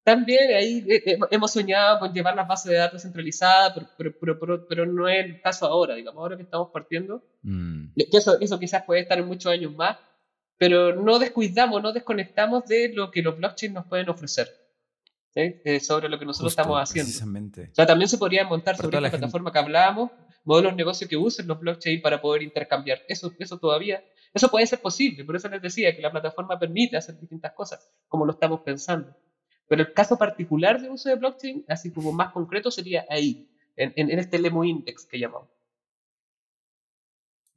También 0.04 0.54
ahí 0.54 0.86
eh, 0.88 1.02
eh, 1.04 1.18
hemos 1.32 1.50
soñado 1.50 1.98
con 1.98 2.12
llevar 2.12 2.36
las 2.36 2.46
bases 2.46 2.70
de 2.70 2.78
datos 2.78 3.02
centralizadas, 3.02 3.72
pero, 3.98 4.12
pero, 4.20 4.38
pero, 4.38 4.68
pero- 4.68 4.86
no 4.86 5.08
es 5.08 5.24
el 5.24 5.40
caso 5.40 5.66
ahora, 5.66 5.96
digamos, 5.96 6.20
ahora 6.22 6.36
que 6.36 6.44
estamos 6.44 6.70
partiendo. 6.72 7.20
Mm. 7.42 7.86
Eso, 7.96 8.38
eso 8.40 8.60
quizás 8.60 8.84
puede 8.84 9.00
estar 9.00 9.18
en 9.18 9.26
muchos 9.26 9.50
años 9.50 9.74
más, 9.74 9.98
pero 10.56 10.94
no 10.94 11.18
descuidamos, 11.18 11.82
no 11.82 11.92
desconectamos 11.92 12.64
de 12.66 12.92
lo 12.94 13.10
que 13.10 13.22
los 13.22 13.36
blockchains 13.36 13.74
nos 13.74 13.86
pueden 13.86 14.08
ofrecer 14.08 14.46
¿sí? 15.34 15.60
Eh, 15.64 15.80
sobre 15.80 16.08
lo 16.08 16.16
que 16.16 16.26
nosotros 16.26 16.52
Justo, 16.52 16.60
estamos 16.62 16.80
haciendo. 16.80 17.08
Precisamente. 17.08 17.70
O 17.72 17.74
sea, 17.74 17.86
también 17.86 18.08
se 18.08 18.18
podría 18.18 18.44
montar 18.44 18.76
Para 18.76 18.84
sobre 18.86 19.00
la 19.00 19.08
esta 19.08 19.16
gente. 19.18 19.22
plataforma 19.32 19.50
que 19.52 19.58
hablábamos, 19.58 20.12
modelos 20.44 20.74
de 20.74 20.76
negocio 20.76 21.08
que 21.08 21.16
usen 21.16 21.48
los 21.48 21.58
blockchain 21.58 22.00
para 22.00 22.20
poder 22.20 22.42
intercambiar. 22.42 23.00
Eso, 23.08 23.32
eso 23.40 23.58
todavía, 23.58 24.04
eso 24.36 24.48
puede 24.50 24.66
ser 24.66 24.80
posible. 24.80 25.24
Por 25.24 25.34
eso 25.36 25.48
les 25.48 25.60
decía 25.62 25.94
que 25.96 26.02
la 26.02 26.10
plataforma 26.12 26.58
permite 26.58 26.96
hacer 26.96 27.18
distintas 27.18 27.52
cosas, 27.54 27.90
como 28.08 28.24
lo 28.24 28.32
estamos 28.32 28.60
pensando. 28.60 29.16
Pero 29.68 29.82
el 29.82 29.92
caso 29.92 30.16
particular 30.16 30.80
de 30.80 30.88
uso 30.90 31.08
de 31.08 31.16
blockchain, 31.16 31.64
así 31.68 31.92
como 31.92 32.12
más 32.12 32.32
concreto, 32.32 32.70
sería 32.70 33.04
ahí, 33.10 33.48
en, 33.76 33.92
en- 33.96 34.10
en 34.10 34.18
este 34.18 34.38
Lemo 34.38 34.62
Index 34.64 35.06
que 35.06 35.18
llamamos. 35.18 35.48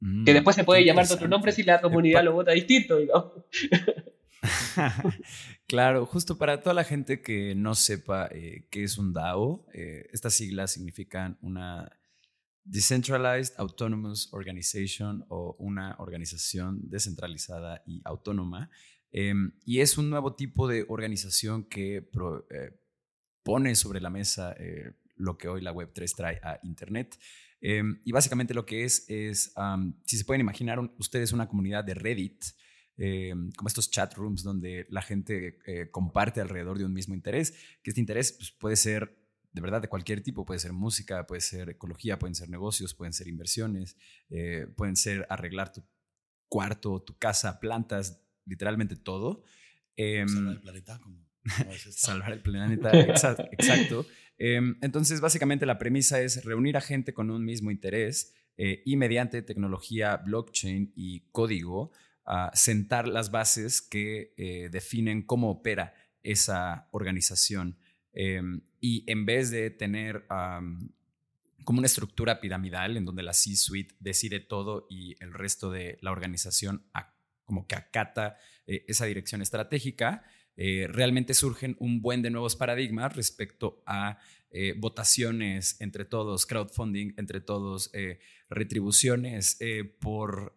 Mm, 0.00 0.24
Que 0.24 0.32
después 0.34 0.56
se 0.56 0.64
puede 0.64 0.84
llamar 0.84 1.06
de 1.06 1.14
otro 1.14 1.28
nombre 1.28 1.52
si 1.52 1.62
la 1.62 1.80
comunidad 1.80 2.24
lo 2.24 2.32
vota 2.32 2.52
distinto, 2.52 2.96
digamos. 2.96 3.32
claro, 5.66 6.06
justo 6.06 6.38
para 6.38 6.60
toda 6.62 6.74
la 6.74 6.84
gente 6.84 7.20
que 7.22 7.54
no 7.54 7.74
sepa 7.74 8.28
eh, 8.32 8.66
qué 8.70 8.84
es 8.84 8.98
un 8.98 9.12
DAO, 9.12 9.66
eh, 9.74 10.08
estas 10.12 10.34
siglas 10.34 10.72
significan 10.72 11.38
una 11.42 11.99
Decentralized 12.70 13.54
Autonomous 13.58 14.32
Organization 14.32 15.24
o 15.28 15.56
una 15.58 15.96
organización 15.98 16.78
descentralizada 16.88 17.82
y 17.86 18.00
autónoma. 18.04 18.70
Em, 19.12 19.52
y 19.64 19.80
es 19.80 19.98
un 19.98 20.08
nuevo 20.08 20.34
tipo 20.36 20.68
de 20.68 20.84
organización 20.88 21.64
que 21.64 22.00
pro- 22.00 22.46
eh, 22.50 22.70
pone 23.42 23.74
sobre 23.74 24.00
la 24.00 24.08
mesa 24.10 24.54
eh, 24.58 24.92
lo 25.16 25.36
que 25.36 25.48
hoy 25.48 25.60
la 25.62 25.72
Web3 25.74 26.14
trae 26.14 26.40
a 26.44 26.60
Internet. 26.62 27.18
Em, 27.60 28.00
y 28.04 28.12
básicamente 28.12 28.54
lo 28.54 28.64
que 28.64 28.84
es 28.84 29.04
es, 29.08 29.52
am, 29.56 29.94
si 30.06 30.16
se 30.16 30.24
pueden 30.24 30.40
imaginar 30.40 30.78
un- 30.78 30.92
ustedes 30.98 31.32
una 31.32 31.48
comunidad 31.48 31.82
de 31.84 31.94
Reddit, 31.94 32.44
eh, 32.96 33.34
como 33.56 33.66
estos 33.66 33.90
chat 33.90 34.14
rooms 34.14 34.42
donde 34.44 34.86
la 34.90 35.02
gente 35.02 35.58
eh, 35.66 35.90
comparte 35.90 36.40
alrededor 36.40 36.78
de 36.78 36.84
un 36.84 36.92
mismo 36.92 37.14
interés, 37.14 37.52
que 37.82 37.90
este 37.90 38.00
interés 38.00 38.32
pues, 38.32 38.52
puede 38.52 38.76
ser 38.76 39.18
de 39.52 39.60
verdad 39.60 39.82
de 39.82 39.88
cualquier 39.88 40.22
tipo, 40.22 40.44
puede 40.44 40.60
ser 40.60 40.72
música, 40.72 41.26
puede 41.26 41.40
ser 41.40 41.70
ecología, 41.70 42.18
pueden 42.18 42.34
ser 42.34 42.48
negocios, 42.50 42.94
pueden 42.94 43.12
ser 43.12 43.26
inversiones, 43.28 43.96
eh, 44.28 44.66
pueden 44.76 44.96
ser 44.96 45.26
arreglar 45.28 45.72
tu 45.72 45.82
cuarto, 46.48 47.00
tu 47.02 47.16
casa, 47.18 47.58
plantas, 47.60 48.22
literalmente 48.44 48.96
todo. 48.96 49.42
Em, 49.96 50.28
Salvar 50.28 50.54
el 50.54 50.60
planeta, 50.60 50.98
como, 51.00 51.26
salvar 51.90 52.32
el 52.32 52.42
planeta, 52.42 52.92
exa- 53.06 53.48
exacto. 53.52 54.06
Em, 54.38 54.76
entonces, 54.82 55.20
básicamente 55.20 55.66
la 55.66 55.78
premisa 55.78 56.20
es 56.20 56.44
reunir 56.44 56.76
a 56.76 56.80
gente 56.80 57.12
con 57.12 57.30
un 57.30 57.44
mismo 57.44 57.70
interés 57.70 58.34
eh, 58.56 58.82
y 58.84 58.96
mediante 58.96 59.42
tecnología 59.42 60.16
blockchain 60.18 60.92
y 60.94 61.20
código, 61.32 61.92
sentar 62.52 63.08
las 63.08 63.32
bases 63.32 63.82
que 63.82 64.34
eh, 64.36 64.68
definen 64.70 65.22
cómo 65.22 65.50
opera 65.50 65.94
esa 66.22 66.86
organización. 66.92 67.76
Em, 68.12 68.60
y 68.80 69.04
en 69.10 69.26
vez 69.26 69.50
de 69.50 69.70
tener 69.70 70.26
como 71.64 71.78
una 71.78 71.86
estructura 71.86 72.40
piramidal 72.40 72.96
en 72.96 73.04
donde 73.04 73.22
la 73.22 73.34
C-suite 73.34 73.94
decide 74.00 74.40
todo 74.40 74.86
y 74.88 75.14
el 75.22 75.32
resto 75.34 75.70
de 75.70 75.98
la 76.00 76.10
organización 76.10 76.84
ac- 76.94 77.12
como 77.44 77.66
que 77.66 77.74
acata 77.74 78.36
eh, 78.66 78.84
esa 78.88 79.04
dirección 79.04 79.42
estratégica, 79.42 80.24
eh, 80.56 80.86
realmente 80.88 81.34
surgen 81.34 81.76
un 81.78 82.00
buen 82.00 82.22
de 82.22 82.30
nuevos 82.30 82.56
paradigmas 82.56 83.14
respecto 83.14 83.82
a 83.86 84.18
eh, 84.50 84.74
votaciones 84.76 85.80
entre 85.80 86.04
todos, 86.04 86.46
crowdfunding 86.46 87.12
entre 87.16 87.40
todos, 87.40 87.92
retribuciones 88.48 89.58
por, 90.00 90.54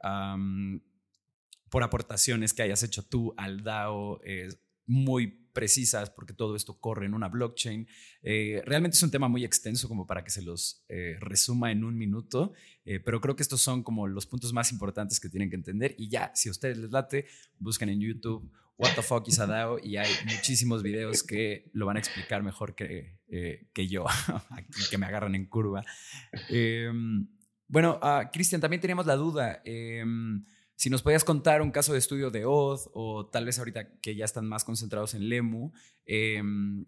por 1.70 1.84
aportaciones 1.84 2.54
que 2.54 2.64
hayas 2.64 2.82
hecho 2.82 3.04
tú 3.04 3.36
al 3.38 3.64
DAO, 3.64 4.20
muy 4.88 5.43
precisas 5.54 6.10
porque 6.10 6.34
todo 6.34 6.56
esto 6.56 6.80
corre 6.80 7.06
en 7.06 7.14
una 7.14 7.30
blockchain. 7.30 7.88
Eh, 8.22 8.62
realmente 8.66 8.98
es 8.98 9.04
un 9.04 9.12
tema 9.12 9.28
muy 9.28 9.46
extenso 9.46 9.88
como 9.88 10.06
para 10.06 10.24
que 10.24 10.32
se 10.32 10.42
los 10.42 10.84
eh, 10.90 11.18
resuma 11.20 11.72
en 11.72 11.84
un 11.84 11.98
minuto, 11.98 12.54
eh, 12.86 13.00
pero 13.00 13.22
creo 13.22 13.36
que 13.36 13.44
estos 13.44 13.62
son 13.62 13.84
como 13.84 14.08
los 14.08 14.26
puntos 14.26 14.52
más 14.52 14.72
importantes 14.72 15.20
que 15.20 15.30
tienen 15.30 15.50
que 15.50 15.56
entender 15.56 15.96
y 15.98 16.10
ya, 16.10 16.32
si 16.36 16.50
a 16.50 16.52
ustedes 16.52 16.78
les 16.78 16.92
late, 16.92 17.28
busquen 17.60 17.90
en 17.90 18.02
YouTube 18.02 18.52
What 18.76 18.96
the 18.96 19.04
fuck 19.04 19.28
is 19.28 19.40
a 19.40 19.46
DAO 19.46 19.78
y 19.84 19.98
hay 19.98 20.12
muchísimos 20.26 20.82
videos 20.82 21.22
que 21.22 21.70
lo 21.74 21.86
van 21.86 21.96
a 21.96 22.00
explicar 22.00 22.42
mejor 22.42 22.74
que, 22.74 23.20
que 23.72 23.88
yo, 23.88 24.06
que 24.90 24.98
me 24.98 25.06
agarran 25.06 25.36
en 25.36 25.46
curva. 25.46 25.86
Eh, 26.50 26.92
bueno, 27.68 28.00
ah, 28.02 28.32
Cristian, 28.34 28.60
también 28.60 28.82
teníamos 28.82 29.06
la 29.06 29.16
duda. 29.16 29.62
Si 30.84 30.90
nos 30.90 31.02
podías 31.02 31.24
contar 31.24 31.62
un 31.62 31.72
caso 31.72 31.94
de 31.94 32.00
estudio 32.00 32.30
de 32.30 32.44
Oz 32.44 32.90
o 32.94 33.30
tal 33.30 33.46
vez 33.46 33.58
ahorita 33.58 34.02
que 34.02 34.18
ya 34.18 34.26
están 34.26 34.46
más 34.46 34.66
concentrados 34.66 35.14
en 35.14 35.30
Lemu, 35.30 35.72
eh, 36.06 36.44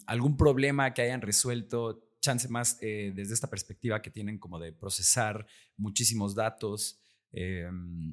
algún 0.05 0.35
problema 0.35 0.93
que 0.93 1.03
hayan 1.03 1.21
resuelto, 1.21 2.05
chance 2.19 2.49
más 2.49 2.77
eh, 2.81 3.13
desde 3.15 3.33
esta 3.33 3.49
perspectiva 3.49 4.01
que 4.01 4.11
tienen 4.11 4.37
como 4.37 4.59
de 4.59 4.73
procesar 4.73 5.47
muchísimos 5.77 6.35
datos. 6.35 6.99
eh, 7.31 7.69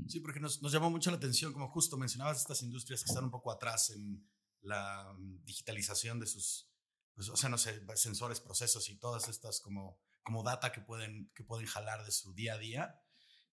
Sí, 0.07 0.21
porque 0.21 0.39
nos, 0.39 0.63
nos 0.63 0.71
llamó 0.71 0.89
mucho 0.89 1.11
la 1.11 1.17
atención, 1.17 1.53
como 1.53 1.67
justo 1.67 1.97
mencionabas, 1.97 2.39
estas 2.39 2.63
industrias 2.63 3.03
que 3.03 3.11
están 3.11 3.25
un 3.25 3.33
poco 3.33 3.51
atrás 3.51 3.91
en 3.91 4.25
la 4.61 5.13
mm, 5.19 5.43
digitalización 5.43 6.21
de 6.21 6.29
sus, 6.29 6.71
pues, 7.17 7.29
o 7.29 7.37
sea, 7.37 7.49
no 7.49 7.59
sé, 7.59 7.85
sensores, 7.97 8.39
procesos 8.41 8.89
y 8.89 9.01
todas 9.01 9.29
estas 9.29 9.61
como, 9.61 9.99
como 10.23 10.45
data 10.45 10.71
que 10.71 10.81
pueden, 10.81 11.33
que 11.35 11.43
pueden 11.43 11.67
jalar 11.67 12.05
de 12.05 12.13
su 12.13 12.35
día 12.35 12.55
a 12.55 12.59
día. 12.59 13.02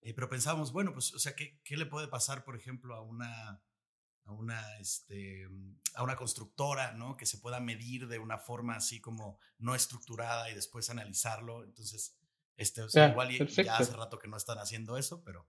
Eh, 0.01 0.13
pero 0.13 0.29
pensábamos, 0.29 0.71
bueno, 0.71 0.93
pues, 0.93 1.13
o 1.13 1.19
sea, 1.19 1.35
¿qué, 1.35 1.59
¿qué 1.63 1.75
le 1.77 1.85
puede 1.85 2.07
pasar, 2.07 2.43
por 2.43 2.55
ejemplo, 2.55 2.95
a 2.95 3.01
una, 3.01 3.61
a 4.25 4.31
una, 4.31 4.77
este, 4.79 5.45
a 5.95 6.03
una 6.03 6.15
constructora, 6.15 6.93
¿no? 6.93 7.17
Que 7.17 7.25
se 7.25 7.37
pueda 7.37 7.59
medir 7.59 8.07
de 8.07 8.19
una 8.19 8.37
forma 8.37 8.75
así 8.75 9.01
como 9.01 9.39
no 9.57 9.75
estructurada 9.75 10.49
y 10.49 10.55
después 10.55 10.89
analizarlo. 10.89 11.63
Entonces, 11.65 12.17
este, 12.55 12.81
o 12.81 12.89
sea, 12.89 13.07
Ya, 13.07 13.11
igual 13.11 13.31
y- 13.31 13.37
y 13.43 13.63
ya 13.63 13.77
hace 13.77 13.93
rato 13.93 14.19
que 14.19 14.27
no 14.29 14.37
están 14.37 14.57
haciendo 14.59 14.97
eso, 14.97 15.21
pero... 15.23 15.47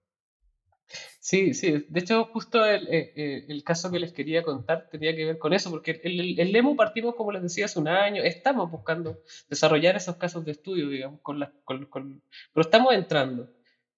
Sí, 1.20 1.54
sí. 1.54 1.86
De 1.88 2.00
hecho, 2.00 2.24
justo 2.32 2.64
el, 2.64 2.88
eh, 2.88 3.12
eh, 3.14 3.44
el 3.48 3.62
caso 3.62 3.92
que 3.92 4.00
les 4.00 4.12
quería 4.12 4.42
contar 4.42 4.88
tenía 4.90 5.14
que 5.14 5.24
ver 5.24 5.38
con 5.38 5.52
eso, 5.52 5.70
porque 5.70 6.00
el, 6.02 6.18
el, 6.18 6.40
el 6.40 6.50
Lemu 6.52 6.74
partimos, 6.74 7.14
como 7.14 7.30
les 7.30 7.42
decía, 7.42 7.66
hace 7.66 7.78
un 7.78 7.86
año. 7.86 8.24
Estamos 8.24 8.68
buscando 8.70 9.20
desarrollar 9.48 9.94
esos 9.94 10.16
casos 10.16 10.44
de 10.44 10.50
estudio, 10.50 10.88
digamos, 10.88 11.20
con 11.22 11.38
las, 11.38 11.50
con, 11.64 11.86
con- 11.86 12.24
pero 12.52 12.62
estamos 12.62 12.92
entrando. 12.94 13.48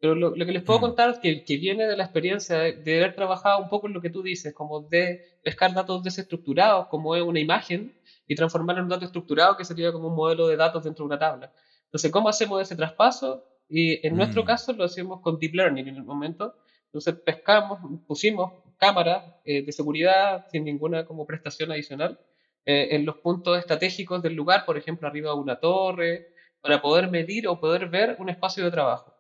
Pero 0.03 0.17
lo, 0.17 0.35
lo 0.37 0.47
que 0.47 0.53
les 0.53 0.65
puedo 0.65 0.81
Mm. 0.81 0.83
contar, 0.83 1.15
que, 1.21 1.45
que 1.45 1.59
viene 1.59 1.87
de 1.87 1.97
la 1.97 2.05
experiencia 2.05 2.59
de, 2.59 2.75
de 2.75 2.99
haber 2.99 3.15
trabajado 3.15 3.61
un 3.61 3.69
poco 3.69 3.89
en 3.89 3.95
lo 3.95 4.01
que 4.03 4.11
tú 4.11 4.23
dices, 4.23 4.53
como 4.55 4.81
de 4.81 5.21
pescar 5.43 5.73
datos 5.75 6.03
desestructurados, 6.03 6.87
como 6.89 7.17
es 7.17 7.23
una 7.23 7.41
imagen, 7.41 7.93
y 8.27 8.35
transformarlo 8.35 8.81
en 8.81 8.85
un 8.87 8.91
dato 8.91 9.05
estructurado, 9.07 9.57
que 9.57 9.65
sería 9.65 9.93
como 9.93 10.09
un 10.09 10.17
modelo 10.17 10.49
de 10.49 10.57
datos 10.57 10.83
dentro 10.85 11.05
de 11.05 11.09
una 11.09 11.19
tabla. 11.19 11.51
Entonces, 11.87 12.11
¿cómo 12.11 12.29
hacemos 12.29 12.61
ese 12.63 12.77
traspaso? 12.77 13.45
Y 13.69 14.05
en 14.07 14.17
nuestro 14.17 14.43
Mm. 14.43 14.47
caso 14.47 14.73
lo 14.73 14.85
hacemos 14.85 15.21
con 15.23 15.39
Deep 15.39 15.55
Learning 15.55 15.89
en 15.89 15.97
el 15.97 16.05
momento. 16.05 16.55
Entonces 16.87 17.15
pescamos, 17.25 17.79
pusimos 18.07 18.51
cámaras 18.77 19.23
eh, 19.45 19.63
de 19.65 19.73
seguridad 19.73 20.43
sin 20.49 20.65
ninguna 20.65 21.05
como 21.05 21.25
prestación 21.27 21.71
adicional 21.73 22.19
eh, 22.67 22.89
en 22.91 23.05
los 23.07 23.17
puntos 23.23 23.59
estratégicos 23.59 24.23
del 24.23 24.35
lugar, 24.35 24.65
por 24.67 24.77
ejemplo, 24.77 25.09
arriba 25.09 25.31
de 25.31 25.37
una 25.37 25.57
torre, 25.57 26.25
para 26.61 26.81
poder 26.81 27.09
medir 27.09 27.47
o 27.49 27.59
poder 27.59 27.89
ver 27.89 28.15
un 28.19 28.29
espacio 28.29 28.65
de 28.65 28.71
trabajo. 28.71 29.15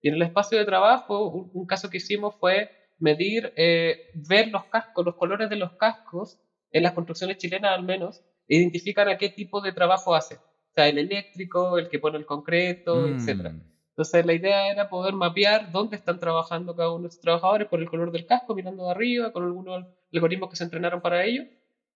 Y 0.00 0.08
en 0.08 0.14
el 0.14 0.22
espacio 0.22 0.58
de 0.58 0.64
trabajo, 0.64 1.28
un, 1.28 1.50
un 1.52 1.66
caso 1.66 1.90
que 1.90 1.98
hicimos 1.98 2.36
fue 2.38 2.70
medir, 2.98 3.52
eh, 3.56 3.96
ver 4.14 4.48
los 4.48 4.64
cascos, 4.66 5.04
los 5.04 5.16
colores 5.16 5.48
de 5.48 5.56
los 5.56 5.72
cascos, 5.72 6.38
en 6.70 6.82
las 6.82 6.92
construcciones 6.92 7.38
chilenas 7.38 7.72
al 7.72 7.84
menos, 7.84 8.22
e 8.46 8.56
identifican 8.56 9.08
a 9.08 9.16
qué 9.16 9.28
tipo 9.30 9.60
de 9.60 9.72
trabajo 9.72 10.14
hace. 10.14 10.36
O 10.36 10.72
sea, 10.74 10.88
el 10.88 10.98
eléctrico, 10.98 11.78
el 11.78 11.88
que 11.88 11.98
pone 11.98 12.18
el 12.18 12.26
concreto, 12.26 12.96
mm, 12.96 13.14
etcétera. 13.14 13.54
Entonces 13.90 14.26
la 14.26 14.32
idea 14.32 14.70
era 14.70 14.88
poder 14.88 15.14
mapear 15.14 15.72
dónde 15.72 15.96
están 15.96 16.20
trabajando 16.20 16.76
cada 16.76 16.92
uno 16.92 17.02
de 17.02 17.08
estos 17.08 17.20
trabajadores 17.20 17.66
por 17.66 17.80
el 17.80 17.88
color 17.88 18.12
del 18.12 18.26
casco, 18.26 18.54
mirando 18.54 18.84
de 18.84 18.92
arriba, 18.92 19.32
con 19.32 19.44
algunos 19.44 19.86
algoritmos 20.12 20.50
que 20.50 20.56
se 20.56 20.64
entrenaron 20.64 21.00
para 21.00 21.24
ello. 21.24 21.42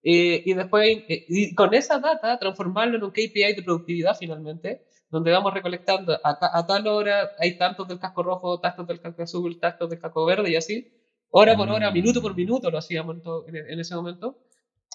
Eh, 0.03 0.43
y 0.45 0.55
después, 0.55 0.89
eh, 1.09 1.25
y 1.29 1.55
con 1.55 1.75
esa 1.75 2.01
data, 2.01 2.39
transformarlo 2.39 2.97
en 2.97 3.05
un 3.05 3.13
KPI 3.13 3.55
de 3.55 3.63
productividad 3.65 4.17
finalmente, 4.19 4.83
donde 5.13 5.31
vamos 5.31 5.55
recolectando 5.55 6.19
a, 6.25 6.67
tal 6.67 6.87
hora 6.89 7.31
hay 7.39 7.57
tantos 7.57 7.87
del 7.87 8.01
casco 8.01 8.25
rojo, 8.25 8.59
tantos 8.59 8.87
del 8.89 9.01
casco 9.01 9.23
azul, 9.23 9.61
tantos 9.61 9.89
del 9.91 10.01
casco 10.01 10.25
verde 10.25 10.51
y 10.51 10.57
así, 10.57 10.91
hora 11.31 11.57
por 11.57 11.69
hora, 11.71 11.93
minuto 11.93 12.21
por 12.21 12.35
minuto 12.35 12.71
lo 12.71 12.79
hacíamos 12.79 13.19
en, 13.47 13.57
en, 13.57 13.79
ese 13.79 13.95
momento. 13.95 14.39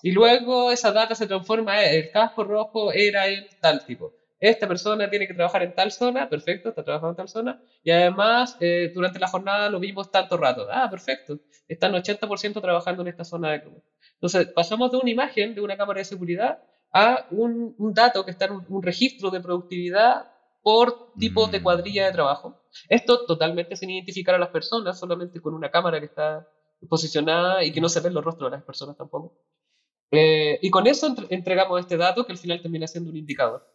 Y 0.02 0.12
luego 0.12 0.72
esa 0.72 0.92
data 0.92 1.16
se 1.16 1.28
transforma 1.28 1.84
en 1.84 2.04
el 2.04 2.12
casco 2.12 2.44
rojo 2.44 2.92
era 2.92 3.28
el 3.28 3.48
tal 3.62 3.86
tipo 3.86 4.14
esta 4.40 4.68
persona 4.68 5.10
tiene 5.10 5.28
que 5.28 5.34
trabajar 5.34 5.64
en 5.64 5.74
tal 5.74 5.92
zona, 5.92 6.30
perfecto, 6.30 6.70
está 6.70 6.84
trabajando 6.84 7.12
en 7.12 7.16
tal 7.16 7.30
zona, 7.30 7.62
y 7.84 7.92
además 7.92 8.56
eh, 8.60 8.92
durante 8.94 9.20
la 9.20 9.28
jornada 9.28 9.70
lo 9.70 9.80
vimos 9.80 10.12
tanto 10.12 10.38
rato, 10.38 10.68
ah, 10.72 10.88
perfecto, 10.90 11.40
están 11.68 11.94
80% 11.94 12.62
trabajando 12.62 13.02
en 13.02 13.08
esta 13.08 13.24
zona 13.24 13.52
de. 13.52 13.64
Entonces, 14.14 14.48
pasamos 14.54 14.92
de 14.92 14.98
una 14.98 15.10
imagen 15.10 15.56
de 15.56 15.62
una 15.62 15.76
cámara 15.76 16.00
de 16.00 16.06
seguridad 16.06 16.60
a 16.94 17.28
un, 17.32 17.76
dato 17.94 18.26
que 18.26 18.32
está 18.32 18.46
en 18.46 18.64
un, 18.68 18.84
registro 18.84 19.30
de 19.30 19.42
productividad 19.42 20.32
por 20.62 21.14
tipo 21.18 21.48
de 21.48 21.62
cuadrilla 21.62 22.06
de 22.06 22.12
trabajo. 22.12 22.62
Esto 22.90 23.26
totalmente 23.26 23.76
sin 23.76 23.90
identificar 23.90 24.36
a 24.36 24.40
las 24.40 24.50
personas, 24.50 25.00
solamente 25.00 25.42
con 25.42 25.54
una 25.54 25.72
cámara 25.72 26.00
que 26.00 26.06
está 26.06 26.48
posicionada 26.90 27.64
y 27.64 27.72
que 27.72 27.82
no 27.82 27.90
se 27.90 28.02
ven 28.02 28.14
los 28.14 28.24
rostros 28.24 28.52
de 28.52 28.58
las 28.58 28.66
personas 28.66 28.98
tampoco. 28.98 29.38
Eh, 30.12 30.60
y 30.62 30.70
con 30.70 30.88
eso 30.88 31.14
entregamos 31.30 31.80
este 31.80 31.98
dato 31.98 32.26
que 32.26 32.32
al 32.32 32.38
final 32.38 32.62
termina 32.62 32.88
siendo 32.88 33.10
un 33.10 33.18
indicador. 33.18 33.68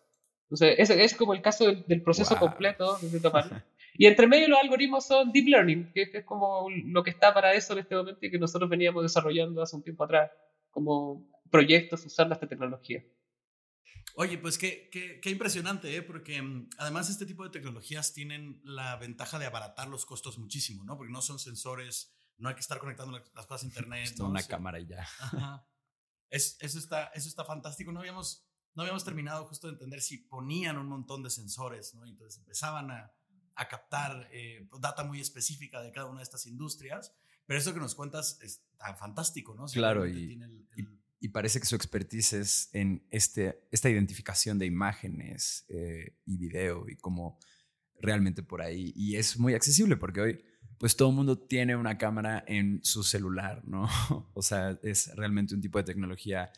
Entonces, 0.45 0.75
ese 0.79 1.03
es 1.03 1.15
como 1.15 1.33
el 1.33 1.41
caso 1.41 1.65
del, 1.65 2.03
proceso 2.03 2.37
completo 2.37 2.99
de 3.01 3.21
tomar. 3.21 3.65
Y 3.95 4.07
entre 4.07 4.27
medio 4.27 4.49
los 4.49 4.59
algoritmos 4.59 5.05
son 5.05 5.33
deep 5.33 5.49
learning, 5.49 5.93
que 5.93 6.09
es 6.11 6.25
como 6.25 6.67
lo 6.71 7.03
que 7.03 7.11
está 7.11 7.35
para 7.35 7.53
eso 7.53 7.75
en 7.75 7.81
este 7.81 7.95
momento 7.95 8.25
y 8.25 8.31
que 8.31 8.39
nosotros 8.39 8.71
veníamos 8.71 9.03
desarrollando 9.03 9.61
hace 9.61 9.77
un 9.77 9.83
tiempo 9.83 10.05
atrás 10.05 10.31
como 10.73 11.31
proyectos 11.51 12.05
usando 12.05 12.35
esta 12.35 12.49
tecnología. 12.49 13.05
Oye, 14.17 14.37
pues 14.39 14.59
qué, 14.59 14.91
qué, 14.91 15.31
impresionante, 15.31 15.95
¿eh? 15.97 16.03
porque 16.03 16.43
mm, 16.43 16.71
además 16.79 17.09
este 17.09 17.25
tipo 17.25 17.45
de 17.45 17.51
tecnologías 17.51 18.13
tienen 18.13 18.61
la 18.65 18.97
ventaja 18.97 19.39
de 19.39 19.47
abaratar 19.47 19.89
los 19.89 20.05
costos 20.05 20.39
muchísimo, 20.39 20.85
¿no? 20.85 20.97
Porque 20.97 21.13
no 21.13 21.23
son 21.23 21.39
sensores, 21.39 22.13
no 22.37 22.49
hay 22.49 22.55
que 22.55 22.61
estar 22.61 22.79
conectando 22.79 23.13
las 23.13 23.47
cosas 23.47 23.63
a 23.63 23.67
internet. 23.67 24.11
Es 24.13 24.21
una 24.21 24.43
cámara 24.43 24.81
y 24.81 24.87
ya. 24.87 25.07
Es, 26.29 26.57
eso, 26.61 26.79
está, 26.79 27.09
eso 27.09 27.29
está 27.29 27.45
fantástico. 27.45 27.93
No 27.93 28.01
habíamos 28.01 28.47
no 28.75 28.83
habíamos 28.83 29.05
terminado 29.05 29.45
justo 29.47 29.67
de 29.67 29.75
entender 29.75 30.01
si 30.01 30.17
ponían 30.17 30.79
un 30.79 30.87
montón 30.87 31.23
de 31.23 31.29
sensores, 31.29 31.95
¿no? 31.95 32.07
entonces 32.07 32.39
empezaban 32.39 32.91
a, 32.91 33.13
a 33.55 33.69
captar 33.69 34.29
eh, 34.33 34.67
data 34.81 35.05
muy 35.05 35.21
específica 35.21 35.83
de 35.83 35.93
cada 35.93 36.07
una 36.07 36.19
de 36.19 36.25
estas 36.25 36.47
industrias. 36.47 37.15
Pero 37.47 37.59
eso 37.59 37.75
que 37.75 37.81
nos 37.81 37.95
cuentas 37.95 38.39
es 38.43 38.65
tan 38.79 38.97
fantástico, 38.97 39.55
¿no? 39.55 39.67
claro, 39.67 40.07
y, 40.07 40.39
y, 41.21 41.29
parece 41.29 41.61
que 41.61 41.67
su 41.67 41.77
expertise 41.77 42.33
es 42.35 42.71
en 42.73 43.07
este, 43.11 43.67
esta 43.71 43.89
identificación 43.91 44.59
de 44.59 44.67
imágenes 44.67 45.65
eh, 45.69 46.17
y 46.25 46.37
video 46.37 46.89
y 46.89 46.97
como 46.97 47.39
realmente 48.01 48.43
por 48.43 48.63
ahí. 48.63 48.93
Y 48.97 49.17
es 49.17 49.39
muy 49.39 49.55
accesible 49.55 49.97
porque 49.97 50.21
hoy 50.21 50.45
pues 50.79 50.97
todo 50.97 51.11
el 51.11 51.15
mundo 51.15 51.39
tiene 51.39 51.77
una 51.77 51.97
cámara 51.97 52.43
en 52.47 52.81
su 52.83 53.05
celular, 53.05 53.63
¿no? 53.65 53.89
o 54.35 54.43
sea, 54.43 54.79
es 54.83 55.15
realmente 55.15 55.55
un 55.55 55.61
tipo 55.61 55.79
de 55.79 55.85
tecnología 55.85 56.51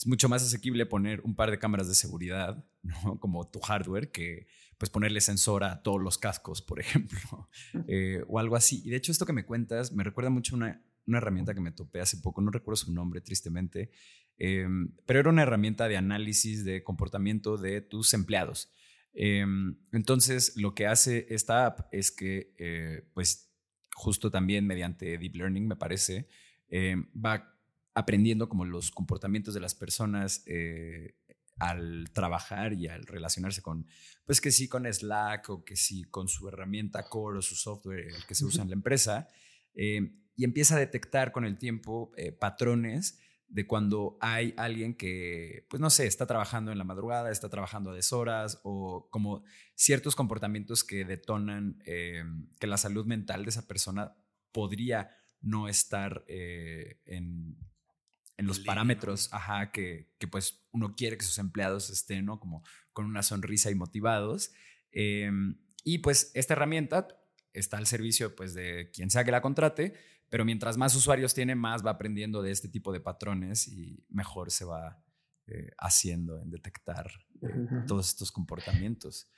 es 0.00 0.06
mucho 0.06 0.30
más 0.30 0.42
asequible 0.42 0.86
poner 0.86 1.20
un 1.20 1.36
par 1.36 1.50
de 1.50 1.58
cámaras 1.58 1.86
de 1.86 1.94
seguridad, 1.94 2.64
¿no? 2.82 3.20
como 3.20 3.48
tu 3.48 3.60
hardware, 3.60 4.10
que 4.10 4.46
pues 4.80 4.88
ponerle 4.88 5.20
sensor 5.20 5.62
a 5.62 5.82
todos 5.82 6.00
los 6.00 6.16
cascos, 6.16 6.62
por 6.62 6.80
ejemplo, 6.80 7.50
eh, 7.86 8.24
o 8.26 8.38
algo 8.38 8.56
así. 8.56 8.80
Y 8.82 8.88
de 8.88 8.96
hecho 8.96 9.12
esto 9.12 9.26
que 9.26 9.34
me 9.34 9.44
cuentas 9.44 9.92
me 9.92 10.02
recuerda 10.02 10.30
mucho 10.30 10.54
a 10.54 10.56
una, 10.56 10.84
una 11.06 11.18
herramienta 11.18 11.52
que 11.52 11.60
me 11.60 11.70
topé 11.70 12.00
hace 12.00 12.16
poco, 12.16 12.40
no 12.40 12.50
recuerdo 12.50 12.76
su 12.76 12.90
nombre 12.90 13.20
tristemente, 13.20 13.90
em, 14.38 14.96
pero 15.04 15.20
era 15.20 15.28
una 15.28 15.42
herramienta 15.42 15.86
de 15.86 15.98
análisis 15.98 16.64
de 16.64 16.82
comportamiento 16.82 17.58
de 17.58 17.82
tus 17.82 18.14
empleados. 18.14 18.72
Em, 19.12 19.76
entonces 19.92 20.56
lo 20.56 20.74
que 20.74 20.86
hace 20.86 21.26
esta 21.28 21.66
app 21.66 21.80
es 21.92 22.10
que 22.10 22.54
eh, 22.56 23.06
pues 23.12 23.52
justo 23.94 24.30
también 24.30 24.66
mediante 24.66 25.18
deep 25.18 25.34
learning 25.34 25.68
me 25.68 25.76
parece, 25.76 26.26
va 27.14 27.60
aprendiendo 27.92 28.48
como 28.48 28.64
los 28.64 28.90
comportamientos 28.90 29.52
de 29.52 29.60
las 29.60 29.74
personas 29.74 30.42
eh, 30.46 31.16
al 31.60 32.10
trabajar 32.12 32.72
y 32.72 32.88
al 32.88 33.06
relacionarse 33.06 33.62
con, 33.62 33.86
pues 34.24 34.40
que 34.40 34.50
sí 34.50 34.66
con 34.66 34.90
Slack 34.90 35.50
o 35.50 35.62
que 35.64 35.76
sí 35.76 36.04
con 36.04 36.26
su 36.26 36.48
herramienta 36.48 37.08
Core 37.08 37.38
o 37.38 37.42
su 37.42 37.54
software, 37.54 38.08
el 38.08 38.26
que 38.26 38.34
se 38.34 38.46
usa 38.46 38.62
en 38.62 38.70
la 38.70 38.74
empresa, 38.74 39.28
eh, 39.74 40.10
y 40.34 40.44
empieza 40.44 40.76
a 40.76 40.78
detectar 40.78 41.32
con 41.32 41.44
el 41.44 41.58
tiempo 41.58 42.12
eh, 42.16 42.32
patrones 42.32 43.20
de 43.46 43.66
cuando 43.66 44.16
hay 44.22 44.54
alguien 44.56 44.94
que, 44.94 45.66
pues 45.68 45.80
no 45.80 45.90
sé, 45.90 46.06
está 46.06 46.26
trabajando 46.26 46.72
en 46.72 46.78
la 46.78 46.84
madrugada, 46.84 47.30
está 47.30 47.50
trabajando 47.50 47.90
a 47.90 47.94
deshoras 47.94 48.60
o 48.62 49.08
como 49.10 49.44
ciertos 49.74 50.16
comportamientos 50.16 50.82
que 50.82 51.04
detonan 51.04 51.82
que 51.84 52.66
la 52.66 52.76
salud 52.76 53.06
mental 53.06 53.44
de 53.44 53.50
esa 53.50 53.66
persona 53.66 54.16
podría 54.52 55.10
no 55.40 55.68
estar 55.68 56.24
en, 56.28 57.56
en 58.40 58.46
los 58.46 58.58
parámetros, 58.58 59.28
ajá, 59.34 59.70
que, 59.70 60.08
que, 60.18 60.26
pues 60.26 60.64
uno 60.72 60.94
quiere 60.96 61.18
que 61.18 61.26
sus 61.26 61.36
empleados 61.38 61.90
estén, 61.90 62.24
¿no? 62.24 62.40
Como 62.40 62.64
con 62.94 63.04
una 63.04 63.22
sonrisa 63.22 63.70
y 63.70 63.74
motivados. 63.74 64.50
Em, 64.92 65.58
y 65.84 65.98
pues 65.98 66.30
esta 66.34 66.54
herramienta 66.54 67.06
está 67.52 67.76
al 67.76 67.86
servicio 67.86 68.34
pues 68.34 68.54
de 68.54 68.90
quien 68.94 69.10
sea 69.10 69.24
que 69.24 69.30
la 69.30 69.42
contrate, 69.42 69.92
pero 70.30 70.46
mientras 70.46 70.78
más 70.78 70.94
usuarios 70.96 71.34
tiene, 71.34 71.54
más 71.54 71.84
va 71.84 71.90
aprendiendo 71.90 72.40
de 72.40 72.50
este 72.50 72.70
tipo 72.70 72.92
de 72.92 73.00
patrones 73.00 73.68
y 73.68 74.06
mejor 74.08 74.50
se 74.50 74.64
va 74.64 75.04
eh, 75.46 75.72
haciendo 75.76 76.40
en 76.40 76.50
detectar 76.50 77.10
eh, 77.42 77.84
todos 77.86 78.08
estos 78.08 78.32
comportamientos 78.32 79.30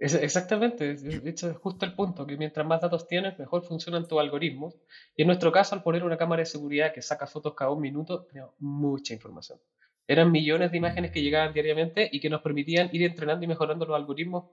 exactamente, 0.00 0.94
de 0.94 1.30
hecho 1.30 1.50
es 1.50 1.56
justo 1.56 1.86
el 1.86 1.94
punto, 1.94 2.26
que 2.26 2.36
mientras 2.36 2.66
más 2.66 2.80
datos 2.80 3.06
tienes, 3.06 3.38
mejor 3.38 3.62
funcionan 3.62 4.06
tus 4.06 4.18
algoritmos. 4.18 4.74
Y 5.16 5.22
en 5.22 5.28
nuestro 5.28 5.52
caso, 5.52 5.74
al 5.74 5.82
poner 5.82 6.04
una 6.04 6.16
cámara 6.16 6.40
de 6.40 6.46
seguridad 6.46 6.92
que 6.92 7.02
saca 7.02 7.26
fotos 7.26 7.54
cada 7.54 7.70
un 7.70 7.80
minuto, 7.80 8.24
teníamos 8.24 8.54
mucha 8.58 9.14
información. 9.14 9.58
Eran 10.06 10.30
millones 10.30 10.70
de 10.70 10.78
imágenes 10.78 11.10
que 11.10 11.22
llegaban 11.22 11.52
diariamente 11.52 12.08
y 12.10 12.20
que 12.20 12.30
nos 12.30 12.42
permitían 12.42 12.90
ir 12.92 13.02
entrenando 13.02 13.44
y 13.44 13.48
mejorando 13.48 13.86
los 13.86 13.96
algoritmos 13.96 14.44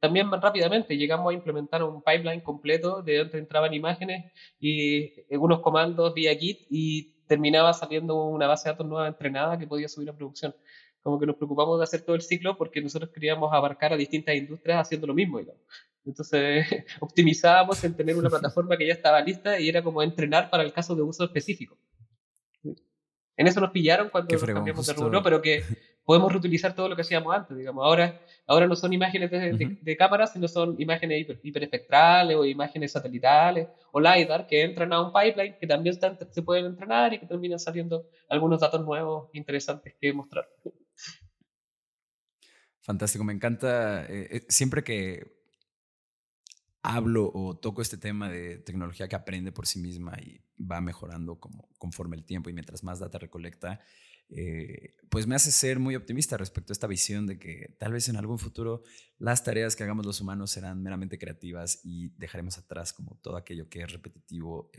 también 0.00 0.26
más 0.26 0.40
rápidamente. 0.40 0.96
Llegamos 0.96 1.30
a 1.30 1.34
implementar 1.34 1.82
un 1.82 2.02
pipeline 2.02 2.40
completo 2.40 3.02
de 3.02 3.18
donde 3.18 3.38
entraban 3.38 3.72
imágenes 3.72 4.32
y 4.58 5.12
unos 5.36 5.60
comandos 5.60 6.12
vía 6.14 6.34
Git 6.34 6.66
y 6.70 7.14
terminaba 7.26 7.72
saliendo 7.72 8.24
una 8.24 8.46
base 8.46 8.68
de 8.68 8.72
datos 8.72 8.86
nueva 8.86 9.08
entrenada 9.08 9.58
que 9.58 9.66
podía 9.66 9.88
subir 9.88 10.10
a 10.10 10.16
producción 10.16 10.54
como 11.06 11.20
que 11.20 11.26
nos 11.26 11.36
preocupamos 11.36 11.78
de 11.78 11.84
hacer 11.84 12.00
todo 12.00 12.16
el 12.16 12.22
ciclo 12.22 12.56
porque 12.58 12.80
nosotros 12.80 13.12
queríamos 13.12 13.54
abarcar 13.54 13.92
a 13.92 13.96
distintas 13.96 14.34
industrias 14.34 14.80
haciendo 14.80 15.06
lo 15.06 15.14
mismo, 15.14 15.38
digamos. 15.38 15.62
Entonces, 16.04 16.66
optimizábamos 17.00 17.84
en 17.84 17.94
tener 17.94 18.16
una 18.16 18.28
plataforma 18.28 18.76
que 18.76 18.88
ya 18.88 18.94
estaba 18.94 19.20
lista 19.20 19.60
y 19.60 19.68
era 19.68 19.84
como 19.84 20.02
entrenar 20.02 20.50
para 20.50 20.64
el 20.64 20.72
caso 20.72 20.96
de 20.96 21.02
uso 21.02 21.22
específico. 21.22 21.78
En 23.36 23.46
eso 23.46 23.60
nos 23.60 23.70
pillaron 23.70 24.08
cuando 24.08 24.32
nos 24.32 24.42
cambiamos 24.42 24.84
de 24.84 24.94
rubro, 24.94 25.22
pero 25.22 25.40
que 25.40 25.62
podemos 26.04 26.32
reutilizar 26.32 26.74
todo 26.74 26.88
lo 26.88 26.96
que 26.96 27.02
hacíamos 27.02 27.32
antes, 27.32 27.56
digamos. 27.56 27.84
Ahora, 27.84 28.20
ahora 28.48 28.66
no 28.66 28.74
son 28.74 28.92
imágenes 28.92 29.30
de, 29.30 29.96
cámaras, 29.96 30.32
sino 30.32 30.48
son 30.48 30.74
imágenes 30.80 31.24
hiperespectrales 31.40 32.36
o 32.36 32.44
imágenes 32.44 32.90
satelitales 32.90 33.68
o 33.92 34.00
LiDAR 34.00 34.48
que 34.48 34.64
entran 34.64 34.92
a 34.92 35.02
un 35.02 35.12
pipeline 35.12 35.54
que 35.60 35.68
también 35.68 35.96
se 36.30 36.42
pueden 36.42 36.66
entrenar 36.66 37.14
y 37.14 37.20
que 37.20 37.26
terminan 37.26 37.60
saliendo 37.60 38.08
algunos 38.28 38.58
datos 38.58 38.84
nuevos 38.84 39.30
interesantes 39.34 39.94
que 40.00 40.12
mostrar. 40.12 40.48
Fantástico, 42.86 43.24
me 43.24 43.32
encanta. 43.32 44.04
Eh, 44.06 44.28
eh, 44.30 44.46
siempre 44.48 44.84
que 44.84 45.44
hablo 46.82 47.32
o 47.34 47.58
toco 47.58 47.82
este 47.82 47.96
tema 47.96 48.30
de 48.30 48.58
tecnología 48.58 49.08
que 49.08 49.16
aprende 49.16 49.50
por 49.50 49.66
sí 49.66 49.80
misma 49.80 50.16
y 50.22 50.40
va 50.62 50.80
mejorando 50.80 51.40
como, 51.40 51.68
conforme 51.78 52.14
el 52.16 52.24
tiempo 52.24 52.48
y 52.48 52.52
mientras 52.52 52.84
más 52.84 53.00
data 53.00 53.18
recolecta, 53.18 53.80
eh, 54.28 54.94
pues 55.08 55.26
me 55.26 55.34
hace 55.34 55.50
ser 55.50 55.80
muy 55.80 55.96
optimista 55.96 56.36
respecto 56.36 56.70
a 56.72 56.74
esta 56.74 56.86
visión 56.86 57.26
de 57.26 57.40
que 57.40 57.74
tal 57.80 57.90
vez 57.90 58.08
en 58.08 58.16
algún 58.16 58.38
futuro 58.38 58.84
las 59.18 59.42
tareas 59.42 59.74
que 59.74 59.82
hagamos 59.82 60.06
los 60.06 60.20
humanos 60.20 60.52
serán 60.52 60.80
meramente 60.80 61.18
creativas 61.18 61.80
y 61.82 62.10
dejaremos 62.10 62.56
atrás 62.56 62.92
como 62.92 63.18
todo 63.20 63.36
aquello 63.36 63.68
que 63.68 63.82
es 63.82 63.92
repetitivo 63.92 64.70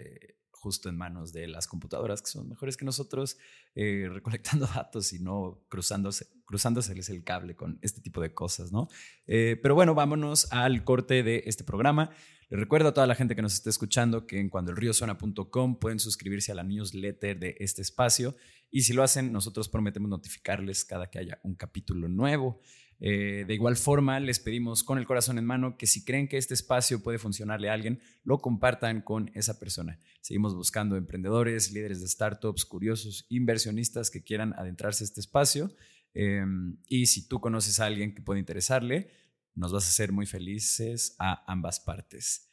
justo 0.59 0.89
en 0.89 0.97
manos 0.97 1.33
de 1.33 1.47
las 1.47 1.67
computadoras, 1.67 2.21
que 2.21 2.29
son 2.29 2.49
mejores 2.49 2.77
que 2.77 2.85
nosotros, 2.85 3.37
eh, 3.75 4.09
recolectando 4.11 4.67
datos 4.75 5.13
y 5.13 5.19
no 5.19 5.63
cruzándose, 5.69 6.27
cruzándoseles 6.45 7.09
el 7.09 7.23
cable 7.23 7.55
con 7.55 7.79
este 7.81 8.01
tipo 8.01 8.21
de 8.21 8.33
cosas, 8.33 8.71
¿no? 8.71 8.87
Eh, 9.27 9.57
pero 9.61 9.75
bueno, 9.75 9.95
vámonos 9.95 10.51
al 10.51 10.83
corte 10.83 11.23
de 11.23 11.43
este 11.45 11.63
programa. 11.63 12.11
Les 12.49 12.59
recuerdo 12.59 12.89
a 12.89 12.93
toda 12.93 13.07
la 13.07 13.15
gente 13.15 13.35
que 13.35 13.41
nos 13.41 13.53
esté 13.53 13.69
escuchando 13.69 14.25
que 14.25 14.39
en 14.39 14.49
cuandoelriosona.com 14.49 15.79
pueden 15.79 15.99
suscribirse 15.99 16.53
a 16.53 16.55
la 16.55 16.63
newsletter 16.63 17.37
de 17.37 17.57
este 17.59 17.81
espacio 17.81 18.35
y 18.69 18.81
si 18.81 18.93
lo 18.93 19.03
hacen, 19.03 19.31
nosotros 19.31 19.69
prometemos 19.69 20.09
notificarles 20.09 20.85
cada 20.85 21.09
que 21.09 21.19
haya 21.19 21.39
un 21.43 21.55
capítulo 21.55 22.07
nuevo. 22.07 22.61
Eh, 22.99 23.45
de 23.47 23.53
igual 23.53 23.77
forma, 23.77 24.19
les 24.19 24.39
pedimos 24.39 24.83
con 24.83 24.97
el 24.97 25.05
corazón 25.05 25.37
en 25.37 25.45
mano 25.45 25.77
que 25.77 25.85
si 25.85 26.03
creen 26.03 26.27
que 26.27 26.37
este 26.37 26.53
espacio 26.53 27.03
puede 27.03 27.19
funcionarle 27.19 27.69
a 27.69 27.73
alguien, 27.73 28.01
lo 28.23 28.39
compartan 28.39 29.01
con 29.01 29.31
esa 29.35 29.59
persona. 29.59 29.99
Seguimos 30.21 30.55
buscando 30.55 30.95
emprendedores, 30.95 31.71
líderes 31.71 32.01
de 32.01 32.07
startups, 32.07 32.65
curiosos, 32.65 33.25
inversionistas 33.29 34.09
que 34.09 34.23
quieran 34.23 34.53
adentrarse 34.57 35.03
a 35.03 35.05
este 35.05 35.21
espacio. 35.21 35.71
Em, 36.13 36.77
y 36.87 37.05
si 37.05 37.27
tú 37.27 37.39
conoces 37.39 37.79
a 37.79 37.85
alguien 37.85 38.15
que 38.15 38.21
puede 38.21 38.39
interesarle, 38.39 39.09
nos 39.53 39.71
vas 39.71 39.85
a 39.85 39.89
hacer 39.89 40.11
muy 40.11 40.25
felices 40.25 41.15
a 41.19 41.43
ambas 41.51 41.79
partes. 41.79 42.51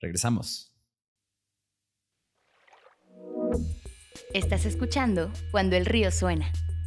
Regresamos. 0.00 0.74
Estás 4.32 4.64
escuchando 4.64 5.32
Cuando 5.50 5.76
el 5.76 5.86
río 5.86 6.10
suena, 6.10 6.52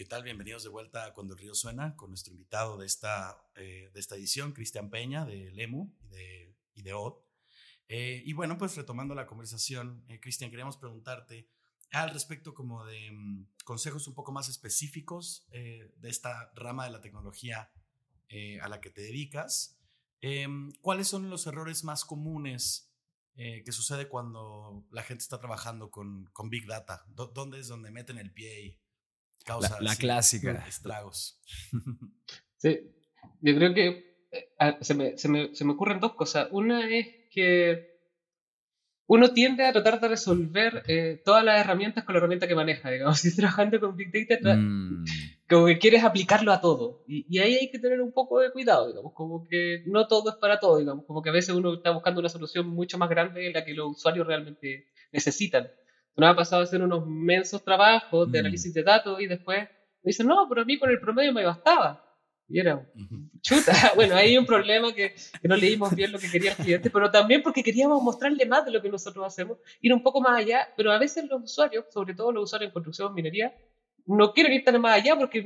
¿Qué 0.00 0.06
tal? 0.06 0.22
Bienvenidos 0.22 0.62
de 0.62 0.70
vuelta 0.70 1.04
a 1.04 1.12
Cuando 1.12 1.34
el 1.34 1.40
Río 1.40 1.54
Suena 1.54 1.94
con 1.94 2.08
nuestro 2.08 2.32
invitado 2.32 2.78
de 2.78 2.86
esta, 2.86 3.36
eh, 3.54 3.90
de 3.92 4.00
esta 4.00 4.16
edición, 4.16 4.52
Cristian 4.52 4.88
Peña, 4.88 5.26
de 5.26 5.50
Lemu 5.50 5.92
y 6.00 6.08
de, 6.08 6.56
y 6.72 6.90
OD. 6.90 7.16
Eh, 7.86 8.22
y 8.24 8.32
bueno, 8.32 8.56
pues 8.56 8.74
retomando 8.76 9.14
la 9.14 9.26
conversación, 9.26 10.02
eh, 10.08 10.18
Cristian, 10.18 10.48
queríamos 10.48 10.78
preguntarte 10.78 11.50
al 11.90 12.14
respecto 12.14 12.54
como 12.54 12.86
de 12.86 13.10
mm, 13.10 13.48
consejos 13.64 14.08
un 14.08 14.14
poco 14.14 14.32
más 14.32 14.48
específicos 14.48 15.46
de 15.50 16.08
esta 16.08 16.50
rama 16.54 16.86
de 16.86 16.92
la 16.92 17.02
tecnología 17.02 17.70
a 18.62 18.68
la 18.70 18.80
que 18.80 18.88
te 18.88 19.02
dedicas. 19.02 19.78
Em, 20.22 20.72
¿Cuáles 20.80 21.08
son 21.08 21.28
los 21.28 21.46
errores 21.46 21.84
más 21.84 22.06
comunes 22.06 22.90
que 23.34 23.70
sucede 23.70 24.08
cuando 24.08 24.86
la 24.92 25.02
gente 25.02 25.20
está 25.20 25.38
trabajando 25.38 25.90
con, 25.90 26.24
con 26.32 26.48
Big 26.48 26.66
Data? 26.66 27.04
¿Dónde 27.08 27.60
es 27.60 27.68
donde 27.68 27.90
meten 27.90 28.16
el 28.16 28.32
pie 28.32 28.62
y 28.62 28.80
causa 29.44 29.80
la, 29.80 29.96
clásica. 29.96 30.64
estragos? 30.68 31.40
Sí, 32.62 32.78
yo 33.40 33.54
creo 33.54 33.72
que 33.72 34.26
eh, 34.32 34.76
se 34.82 34.92
me, 34.92 35.16
se, 35.16 35.30
me, 35.30 35.54
se 35.54 35.64
me 35.64 35.72
ocurren 35.72 35.98
dos 35.98 36.12
cosas. 36.12 36.48
Una 36.50 36.86
es 36.86 37.06
que 37.30 37.90
uno 39.12 39.32
tiende 39.32 39.66
a 39.66 39.72
tratar 39.72 39.98
de 39.98 40.06
resolver 40.06 40.84
eh, 40.86 41.20
todas 41.24 41.42
las 41.42 41.60
herramientas 41.60 42.04
con 42.04 42.12
la 42.12 42.18
herramienta 42.18 42.46
que 42.46 42.54
maneja, 42.54 42.90
digamos. 42.90 43.18
Si 43.20 43.28
estás 43.28 43.40
trabajando 43.40 43.80
con 43.80 43.96
Big 43.96 44.12
Data, 44.28 44.54
mm. 44.54 45.04
como 45.48 45.66
que 45.66 45.78
quieres 45.78 46.04
aplicarlo 46.04 46.52
a 46.52 46.60
todo. 46.60 47.02
Y, 47.08 47.26
y, 47.28 47.40
ahí 47.40 47.54
hay 47.54 47.70
que 47.72 47.80
tener 47.80 48.00
un 48.00 48.12
poco 48.12 48.38
de 48.38 48.52
cuidado, 48.52 48.86
digamos. 48.86 49.12
Como 49.12 49.48
que 49.48 49.82
no 49.86 50.06
todo 50.06 50.30
es 50.30 50.36
para 50.36 50.60
todo, 50.60 50.78
digamos. 50.78 51.06
Como 51.06 51.22
que 51.22 51.30
a 51.30 51.32
veces 51.32 51.56
uno 51.56 51.74
está 51.74 51.90
buscando 51.90 52.20
una 52.20 52.28
solución 52.28 52.68
mucho 52.68 52.98
más 52.98 53.08
grande 53.08 53.40
de 53.40 53.52
la 53.52 53.64
que 53.64 53.74
los 53.74 53.96
usuarios 53.96 54.28
realmente 54.28 54.86
necesitan. 55.10 55.68
Nos 56.16 56.30
ha 56.30 56.36
pasado 56.36 56.62
a 56.62 56.64
hacer 56.64 56.82
unos 56.82 57.06
mensos 57.06 57.62
trabajos 57.64 58.30
de 58.30 58.38
mm. 58.38 58.40
análisis 58.40 58.74
de 58.74 58.82
datos 58.82 59.20
y 59.20 59.26
después 59.26 59.68
me 60.02 60.08
dicen, 60.08 60.26
no, 60.26 60.46
pero 60.48 60.62
a 60.62 60.64
mí 60.64 60.78
con 60.78 60.90
el 60.90 61.00
promedio 61.00 61.32
me 61.32 61.44
bastaba. 61.44 62.06
Y 62.48 62.58
era, 62.58 62.84
chuta, 63.40 63.72
bueno, 63.94 64.16
hay 64.16 64.36
un 64.36 64.44
problema 64.44 64.92
que, 64.92 65.14
que, 65.40 65.48
no 65.48 65.56
leímos 65.56 65.94
bien 65.94 66.10
lo 66.10 66.18
que 66.18 66.28
quería 66.28 66.50
el 66.50 66.56
cliente, 66.56 66.90
pero 66.90 67.08
también 67.08 67.42
porque 67.42 67.62
queríamos 67.62 68.02
mostrarle 68.02 68.44
más 68.44 68.64
de 68.64 68.72
lo 68.72 68.82
que 68.82 68.88
nosotros 68.88 69.24
hacemos, 69.24 69.58
ir 69.80 69.94
un 69.94 70.02
poco 70.02 70.20
más 70.20 70.36
allá, 70.36 70.68
pero 70.76 70.90
a 70.90 70.98
veces 70.98 71.26
los 71.30 71.44
usuarios, 71.44 71.84
sobre 71.90 72.14
todo 72.14 72.32
los 72.32 72.44
usuarios 72.44 72.70
en 72.70 72.72
construcción 72.72 73.14
minería, 73.14 73.54
no 74.06 74.32
quieren 74.32 74.52
ir 74.52 74.64
tan 74.64 74.80
más 74.80 74.96
allá 75.00 75.16
porque 75.16 75.38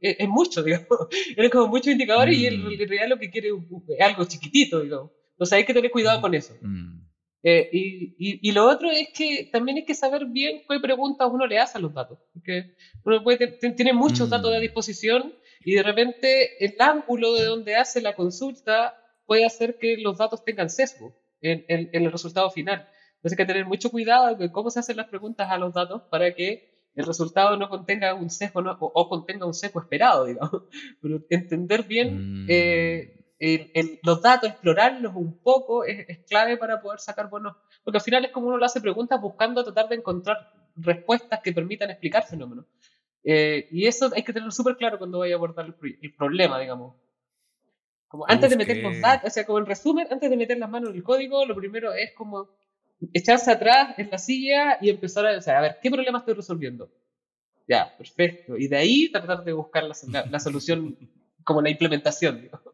es, 0.00 0.28
mucho, 0.28 0.62
digamos. 0.64 1.08
Tienen 1.34 1.50
como 1.50 1.68
muchos 1.68 1.88
indicadores 1.88 2.36
y 2.36 2.46
en, 2.46 2.62
mm. 2.62 2.78
realidad 2.78 3.08
lo 3.08 3.18
que 3.18 3.30
quiere 3.30 3.48
es 3.48 4.00
algo 4.00 4.24
chiquitito, 4.24 4.80
digamos. 4.80 5.10
Entonces 5.32 5.56
hay 5.56 5.64
que 5.64 5.74
tener 5.74 5.90
cuidado 5.90 6.20
con 6.20 6.34
eso. 6.34 6.54
Mm. 6.60 6.97
Eh, 7.42 7.68
y, 7.72 8.48
y, 8.48 8.52
lo 8.52 8.68
otro 8.68 8.90
es 8.90 9.10
que 9.14 9.48
también 9.52 9.78
hay 9.78 9.84
que 9.84 9.94
saber 9.94 10.26
bien 10.26 10.62
qué 10.68 10.80
preguntas 10.80 11.28
uno 11.30 11.46
le 11.46 11.58
hace 11.58 11.78
a 11.78 11.80
los 11.80 11.94
datos. 11.94 12.18
Porque 12.32 12.74
uno 13.04 13.22
puede, 13.22 13.46
tiene 13.76 13.92
muchos 13.92 14.28
datos 14.28 14.52
a 14.52 14.58
disposición 14.58 15.34
y 15.64 15.74
de 15.74 15.82
repente 15.82 16.64
el 16.64 16.74
ángulo 16.80 17.34
de 17.34 17.44
donde 17.44 17.76
hace 17.76 18.00
la 18.00 18.14
consulta 18.14 18.94
puede 19.26 19.44
hacer 19.44 19.78
que 19.78 19.96
los 19.98 20.18
datos 20.18 20.44
tengan 20.44 20.70
sesgo 20.70 21.14
en, 21.40 21.64
en, 21.68 22.04
el 22.04 22.10
resultado 22.10 22.50
final. 22.50 22.88
Entonces 23.16 23.38
hay 23.38 23.44
que 23.44 23.52
tener 23.52 23.66
mucho 23.66 23.90
cuidado 23.90 24.34
de 24.34 24.50
cómo 24.50 24.70
se 24.70 24.80
hacen 24.80 24.96
las 24.96 25.08
preguntas 25.08 25.50
a 25.50 25.58
los 25.58 25.74
datos 25.74 26.02
para 26.10 26.34
que 26.34 26.68
el 26.94 27.06
resultado 27.06 27.56
no 27.56 27.68
contenga 27.68 28.14
un 28.14 28.30
sesgo 28.30 28.60
o, 28.80 29.08
contenga 29.08 29.46
un 29.46 29.54
sesgo 29.54 29.80
esperado, 29.80 30.24
digamos. 30.26 30.64
Pero 31.00 31.20
entender 31.30 31.84
bien 31.84 32.46
eh, 32.48 33.17
los 34.02 34.22
datos, 34.22 34.50
explorarlos 34.50 35.14
un 35.14 35.38
poco 35.38 35.84
es, 35.84 36.08
es, 36.08 36.18
clave 36.26 36.56
para 36.56 36.80
poder 36.80 36.98
sacar 36.98 37.28
buenos... 37.30 37.56
Porque 37.84 37.98
al 37.98 38.02
final 38.02 38.24
es 38.24 38.32
como 38.32 38.48
uno 38.48 38.58
lo 38.58 38.66
hace 38.66 38.80
preguntas 38.80 39.20
buscando 39.20 39.62
tratar 39.64 39.88
de 39.88 39.96
encontrar 39.96 40.52
respuestas 40.76 41.40
que 41.42 41.52
permitan 41.52 41.90
explicar 41.90 42.26
fenómenos. 42.26 42.66
Eh, 43.24 43.68
y 43.70 43.86
eso 43.86 44.10
hay 44.14 44.22
que 44.22 44.32
tenerlo 44.32 44.52
súper 44.52 44.76
claro 44.76 44.98
cuando 44.98 45.18
vaya 45.18 45.34
a 45.34 45.36
abordar 45.36 45.66
el, 45.66 46.14
problema, 46.14 46.58
digamos. 46.58 46.94
Como 48.06 48.24
antes 48.26 48.48
de 48.48 48.56
meter 48.56 48.78
los 48.78 49.00
datos, 49.00 49.30
o 49.30 49.34
sea, 49.34 49.44
como 49.44 49.58
en 49.58 49.66
resumen, 49.66 50.06
antes 50.10 50.30
de 50.30 50.36
meter 50.36 50.56
las 50.56 50.70
manos 50.70 50.90
en 50.90 50.96
el 50.96 51.02
código, 51.02 51.44
lo 51.44 51.54
primero 51.54 51.92
es 51.92 52.14
como 52.14 52.48
echarse 53.12 53.50
atrás 53.50 53.98
en 53.98 54.08
la 54.10 54.18
silla 54.18 54.78
y 54.80 54.88
empezar 54.88 55.26
a, 55.26 55.60
ver, 55.60 55.76
¿qué 55.82 55.90
problema 55.90 56.18
estoy 56.18 56.34
resolviendo? 56.34 56.90
Ya, 57.66 57.94
perfecto. 57.98 58.56
Y 58.56 58.66
de 58.66 58.76
ahí 58.76 59.12
tratar 59.12 59.44
de 59.44 59.52
buscar 59.52 59.84
la, 59.84 60.24
la, 60.24 60.40
solución 60.40 60.96
como 61.44 61.60
la 61.60 61.68
implementación. 61.68 62.40
Digamos. 62.40 62.67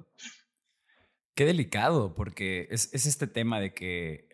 Qué 1.34 1.44
delicado, 1.44 2.14
porque 2.14 2.68
es, 2.70 2.94
este 2.94 3.26
tema 3.26 3.58
de 3.58 3.74
que 3.74 4.28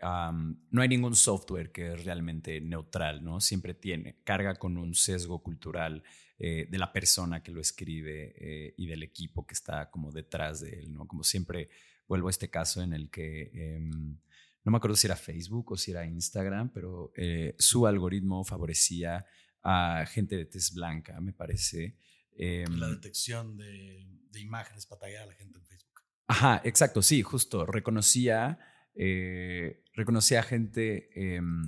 no 0.71 0.83
hay 0.83 0.89
ningún 0.89 1.17
software 1.17 1.73
que 1.73 1.95
es 1.95 2.05
realmente 2.05 2.61
neutral, 2.61 3.25
¿no? 3.25 3.41
Siempre 3.41 3.73
tiene, 3.73 4.17
carga 4.23 4.57
con 4.57 4.77
un 4.77 4.95
sesgo 4.95 5.43
cultural 5.43 6.03
eh, 6.39 6.67
de 6.71 6.79
la 6.79 6.93
persona 6.93 7.43
que 7.43 7.53
lo 7.53 7.61
escribe 7.63 8.35
eh, 8.37 8.75
y 8.77 8.87
del 8.87 9.03
equipo 9.03 9.47
que 9.47 9.55
está 9.55 9.91
como 9.91 10.13
detrás 10.13 10.61
de 10.61 10.79
él, 10.79 10.93
¿no? 10.93 11.07
Como 11.09 11.25
siempre 11.25 11.71
vuelvo 12.07 12.29
a 12.29 12.33
este 12.33 12.51
caso 12.51 12.83
en 12.83 12.93
el 12.93 13.09
que, 13.09 13.51
em, 13.55 14.19
no 14.65 14.71
me 14.71 14.77
acuerdo 14.77 14.97
si 14.97 15.07
era 15.07 15.17
Facebook 15.17 15.73
o 15.73 15.79
si 15.79 15.93
era 15.93 16.05
Instagram, 16.05 16.71
pero 16.71 17.13
eh, 17.17 17.55
su 17.59 17.87
algoritmo 17.87 18.45
favorecía 18.45 19.25
a 19.63 20.05
gente 20.07 20.37
de 20.37 20.45
tez 20.45 20.75
blanca, 20.75 21.19
me 21.21 21.33
parece. 21.33 21.97
la 22.37 22.45
em, 22.47 22.79
detección 22.91 23.57
de, 23.57 24.07
de 24.31 24.41
imágenes 24.41 24.85
para 24.85 25.01
tallar 25.01 25.23
a 25.23 25.27
la 25.27 25.35
gente 25.35 25.59
en 25.59 25.65
Facebook. 25.65 25.90
Ajá, 26.31 26.63
exacto, 26.63 27.03
sí, 27.03 27.23
justo. 27.23 27.67
Reconocía, 27.67 28.61
eh, 28.95 29.83
reconocía 29.95 30.45
gente 30.45 31.11
em, 31.17 31.61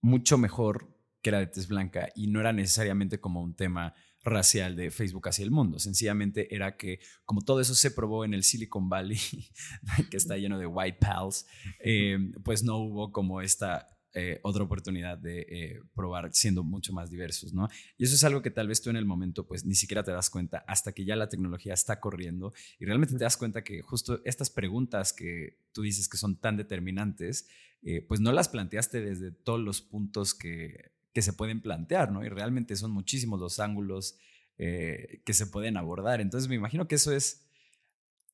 mucho 0.00 0.38
mejor 0.38 0.96
que 1.20 1.30
la 1.32 1.40
de 1.40 1.46
tez 1.46 1.68
blanca 1.68 2.08
y 2.14 2.28
no 2.28 2.40
era 2.40 2.54
necesariamente 2.54 3.20
como 3.20 3.42
un 3.42 3.54
tema 3.54 3.94
racial 4.24 4.74
de 4.74 4.90
Facebook 4.90 5.28
hacia 5.28 5.44
el 5.44 5.50
mundo. 5.50 5.78
Sencillamente 5.78 6.54
era 6.54 6.78
que 6.78 7.00
como 7.26 7.42
todo 7.42 7.60
eso 7.60 7.74
se 7.74 7.90
probó 7.90 8.24
en 8.24 8.32
el 8.32 8.42
Silicon 8.42 8.88
Valley, 8.88 9.18
que 10.10 10.16
está 10.16 10.38
lleno 10.38 10.58
de 10.58 10.66
white 10.66 10.96
pals, 10.98 11.46
em, 11.80 12.32
pues 12.42 12.62
no 12.62 12.78
hubo 12.78 13.12
como 13.12 13.42
esta 13.42 13.95
eh, 14.18 14.40
otra 14.44 14.64
oportunidad 14.64 15.18
de 15.18 15.40
eh, 15.40 15.80
probar 15.94 16.30
siendo 16.32 16.64
mucho 16.64 16.90
más 16.94 17.10
diversos, 17.10 17.52
¿no? 17.52 17.68
Y 17.98 18.04
eso 18.04 18.14
es 18.14 18.24
algo 18.24 18.40
que 18.40 18.50
tal 18.50 18.66
vez 18.66 18.80
tú 18.80 18.88
en 18.88 18.96
el 18.96 19.04
momento 19.04 19.46
pues 19.46 19.66
ni 19.66 19.74
siquiera 19.74 20.02
te 20.04 20.10
das 20.10 20.30
cuenta 20.30 20.64
hasta 20.66 20.92
que 20.92 21.04
ya 21.04 21.16
la 21.16 21.28
tecnología 21.28 21.74
está 21.74 22.00
corriendo 22.00 22.54
y 22.78 22.86
realmente 22.86 23.12
te 23.12 23.24
das 23.24 23.36
cuenta 23.36 23.62
que 23.62 23.82
justo 23.82 24.22
estas 24.24 24.48
preguntas 24.48 25.12
que 25.12 25.58
tú 25.72 25.82
dices 25.82 26.08
que 26.08 26.16
son 26.16 26.40
tan 26.40 26.56
determinantes, 26.56 27.46
eh, 27.82 28.00
pues 28.08 28.20
no 28.20 28.32
las 28.32 28.48
planteaste 28.48 29.02
desde 29.02 29.32
todos 29.32 29.60
los 29.60 29.82
puntos 29.82 30.32
que, 30.32 30.92
que 31.12 31.20
se 31.20 31.34
pueden 31.34 31.60
plantear, 31.60 32.10
¿no? 32.10 32.24
Y 32.24 32.30
realmente 32.30 32.74
son 32.76 32.92
muchísimos 32.92 33.38
los 33.38 33.60
ángulos 33.60 34.16
que 34.56 35.32
se 35.34 35.46
pueden 35.46 35.76
abordar. 35.76 36.22
Entonces 36.22 36.48
me 36.48 36.54
imagino 36.54 36.88
que 36.88 36.94
eso 36.94 37.12
es, 37.12 37.46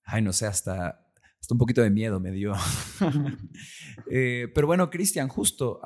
ay, 0.05 0.23
no 0.23 0.33
sé, 0.33 0.47
hasta 0.47 1.12
hasta 1.43 1.55
un 1.55 1.59
poquito 1.59 1.83
de 1.83 1.91
miedo 1.91 2.21
me 2.21 2.31
dio. 2.31 2.55
Eh, 4.15 4.49
pero 4.55 4.67
bueno, 4.67 4.91
Cristian, 4.91 5.29
justo, 5.29 5.81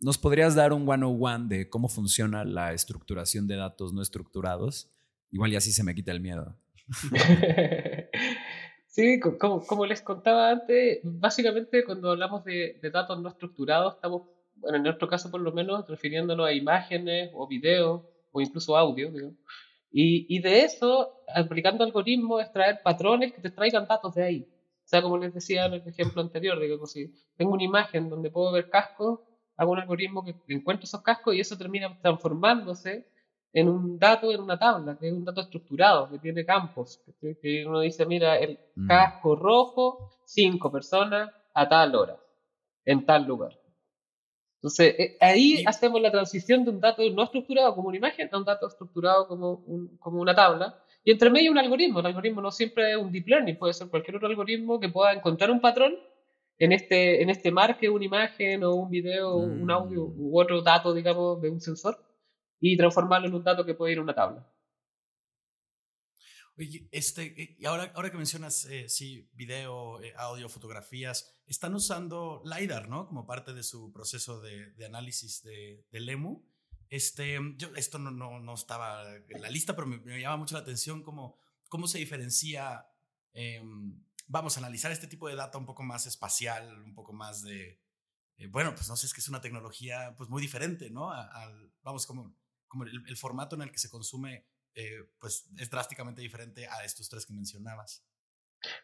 ¿nos 0.00 0.18
podrías 0.18 0.56
dar 0.56 0.72
un 0.72 0.88
one-on-one 0.88 1.46
de 1.48 1.70
cómo 1.70 1.88
funciona 1.88 2.44
la 2.44 2.72
estructuración 2.72 3.46
de 3.46 3.56
datos 3.56 3.92
no 3.92 4.02
estructurados? 4.02 4.90
Igual 5.30 5.52
y 5.52 5.56
así 5.56 5.70
se 5.70 5.84
me 5.84 5.94
quita 5.94 6.10
el 6.10 6.20
miedo. 6.20 6.56
sí, 8.88 9.20
como, 9.38 9.64
como, 9.64 9.86
les 9.86 10.02
contaba 10.02 10.50
antes, 10.50 11.00
básicamente 11.04 11.84
cuando 11.84 12.10
hablamos 12.10 12.44
de, 12.44 12.80
datos 12.92 13.20
no 13.20 13.28
estructurados, 13.28 13.94
estamos, 13.94 14.22
bueno, 14.56 14.78
en 14.78 14.82
nuestro 14.82 15.06
caso 15.06 15.30
por 15.30 15.40
lo 15.40 15.52
menos, 15.52 15.88
refiriéndonos 15.88 16.46
a 16.46 16.52
imágenes 16.52 17.30
o 17.34 17.46
videos 17.46 18.02
o 18.32 18.40
incluso 18.40 18.76
audio, 18.76 19.10
Y, 19.92 20.40
de 20.40 20.64
eso, 20.64 21.22
aplicando 21.32 21.84
algoritmos, 21.84 22.42
extraer 22.42 22.80
patrones 22.82 23.32
que 23.32 23.40
te 23.40 23.50
traigan 23.50 23.86
datos 23.86 24.14
de 24.14 24.24
ahí. 24.24 24.51
Sea, 24.92 25.00
como 25.00 25.16
les 25.16 25.32
decía 25.32 25.64
en 25.64 25.72
el 25.72 25.88
ejemplo 25.88 26.20
anterior, 26.20 26.60
digo, 26.60 26.86
si 26.86 27.14
tengo 27.38 27.54
una 27.54 27.64
imagen 27.64 28.10
donde 28.10 28.30
puedo 28.30 28.52
ver 28.52 28.68
cascos, 28.68 29.20
hago 29.56 29.72
un 29.72 29.78
algoritmo 29.78 30.22
que 30.22 30.34
encuentre 30.48 30.84
esos 30.84 31.00
cascos 31.00 31.34
y 31.34 31.40
eso 31.40 31.56
termina 31.56 31.98
transformándose 32.02 33.06
en 33.54 33.70
un 33.70 33.98
dato 33.98 34.30
en 34.30 34.42
una 34.42 34.58
tabla, 34.58 34.98
que 34.98 35.08
es 35.08 35.14
un 35.14 35.24
dato 35.24 35.40
estructurado, 35.40 36.10
que 36.10 36.18
tiene 36.18 36.44
campos. 36.44 37.00
Que 37.40 37.64
uno 37.66 37.80
dice, 37.80 38.04
mira, 38.04 38.36
el 38.36 38.58
mm. 38.74 38.86
casco 38.86 39.34
rojo, 39.34 40.10
cinco 40.26 40.70
personas 40.70 41.30
a 41.54 41.66
tal 41.66 41.94
hora, 41.94 42.20
en 42.84 43.06
tal 43.06 43.24
lugar. 43.24 43.58
Entonces, 44.56 44.94
eh, 44.98 45.16
ahí 45.22 45.64
hacemos 45.66 46.02
la 46.02 46.10
transición 46.10 46.64
de 46.64 46.70
un 46.70 46.80
dato 46.80 47.02
no 47.14 47.22
estructurado 47.22 47.74
como 47.74 47.88
una 47.88 47.96
imagen 47.96 48.28
a 48.30 48.36
un 48.36 48.44
dato 48.44 48.68
estructurado 48.68 49.26
como, 49.26 49.52
un, 49.52 49.96
como 49.96 50.20
una 50.20 50.34
tabla. 50.34 50.81
Y 51.04 51.10
entre 51.10 51.30
medio 51.30 51.50
un 51.50 51.58
algoritmo. 51.58 52.00
El 52.00 52.06
algoritmo 52.06 52.40
no 52.40 52.50
siempre 52.50 52.92
es 52.92 52.96
un 52.96 53.10
deep 53.10 53.26
learning, 53.26 53.58
puede 53.58 53.74
ser 53.74 53.88
cualquier 53.88 54.16
otro 54.16 54.28
algoritmo 54.28 54.78
que 54.78 54.88
pueda 54.88 55.12
encontrar 55.12 55.50
un 55.50 55.60
patrón 55.60 55.94
en 56.58 56.72
este, 56.72 57.22
en 57.22 57.30
este 57.30 57.50
mar 57.50 57.76
que 57.78 57.88
una 57.88 58.04
imagen 58.04 58.62
o 58.62 58.74
un 58.74 58.90
video, 58.90 59.36
un 59.36 59.70
audio 59.70 60.06
mm. 60.06 60.14
u 60.16 60.40
otro 60.40 60.62
dato, 60.62 60.94
digamos, 60.94 61.40
de 61.42 61.50
un 61.50 61.60
sensor 61.60 61.98
y 62.60 62.76
transformarlo 62.76 63.26
en 63.26 63.34
un 63.34 63.42
dato 63.42 63.66
que 63.66 63.74
puede 63.74 63.92
ir 63.92 63.98
a 63.98 64.02
una 64.02 64.14
tabla. 64.14 64.48
Oye, 66.56 66.86
este, 66.92 67.42
eh, 67.42 67.56
y 67.58 67.64
ahora, 67.64 67.90
ahora 67.94 68.10
que 68.10 68.18
mencionas, 68.18 68.66
eh, 68.66 68.88
sí, 68.88 69.28
video, 69.32 70.00
eh, 70.02 70.12
audio, 70.16 70.48
fotografías, 70.48 71.34
están 71.46 71.74
usando 71.74 72.42
LiDAR, 72.44 72.88
¿no? 72.88 73.08
Como 73.08 73.26
parte 73.26 73.54
de 73.54 73.62
su 73.62 73.90
proceso 73.90 74.40
de, 74.40 74.72
de 74.72 74.84
análisis 74.84 75.42
de, 75.42 75.86
de, 75.90 76.00
LEMU. 76.00 76.44
Este, 76.92 77.38
yo, 77.56 77.74
esto 77.74 77.98
no, 77.98 78.10
no, 78.10 78.38
no, 78.38 78.52
estaba 78.52 79.16
en 79.16 79.40
la 79.40 79.48
lista, 79.48 79.74
pero 79.74 79.86
me, 79.86 80.20
llama 80.20 80.36
mucho 80.36 80.54
la 80.54 80.60
atención 80.60 81.02
cómo, 81.02 81.38
cómo 81.70 81.88
se 81.88 81.96
diferencia, 81.96 82.86
em, 83.32 83.98
vamos 84.26 84.58
a 84.58 84.60
analizar 84.60 84.92
este 84.92 85.06
tipo 85.06 85.26
de 85.26 85.34
data 85.34 85.56
un 85.56 85.64
poco 85.64 85.82
más 85.82 86.04
espacial, 86.04 86.82
un 86.82 86.94
poco 86.94 87.14
más 87.14 87.42
de, 87.42 87.80
bueno, 88.50 88.74
pues 88.74 88.90
no 88.90 88.96
sé, 88.96 89.06
es 89.06 89.14
que 89.14 89.22
es 89.22 89.28
una 89.28 89.40
tecnología 89.40 90.14
pues 90.18 90.28
muy 90.28 90.42
diferente, 90.42 90.90
¿no? 90.90 91.10
Al, 91.10 91.72
vamos, 91.82 92.06
como, 92.06 92.36
como 92.68 92.84
el, 92.84 93.02
el 93.08 93.16
formato 93.16 93.56
en 93.56 93.62
el 93.62 93.72
que 93.72 93.78
se 93.78 93.88
consume 93.88 94.44
eh, 94.74 95.04
pues 95.18 95.46
es 95.58 95.70
drásticamente 95.70 96.20
diferente 96.20 96.66
a 96.66 96.84
estos 96.84 97.08
tres 97.08 97.24
que 97.24 97.32
mencionabas. 97.32 98.04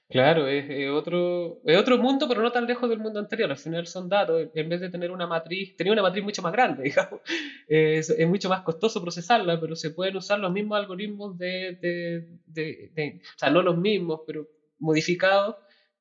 Claro, 0.08 0.48
es, 0.48 0.90
otro, 0.90 1.60
es 1.64 1.78
otro 1.78 1.98
mundo, 1.98 2.26
pero 2.26 2.40
no 2.40 2.50
tan 2.50 2.66
lejos 2.66 2.88
del 2.88 2.98
mundo 2.98 3.20
anterior. 3.20 3.50
Al 3.50 3.58
final 3.58 3.86
son 3.86 4.08
datos. 4.08 4.48
En 4.54 4.68
vez 4.68 4.80
de 4.80 4.88
tener 4.88 5.10
una 5.10 5.26
matriz, 5.26 5.76
tenía 5.76 5.92
una 5.92 6.02
matriz 6.02 6.24
mucho 6.24 6.40
más 6.42 6.52
grande, 6.52 6.82
digamos. 6.84 7.20
Es, 7.68 8.14
mucho 8.26 8.48
más 8.48 8.62
costoso 8.62 9.02
procesarla, 9.02 9.60
pero 9.60 9.76
se 9.76 9.90
pueden 9.90 10.16
usar 10.16 10.38
los 10.40 10.50
mismos 10.50 10.78
algoritmos 10.78 11.36
de, 11.36 12.28
de, 12.46 13.20
o 13.22 13.38
sea, 13.38 13.50
no 13.50 13.62
los 13.62 13.76
mismos, 13.76 14.22
pero 14.26 14.48
modificados 14.78 15.56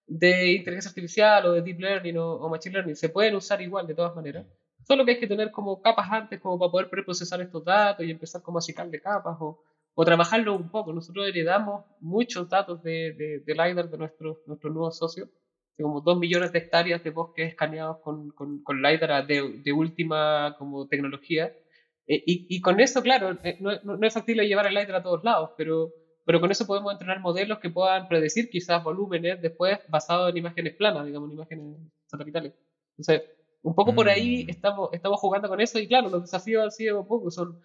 de 0.07 0.53
inteligencia 0.53 0.89
artificial 0.89 1.45
o 1.45 1.51
de 1.51 1.61
deep 1.61 1.79
learning 1.79 2.17
o, 2.17 2.35
o, 2.35 2.49
machine 2.49 2.73
learning. 2.73 2.95
Se 2.95 3.09
pueden 3.09 3.35
usar 3.35 3.61
igual 3.61 3.85
de 3.87 3.93
todas 3.93 4.15
maneras. 4.15 4.45
Solo 4.87 5.03
que 5.03 5.11
hay 5.11 5.19
que 5.19 5.27
tener 5.27 5.51
como 5.51 5.81
capas 5.81 6.07
antes 6.09 6.39
como 6.39 6.57
para 6.57 6.71
poder 6.71 6.89
preprocesar 6.89 7.41
estos 7.41 7.65
datos 7.65 8.05
y 8.05 8.11
empezar 8.11 8.41
como 8.41 8.59
a 8.59 8.61
citar 8.61 8.89
de 8.89 9.01
capas 9.01 9.35
o, 9.41 9.61
o 9.99 10.05
trabajarlo 10.05 10.55
un 10.55 10.69
poco. 10.69 10.93
Nosotros 10.93 11.27
heredamos 11.27 11.83
muchos 12.01 12.47
datos 12.47 12.83
de, 12.83 13.13
de, 13.13 13.39
de 13.39 13.53
LiDAR 13.53 13.89
de 13.89 13.97
nuestros 13.97 14.37
nuestro 14.45 14.69
nuevos 14.69 14.95
socios, 14.95 15.27
como 15.75 16.01
dos 16.01 16.19
millones 16.19 16.51
de 16.51 16.59
hectáreas 16.59 17.03
de 17.03 17.09
bosques 17.09 17.49
escaneados 17.49 17.97
con, 18.03 18.29
con, 18.29 18.61
con 18.61 18.79
LiDAR 18.79 19.25
de, 19.25 19.59
de, 19.63 19.73
última 19.73 20.55
como 20.59 20.87
tecnología. 20.87 21.51
Eh, 22.05 22.23
y, 22.27 22.45
y, 22.47 22.61
con 22.61 22.79
eso, 22.79 23.01
claro, 23.01 23.39
eh, 23.43 23.57
no, 23.59 23.71
no, 23.83 24.05
es 24.07 24.13
factible 24.13 24.47
llevar 24.47 24.67
el 24.67 24.75
LiDAR 24.75 24.97
a 24.97 25.03
todos 25.03 25.23
lados, 25.23 25.49
pero, 25.57 25.91
pero 26.25 26.39
con 26.39 26.51
eso 26.51 26.67
podemos 26.67 26.91
entrenar 26.93 27.19
modelos 27.19 27.57
que 27.57 27.71
puedan 27.71 28.07
predecir 28.07 28.51
quizás 28.51 28.83
volúmenes 28.83 29.41
después 29.41 29.79
basados 29.89 30.29
en 30.29 30.37
imágenes 30.37 30.75
planas, 30.75 31.07
digamos, 31.07 31.31
en 31.31 31.37
imágenes 31.37 31.75
satelitales. 32.05 32.53
Entonces, 32.91 33.23
un 33.63 33.73
poco 33.73 33.95
por 33.95 34.09
ahí 34.09 34.45
mm. 34.45 34.49
estamos, 34.51 34.89
estamos 34.93 35.19
jugando 35.19 35.49
con 35.49 35.59
eso 35.59 35.79
y 35.79 35.87
claro, 35.87 36.09
los 36.09 36.21
desafíos 36.21 36.63
han 36.63 36.71
sido 36.71 37.01
un 37.01 37.07
poco, 37.07 37.31
son 37.31 37.59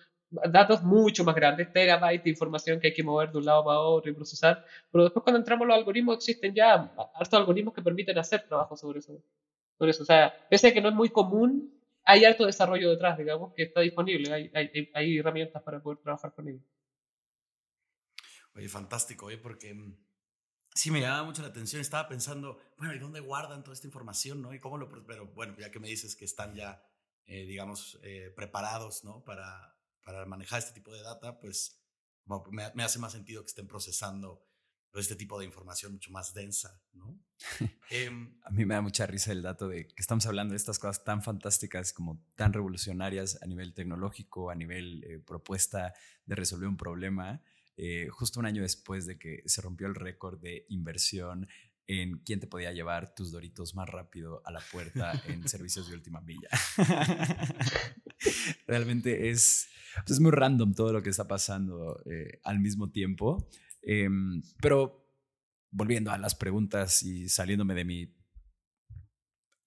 datos 0.51 0.83
mucho 0.83 1.24
más 1.24 1.35
grandes, 1.35 1.72
terabytes 1.72 2.24
de 2.24 2.30
información 2.30 2.80
que 2.80 2.89
hay 2.89 2.95
que 2.95 3.03
mover 3.03 3.30
de 3.30 3.39
un 3.39 3.45
lado 3.45 3.64
para 3.64 3.78
otro 3.78 4.11
y 4.11 4.14
procesar. 4.14 4.64
Pero 4.91 5.05
después 5.05 5.22
cuando 5.22 5.39
entramos 5.39 5.66
los 5.66 5.76
algoritmos 5.76 6.16
existen 6.16 6.55
ya 6.55 6.93
hartos 7.14 7.39
algoritmos 7.39 7.74
que 7.74 7.83
permiten 7.83 8.18
hacer 8.18 8.47
trabajo 8.47 8.76
sobre 8.76 9.01
eso. 9.01 9.22
Sobre 9.78 9.91
eso. 9.91 10.03
O 10.03 10.07
sea, 10.07 10.33
pese 10.49 10.68
a 10.68 10.72
que 10.72 10.80
no 10.80 10.89
es 10.89 10.95
muy 10.95 11.11
común, 11.11 11.72
hay 12.05 12.24
harto 12.24 12.47
desarrollo 12.47 12.91
detrás, 12.91 13.18
digamos, 13.18 13.53
que 13.55 13.64
está 13.64 13.80
disponible. 13.80 14.33
Hay, 14.33 14.51
hay, 14.55 14.91
hay 14.95 15.18
herramientas 15.18 15.62
para 15.62 15.83
poder 15.83 15.99
trabajar 15.99 16.33
con 16.35 16.49
ellos. 16.49 16.62
Oye, 18.55 18.68
fantástico, 18.68 19.30
¿eh? 19.30 19.39
porque 19.39 19.72
mm, 19.72 19.97
sí 20.74 20.91
me 20.91 21.01
llamaba 21.01 21.24
mucho 21.24 21.43
la 21.43 21.49
atención. 21.49 21.80
Estaba 21.80 22.09
pensando, 22.09 22.59
bueno, 22.76 22.95
¿y 22.95 22.99
dónde 22.99 23.20
guardan 23.20 23.62
toda 23.62 23.74
esta 23.74 23.87
información? 23.87 24.43
¿no? 24.43 24.53
¿Y 24.53 24.61
cómo 24.61 24.76
lo, 24.76 24.91
pero 25.07 25.26
bueno, 25.28 25.57
ya 25.59 25.70
que 25.70 25.80
me 25.80 25.89
dices 25.89 26.16
que 26.16 26.24
están 26.24 26.55
ya, 26.55 26.85
eh, 27.26 27.45
digamos, 27.45 27.99
eh, 28.03 28.33
preparados 28.35 29.05
¿no? 29.05 29.24
para, 29.24 29.71
para 30.05 30.24
manejar 30.26 30.59
este 30.59 30.72
tipo 30.72 30.92
de 30.92 31.03
data, 31.03 31.38
pues 31.38 31.82
me, 32.50 32.82
hace 32.82 32.98
más 32.98 33.12
sentido 33.12 33.42
que 33.42 33.48
estén 33.48 33.66
procesando 33.66 34.46
este 34.94 35.16
tipo 35.16 35.38
de 35.38 35.46
información 35.46 35.92
mucho 35.92 36.11
más 36.11 36.34
densa, 36.34 36.82
¿no? 36.92 37.18
Em, 37.90 38.38
a 38.44 38.50
mí 38.50 38.64
me 38.66 38.74
da 38.74 38.82
mucha 38.82 39.07
risa 39.07 39.32
el 39.32 39.42
dato 39.42 39.68
de 39.68 39.88
que 39.88 39.94
estamos 39.96 40.26
hablando 40.26 40.53
de 40.53 40.57
estas 40.57 40.78
cosas 40.78 41.03
tan 41.03 41.22
fantásticas 41.22 41.92
como 41.92 42.22
tan 42.36 42.53
revolucionarias 42.53 43.42
a 43.42 43.46
nivel 43.46 43.74
tecnológico, 43.74 44.50
a 44.50 44.55
nivel 44.55 45.03
eh, 45.05 45.18
propuesta 45.18 45.94
de 46.26 46.34
resolver 46.34 46.68
un 46.68 46.76
problema, 46.76 47.42
eh, 47.76 48.09
justo 48.11 48.38
un 48.38 48.46
año 48.46 48.62
después 48.62 49.07
de 49.07 49.18
que 49.18 49.42
se 49.46 49.62
rompió 49.62 49.86
el 49.86 49.94
récord 49.94 50.38
de 50.40 50.66
inversión 50.68 51.48
en 51.86 52.18
quién 52.18 52.40
te 52.40 52.46
podía 52.46 52.72
llevar 52.72 53.14
tus 53.14 53.32
doritos 53.32 53.74
más 53.74 53.88
rápido 53.88 54.42
a 54.44 54.53
la 54.53 54.61
puerta 54.61 55.12
en 55.26 55.46
servicios 55.48 55.88
de 55.88 55.94
última 55.94 56.20
milla. 56.20 56.48
Realmente 58.66 59.30
es, 59.30 59.68
es 60.06 60.20
muy 60.20 60.30
random 60.30 60.74
todo 60.74 60.92
lo 60.92 61.02
que 61.02 61.10
está 61.10 61.26
pasando 61.26 62.02
eh, 62.06 62.40
al 62.44 62.58
mismo 62.60 62.90
tiempo. 62.90 63.48
Em, 63.82 64.42
pero 64.60 65.06
volviendo 65.70 66.10
a 66.10 66.18
las 66.18 66.34
preguntas 66.34 67.02
y 67.02 67.28
saliéndome 67.28 67.74
de 67.74 67.84
mi 67.84 68.14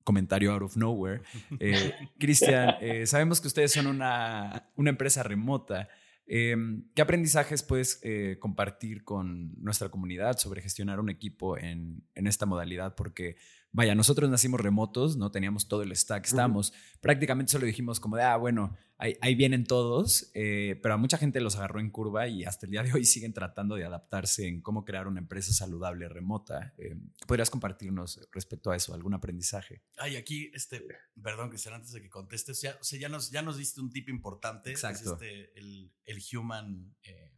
comentario 0.03 0.53
out 0.53 0.61
of 0.61 0.77
nowhere, 0.77 1.23
eh, 1.59 1.93
Cristian, 2.19 2.75
eh, 2.79 3.05
sabemos 3.07 3.41
que 3.41 3.47
ustedes 3.47 3.71
son 3.71 3.87
una, 3.87 4.71
una 4.75 4.91
empresa 4.91 5.23
remota. 5.23 5.89
Em, 6.27 6.89
¿Qué 6.95 7.01
aprendizajes 7.01 7.61
puedes 7.63 8.01
compartir 8.39 9.03
con 9.03 9.53
nuestra 9.61 9.89
comunidad 9.89 10.37
sobre 10.37 10.61
gestionar 10.61 10.99
un 10.99 11.09
equipo 11.09 11.57
en, 11.57 12.07
en, 12.15 12.27
esta 12.27 12.47
modalidad? 12.47 12.95
Porque 12.95 13.35
vaya, 13.75 13.93
nosotros 13.93 14.29
nacimos 14.29 14.61
remotos, 14.61 15.17
no 15.17 15.31
teníamos 15.31 15.67
todo 15.67 15.83
el 15.83 15.93
stack, 15.93 16.25
estábamos, 16.25 16.71
prácticamente 17.01 17.51
solo 17.51 17.65
dijimos 17.65 17.99
como 17.99 18.15
de, 18.15 18.23
ah, 18.23 18.37
bueno, 18.37 18.77
ahí, 18.97 19.35
vienen 19.35 19.65
todos, 19.65 20.31
eh, 20.33 20.79
pero 20.81 20.93
a 20.93 20.97
mucha 20.97 21.17
gente 21.17 21.41
los 21.41 21.57
agarró 21.57 21.81
en 21.81 21.89
curva 21.89 22.29
y 22.29 22.45
hasta 22.45 22.65
el 22.65 22.71
día 22.71 22.83
de 22.83 22.93
hoy 22.93 23.03
siguen 23.03 23.33
tratando 23.33 23.75
de 23.75 23.83
adaptarse 23.83 24.47
en 24.47 24.61
cómo 24.61 24.85
crear 24.85 25.07
una 25.07 25.19
empresa 25.19 25.51
saludable 25.51 26.07
remota. 26.07 26.73
Eh, 26.77 26.95
¿Podrías 27.27 27.49
compartirnos 27.49 28.25
respecto 28.31 28.71
a 28.71 28.77
eso 28.77 28.93
algún 28.93 29.13
aprendizaje? 29.13 29.83
Ay, 29.97 30.15
aquí, 30.15 30.49
este, 30.53 30.81
perdón, 31.21 31.49
Cristian, 31.49 31.75
antes 31.75 31.91
de 31.91 32.01
que 32.01 32.09
contestes, 32.09 32.61
ya, 32.61 32.77
o 32.79 32.83
sea, 32.83 32.97
ya, 32.97 33.09
nos, 33.09 33.29
ya 33.29 33.41
nos 33.41 33.57
diste 33.57 33.81
un 33.81 33.89
tip 33.91 34.07
importante, 34.07 34.71
Exacto. 34.71 35.17
es 35.17 35.21
este, 35.21 35.59
el, 35.59 35.91
el 36.05 36.23
human, 36.33 36.95
eh, 37.03 37.33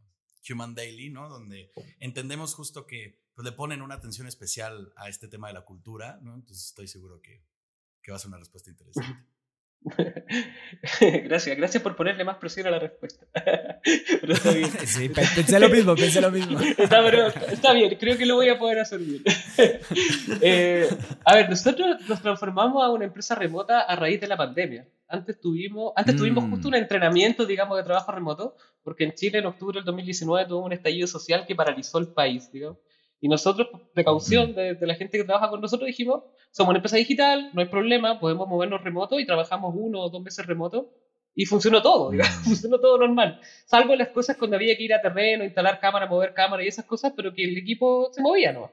human 0.48 0.76
daily, 0.76 1.10
¿no? 1.10 1.28
Donde 1.28 1.72
entendemos 1.98 2.54
justo 2.54 2.86
que 2.86 3.26
pues 3.38 3.46
le 3.46 3.52
ponen 3.52 3.82
una 3.82 3.94
atención 3.94 4.26
especial 4.26 4.92
a 4.96 5.08
este 5.08 5.28
tema 5.28 5.46
de 5.46 5.54
la 5.54 5.60
cultura, 5.60 6.18
¿no? 6.22 6.34
Entonces 6.34 6.66
estoy 6.66 6.88
seguro 6.88 7.22
que, 7.22 7.44
que 8.02 8.10
va 8.10 8.16
a 8.16 8.18
ser 8.18 8.30
una 8.30 8.38
respuesta 8.38 8.68
interesante. 8.68 9.28
gracias, 11.24 11.56
gracias 11.56 11.80
por 11.80 11.94
ponerle 11.94 12.24
más 12.24 12.38
presión 12.38 12.66
a 12.66 12.72
la 12.72 12.80
respuesta. 12.80 13.28
Sí, 14.86 15.08
pensé 15.08 15.60
lo 15.60 15.68
mismo, 15.68 15.94
pensé 15.94 16.20
lo 16.20 16.32
mismo. 16.32 16.58
Está, 16.78 17.72
bien, 17.74 17.96
creo 17.96 18.18
que 18.18 18.26
lo 18.26 18.34
voy 18.34 18.48
a 18.48 18.58
poder 18.58 18.80
hacer 18.80 18.98
bien. 18.98 19.22
Eh, 20.40 20.88
a 21.24 21.36
ver, 21.36 21.48
nosotros 21.48 21.96
nos 22.08 22.20
transformamos 22.20 22.84
a 22.84 22.90
una 22.90 23.04
empresa 23.04 23.36
remota 23.36 23.82
a 23.82 23.94
raíz 23.94 24.20
de 24.20 24.26
la 24.26 24.36
pandemia. 24.36 24.88
Antes 25.06 25.40
tuvimos, 25.40 25.92
antes 25.94 26.16
tuvimos 26.16 26.42
justo 26.50 26.66
mm. 26.66 26.70
un 26.70 26.74
entrenamiento, 26.74 27.46
digamos, 27.46 27.78
de 27.78 27.84
trabajo 27.84 28.10
remoto, 28.10 28.56
porque 28.82 29.04
en 29.04 29.12
Chile 29.12 29.38
en 29.38 29.46
octubre 29.46 29.78
del 29.78 29.84
2019 29.84 30.48
tuvo 30.48 30.64
un 30.64 30.72
estallido 30.72 31.06
social 31.06 31.46
que 31.46 31.54
paralizó 31.54 31.98
el 31.98 32.08
país, 32.08 32.50
digamos. 32.50 32.78
Y 33.20 33.28
nosotros, 33.28 33.68
por 33.68 33.90
precaución 33.90 34.54
de, 34.54 34.76
la 34.80 34.94
gente 34.94 35.18
que 35.18 35.24
trabaja 35.24 35.50
con 35.50 35.60
nosotros, 35.60 35.86
dijimos, 35.86 36.22
somos 36.50 36.70
una 36.70 36.78
empresa 36.78 36.96
digital, 36.96 37.50
no 37.52 37.60
hay 37.60 37.66
problema, 37.66 38.20
podemos 38.20 38.46
movernos 38.46 38.82
remoto 38.82 39.18
y 39.18 39.26
trabajamos 39.26 39.74
uno 39.76 40.00
o 40.00 40.10
dos 40.10 40.22
meses 40.22 40.46
remoto 40.46 40.90
y 41.34 41.44
funcionó 41.46 41.82
todo, 41.82 42.10
digamos, 42.10 42.34
funcionó 42.44 42.78
todo 42.78 42.98
normal. 42.98 43.40
Salvo 43.66 43.96
las 43.96 44.08
cosas 44.08 44.36
cuando 44.36 44.56
había 44.56 44.76
que 44.76 44.84
ir 44.84 44.94
a 44.94 45.02
terreno, 45.02 45.44
instalar 45.44 45.80
cámara, 45.80 46.06
mover 46.06 46.32
cámara 46.32 46.62
y 46.62 46.68
esas 46.68 46.84
cosas, 46.84 47.12
pero 47.16 47.34
que 47.34 47.44
el 47.44 47.56
equipo 47.56 48.10
se 48.12 48.22
movía, 48.22 48.52
¿no? 48.52 48.70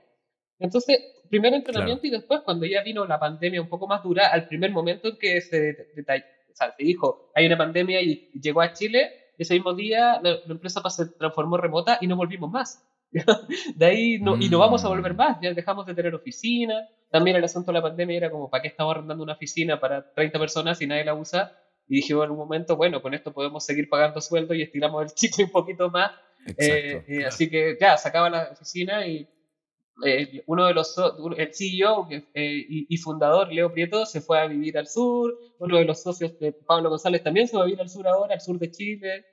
Entonces, 0.60 1.00
primero 1.30 1.56
entrenamiento 1.56 2.08
y 2.08 2.12
después, 2.12 2.42
cuando 2.42 2.66
ya 2.66 2.82
vino 2.84 3.06
la 3.06 3.20
pandemia 3.20 3.62
un 3.62 3.70
poco 3.70 3.88
más 3.88 4.04
dura, 4.04 4.28
al 4.28 4.48
primer 4.48 4.72
momento 4.72 5.10
en 5.10 5.18
que 5.18 5.42
se, 5.42 5.76
se 5.76 6.74
dijo, 6.80 7.32
hay 7.36 7.48
una 7.48 7.58
pandemia 7.58 8.02
y 8.02 8.32
llegó 8.40 8.62
a 8.62 8.72
Chile, 8.74 9.26
ese 9.38 9.54
mismo 9.56 9.74
día 9.74 10.20
la, 10.22 10.40
empresa 10.48 10.82
se 10.90 11.08
transformó 11.08 11.58
remota 11.58 11.98
y 12.02 12.08
no 12.08 12.16
volvimos 12.16 12.50
más. 12.50 12.84
de 13.76 13.86
ahí 13.86 14.20
no, 14.20 14.36
y 14.38 14.50
no 14.50 14.60
vamos 14.60 14.84
a 14.84 14.90
volver 14.90 15.14
mm. 15.14 15.18
más, 15.18 15.38
ya 15.42 15.54
dejamos 15.54 15.86
de 15.86 15.96
tener 15.96 16.14
oficina. 16.14 16.88
También 17.12 17.38
el 17.38 17.44
asunto 17.44 17.72
de 17.72 17.78
la 17.78 17.82
pandemia 17.82 18.18
era 18.18 18.32
como, 18.32 18.50
¿para 18.50 18.62
qué 18.62 18.68
estamos 18.68 18.96
arrendando 18.96 19.24
una 19.24 19.34
oficina 19.34 19.80
para 19.80 20.14
30 20.14 20.40
personas 20.40 20.82
y 20.82 20.88
nadie 20.88 21.06
la 21.06 21.14
usa? 21.14 21.58
Y 21.88 21.98
dije 21.98 22.14
en 22.14 22.32
un 22.32 22.38
momento, 22.38 22.76
bueno, 22.76 23.02
con 23.02 23.14
esto 23.14 23.32
podemos 23.32 23.66
seguir 23.66 23.90
pagando 23.90 24.20
sueldo 24.20 24.54
y 24.54 24.64
estiramos 24.64 25.04
el 25.04 25.10
chicle 25.16 25.46
un 25.46 25.52
poquito 25.52 25.90
más. 25.90 26.12
Eh, 26.58 27.04
eh, 27.08 27.26
así 27.26 27.50
que 27.50 27.78
ya, 27.80 27.98
sacaba 27.98 28.30
la 28.30 28.50
oficina 28.52 29.08
y 29.08 29.28
eh, 30.06 30.44
uno 30.46 30.68
de 30.68 30.74
los, 30.74 30.96
el 31.38 31.54
CEO 31.54 32.08
y, 32.36 32.98
fundador, 32.98 33.52
Leo 33.52 33.72
Prieto, 33.72 34.06
se 34.06 34.22
fue 34.22 34.40
a 34.40 34.48
vivir 34.48 34.78
al 34.78 34.88
sur. 34.88 35.34
Uno 35.60 35.78
de 35.78 35.86
los 35.86 36.02
socios, 36.02 36.34
Pablo 36.68 36.90
González, 36.90 37.24
también 37.24 37.48
se 37.48 37.56
va 37.56 37.64
a 37.64 37.66
vivir 37.66 37.82
al 37.82 37.90
sur 37.90 38.08
ahora, 38.08 38.34
al 38.34 38.42
sur 38.42 38.60
de 38.60 38.72
Chile. 38.72 39.26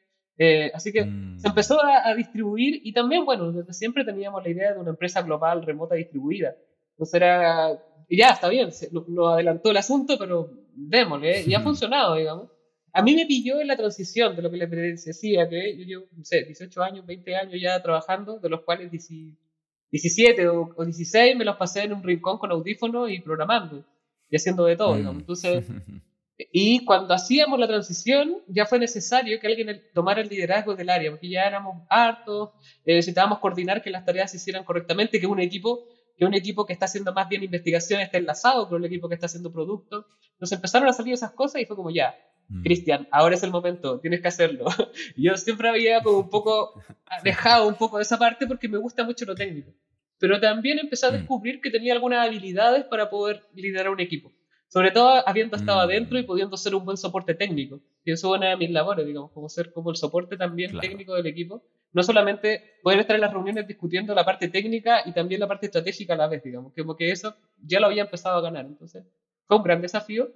Así 0.75 0.93
que 0.93 1.05
mm. 1.05 1.39
se 1.39 1.49
empezó 1.49 1.79
a, 1.83 2.15
distribuir 2.15 2.81
y 2.83 2.93
también, 2.93 3.25
bueno, 3.25 3.53
desde 3.53 3.73
siempre 3.73 4.05
teníamos 4.05 4.43
la 4.43 4.51
idea 4.51 4.73
de 4.73 4.81
una 4.81 4.91
empresa 4.91 5.23
global 5.23 5.63
remota 5.63 5.95
distribuida. 5.95 6.55
Entonces 6.93 7.15
era, 7.15 7.83
ya, 8.09 8.29
está 8.29 8.49
bien, 8.49 8.71
nos 9.09 9.33
adelantó 9.33 9.71
el 9.71 9.77
asunto, 9.77 10.17
pero 10.19 10.51
démosle, 10.75 11.45
y 11.47 11.55
ha 11.55 11.61
funcionado, 11.63 12.17
digamos. 12.17 12.51
A 12.95 13.03
mí 13.03 13.15
me 13.15 13.25
pilló 13.25 13.61
en 13.61 13.69
la 13.69 13.77
transición 13.77 14.37
de 14.37 14.43
lo 14.43 14.51
que 14.51 14.59
les 14.59 15.05
decía, 15.05 15.49
que 15.49 15.77
yo 15.79 15.85
llevo, 15.85 16.07
no 16.13 16.25
sé, 16.25 16.45
18 16.45 16.83
años, 16.83 17.07
20 17.07 17.37
años 17.37 17.61
ya 17.61 17.83
trabajando, 17.83 18.39
de 18.39 18.51
los 18.51 18.61
cuales 18.63 18.91
17 18.91 20.49
o, 20.49 20.75
16 20.85 21.37
me 21.37 21.45
los 21.45 21.57
pasé 21.57 21.85
en 21.85 21.95
un 21.95 22.03
rincón 22.03 22.39
con 22.39 22.51
audífonos 22.51 23.11
y 23.11 23.21
programando, 23.21 23.83
y 24.29 24.37
haciendo 24.37 24.67
de 24.67 24.77
todo, 24.77 24.97
digamos. 24.97 25.17
Mm. 25.17 25.21
Entonces, 25.21 25.65
y 26.39 26.85
cuando 26.85 27.15
hacíamos 27.15 27.59
la 27.59 27.69
transición, 27.69 28.43
ya 28.49 28.67
fue 28.67 28.79
necesario 28.79 29.39
que 29.39 29.47
alguien 29.47 29.83
tomara 29.95 30.21
el 30.21 30.29
liderazgo 30.29 30.75
del 30.75 30.91
área, 30.91 31.11
porque 31.11 31.29
ya 31.29 31.45
éramos 31.45 31.83
hartos, 31.89 32.51
eh, 32.85 32.95
necesitábamos 32.95 33.39
coordinar 33.39 33.83
que 33.83 33.91
las 33.91 34.05
tareas 34.05 34.31
se 34.31 34.39
hicieran 34.39 34.65
correctamente, 34.65 35.21
que 35.21 35.27
un 35.27 35.41
equipo 35.41 35.87
que 36.17 36.27
un 36.27 36.35
equipo 36.35 36.67
que 36.67 36.73
está 36.73 36.85
haciendo 36.85 37.13
más 37.13 37.29
bien 37.29 37.43
investigación 37.43 38.01
está 38.01 38.19
enlazado 38.19 38.69
con 38.69 38.79
un 38.79 38.85
equipo 38.85 39.09
que 39.09 39.15
está 39.15 39.27
haciendo 39.27 39.53
producto. 39.53 40.07
Nos 40.39 40.53
empezaron 40.53 40.89
a 40.89 40.93
salir 40.93 41.15
esas 41.15 41.33
cosas 41.33 41.63
y 41.63 41.65
fue 41.65 41.75
como, 41.75 41.91
ya, 41.91 42.15
mm. 42.49 42.63
Cristian, 42.63 43.09
ahora 43.11 43.35
es 43.35 43.43
el 43.43 43.51
momento, 43.51 43.99
tienes 44.01 44.21
que 44.21 44.29
hacerlo. 44.29 44.67
Yo 45.17 45.37
siempre 45.37 45.69
había 45.69 46.03
como 46.03 46.19
un 46.19 46.31
poco 46.31 46.83
dejado 47.25 47.67
un 47.67 47.77
poco 47.77 47.97
de 47.97 48.03
esa 48.03 48.19
parte 48.19 48.47
porque 48.47 48.69
me 48.69 48.79
gusta 48.79 49.05
mucho 49.05 49.25
lo 49.25 49.35
técnico. 49.35 49.73
Pero 50.19 50.39
también 50.39 50.79
empecé 50.79 51.07
a 51.07 51.11
mm. 51.11 51.15
descubrir 51.15 51.61
que 51.61 51.71
tenía 51.71 51.95
algunas 51.95 52.27
habilidades 52.27 52.85
para 52.85 53.09
poder 53.09 53.43
liderar 53.55 53.91
un 53.91 54.01
equipo. 54.01 54.33
Sobre 54.73 54.91
todo 54.91 55.29
habiendo 55.29 55.57
estado 55.57 55.79
mm. 55.79 55.83
adentro 55.83 56.19
y 56.19 56.23
pudiendo 56.23 56.57
ser 56.57 56.75
un 56.75 56.85
buen 56.87 56.97
soporte 56.97 57.35
técnico. 57.35 57.81
Y 58.05 58.13
eso 58.13 58.33
es 58.33 58.39
una 58.39 58.49
de 58.49 58.57
mis 58.57 58.71
labores, 58.71 59.07
digamos, 59.07 59.31
como 59.33 59.51
ser 59.51 59.71
como 59.73 59.91
el 59.91 59.97
soporte 59.97 60.39
también 60.39 60.79
técnico 60.79 61.15
del 61.15 61.27
equipo 61.27 61.63
no 61.93 62.03
solamente 62.03 62.79
poder 62.83 63.01
estar 63.01 63.15
en 63.17 63.21
las 63.21 63.33
reuniones 63.33 63.67
discutiendo 63.69 64.15
la 64.15 64.25
parte 64.25 64.49
técnica 64.49 65.03
y 65.05 65.13
también 65.13 65.41
la 65.41 65.49
parte 65.49 65.67
estratégica 65.67 66.15
a 66.15 66.17
la 66.17 66.27
vez, 66.27 66.43
digamos, 66.43 66.73
como 66.75 66.97
que 66.97 67.11
eso 67.11 67.37
ya 67.63 67.81
lo 67.81 67.87
había 67.87 68.05
empezado 68.05 68.39
a 68.39 68.41
ganar. 68.41 68.65
Entonces, 68.65 69.05
fue 69.47 69.59
un 69.59 69.63
gran 69.63 69.83
desafío. 69.83 70.31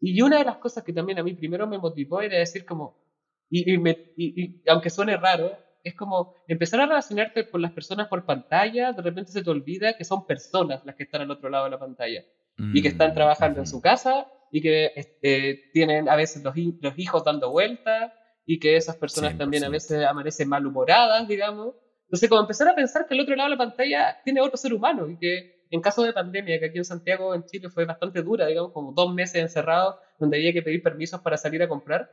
Y 0.00 0.20
una 0.22 0.38
de 0.38 0.44
las 0.44 0.56
cosas 0.56 0.84
que 0.84 0.92
también 0.92 1.18
a 1.18 1.22
mí 1.22 1.34
primero 1.34 1.66
me 1.66 1.76
motivó 1.76 2.22
era 2.22 2.38
decir 2.38 2.64
como, 2.64 2.96
y, 3.50 3.70
y, 4.16 4.62
aunque 4.66 4.90
suene 4.90 5.16
raro, 5.16 5.52
es 5.84 5.94
como 5.94 6.34
empezar 6.46 6.80
a 6.80 6.86
relacionarte 6.86 7.50
con 7.50 7.60
las 7.60 7.72
personas 7.72 8.08
por 8.08 8.24
pantalla, 8.24 8.92
de 8.92 9.02
repente 9.02 9.32
se 9.32 9.42
te 9.42 9.50
olvida 9.50 9.96
que 9.96 10.04
son 10.04 10.26
personas 10.26 10.84
las 10.86 10.94
que 10.94 11.02
están 11.02 11.22
al 11.22 11.30
otro 11.30 11.50
lado 11.50 11.64
de 11.64 11.70
la 11.70 11.78
pantalla 11.78 12.24
y 12.58 12.82
que 12.82 12.88
están 12.88 13.12
mm, 13.12 13.14
trabajando 13.14 13.60
en 13.60 13.66
su 13.66 13.80
casa 13.80 14.26
y 14.50 14.60
que 14.60 14.90
eh, 15.22 15.70
tienen 15.72 16.08
a 16.08 16.16
veces 16.16 16.42
los, 16.42 16.54
los 16.56 16.98
hijos 16.98 17.24
dando 17.24 17.50
vueltas 17.50 18.12
y 18.46 18.58
que 18.58 18.76
esas 18.76 18.96
personas 18.96 19.36
también 19.36 19.64
a 19.64 19.68
veces 19.68 20.04
amanecen 20.04 20.48
malhumoradas, 20.48 21.28
digamos. 21.28 21.74
Entonces, 22.04 22.28
como 22.28 22.40
empezar 22.40 22.68
a 22.68 22.74
pensar 22.74 23.06
que 23.06 23.14
el 23.14 23.20
otro 23.20 23.36
lado 23.36 23.50
de 23.50 23.56
la 23.56 23.58
pantalla 23.58 24.18
tiene 24.24 24.40
otro 24.40 24.56
ser 24.56 24.72
humano 24.72 25.08
y 25.08 25.18
que 25.18 25.58
en 25.70 25.80
caso 25.82 26.02
de 26.02 26.12
pandemia, 26.12 26.58
que 26.58 26.66
aquí 26.66 26.78
en 26.78 26.84
Santiago, 26.84 27.34
en 27.34 27.44
Chile, 27.44 27.68
fue 27.68 27.84
bastante 27.84 28.22
dura, 28.22 28.46
digamos, 28.46 28.72
como 28.72 28.92
dos 28.92 29.12
meses 29.12 29.42
encerrados, 29.42 29.96
donde 30.18 30.38
había 30.38 30.52
que 30.52 30.62
pedir 30.62 30.82
permisos 30.82 31.20
para 31.20 31.36
salir 31.36 31.62
a 31.62 31.68
comprar, 31.68 32.10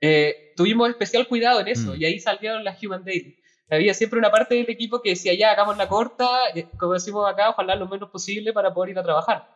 eh, 0.00 0.52
tuvimos 0.56 0.88
especial 0.88 1.26
cuidado 1.28 1.60
en 1.60 1.68
eso 1.68 1.92
mm. 1.92 2.00
y 2.00 2.04
ahí 2.04 2.20
salieron 2.20 2.64
las 2.64 2.82
Human 2.82 3.04
Daily. 3.04 3.36
Había 3.68 3.94
siempre 3.94 4.18
una 4.18 4.30
parte 4.30 4.54
del 4.54 4.70
equipo 4.70 5.02
que 5.02 5.10
decía, 5.10 5.34
ya, 5.34 5.50
hagamos 5.50 5.76
la 5.76 5.88
corta, 5.88 6.28
eh, 6.54 6.68
como 6.78 6.94
decimos 6.94 7.28
acá, 7.30 7.50
ojalá 7.50 7.74
lo 7.76 7.88
menos 7.88 8.10
posible 8.10 8.52
para 8.52 8.72
poder 8.72 8.90
ir 8.92 8.98
a 8.98 9.02
trabajar. 9.02 9.55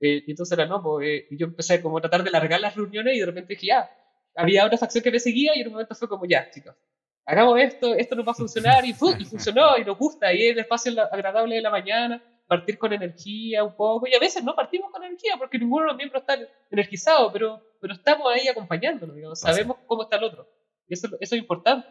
Eh, 0.00 0.24
y 0.26 0.30
entonces 0.30 0.56
era, 0.56 0.66
no, 0.66 0.82
pues, 0.82 1.24
yo 1.30 1.46
empecé 1.46 1.80
como 1.80 1.98
a 1.98 2.00
tratar 2.00 2.22
de 2.22 2.30
largar 2.30 2.60
las 2.60 2.74
reuniones 2.74 3.16
y 3.16 3.20
de 3.20 3.26
repente 3.26 3.54
dije, 3.54 3.66
ya, 3.66 3.90
había 4.34 4.64
otra 4.64 4.78
facción 4.78 5.02
que 5.02 5.10
me 5.10 5.20
seguía 5.20 5.52
y 5.56 5.60
en 5.60 5.68
un 5.68 5.72
momento 5.74 5.94
fue 5.94 6.08
como, 6.08 6.24
ya, 6.24 6.50
chicos, 6.50 6.74
hagamos 7.26 7.60
esto, 7.60 7.94
esto 7.94 8.16
nos 8.16 8.26
va 8.26 8.32
a 8.32 8.34
funcionar 8.34 8.84
y, 8.84 8.90
y 8.90 9.24
funcionó 9.24 9.76
y 9.76 9.84
nos 9.84 9.98
gusta 9.98 10.32
y 10.32 10.46
es 10.46 10.52
el 10.52 10.60
espacio 10.60 10.92
agradable 11.12 11.56
de 11.56 11.60
la 11.60 11.70
mañana, 11.70 12.22
partir 12.46 12.78
con 12.78 12.92
energía 12.92 13.62
un 13.62 13.76
poco 13.76 14.06
y 14.06 14.14
a 14.14 14.18
veces 14.18 14.42
no 14.42 14.56
partimos 14.56 14.90
con 14.90 15.04
energía 15.04 15.34
porque 15.38 15.58
ninguno 15.58 15.84
de 15.84 15.88
los 15.88 15.96
miembros 15.96 16.22
está 16.22 16.38
energizado, 16.70 17.30
pero, 17.30 17.62
pero 17.80 17.92
estamos 17.92 18.32
ahí 18.32 18.48
acompañándonos, 18.48 19.14
digamos, 19.14 19.38
sabemos 19.38 19.76
cómo 19.86 20.04
está 20.04 20.16
el 20.16 20.24
otro. 20.24 20.48
Y 20.88 20.94
eso, 20.94 21.08
eso 21.20 21.34
es 21.34 21.40
importante. 21.40 21.88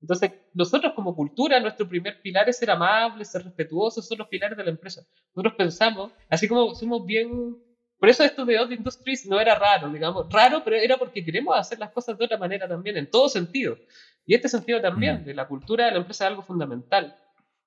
Entonces, 0.00 0.32
nosotros 0.54 0.92
como 0.94 1.14
cultura, 1.14 1.58
nuestro 1.60 1.88
primer 1.88 2.20
pilar 2.22 2.48
es 2.48 2.58
ser 2.58 2.70
amables, 2.70 3.30
ser 3.30 3.44
respetuosos, 3.44 4.06
son 4.06 4.18
los 4.18 4.28
pilares 4.28 4.56
de 4.56 4.64
la 4.64 4.70
empresa. 4.70 5.02
Nosotros 5.34 5.54
pensamos, 5.56 6.12
así 6.28 6.46
como 6.46 6.74
somos 6.74 7.04
bien 7.04 7.56
por 7.98 8.08
eso 8.08 8.22
esto 8.22 8.44
de 8.44 8.58
Odd 8.60 8.70
Industries 8.70 9.26
no 9.26 9.40
era 9.40 9.56
raro, 9.56 9.90
digamos, 9.90 10.32
raro, 10.32 10.62
pero 10.64 10.76
era 10.76 10.96
porque 10.96 11.24
queremos 11.24 11.58
hacer 11.58 11.80
las 11.80 11.90
cosas 11.90 12.16
de 12.16 12.24
otra 12.24 12.38
manera 12.38 12.68
también, 12.68 12.96
en 12.96 13.10
todo 13.10 13.28
sentido. 13.28 13.76
Y 14.24 14.34
este 14.34 14.48
sentido 14.48 14.80
también, 14.80 15.24
de 15.24 15.34
la 15.34 15.48
cultura 15.48 15.86
de 15.86 15.92
la 15.92 15.98
empresa 15.98 16.24
es 16.24 16.30
algo 16.30 16.42
fundamental. 16.42 17.16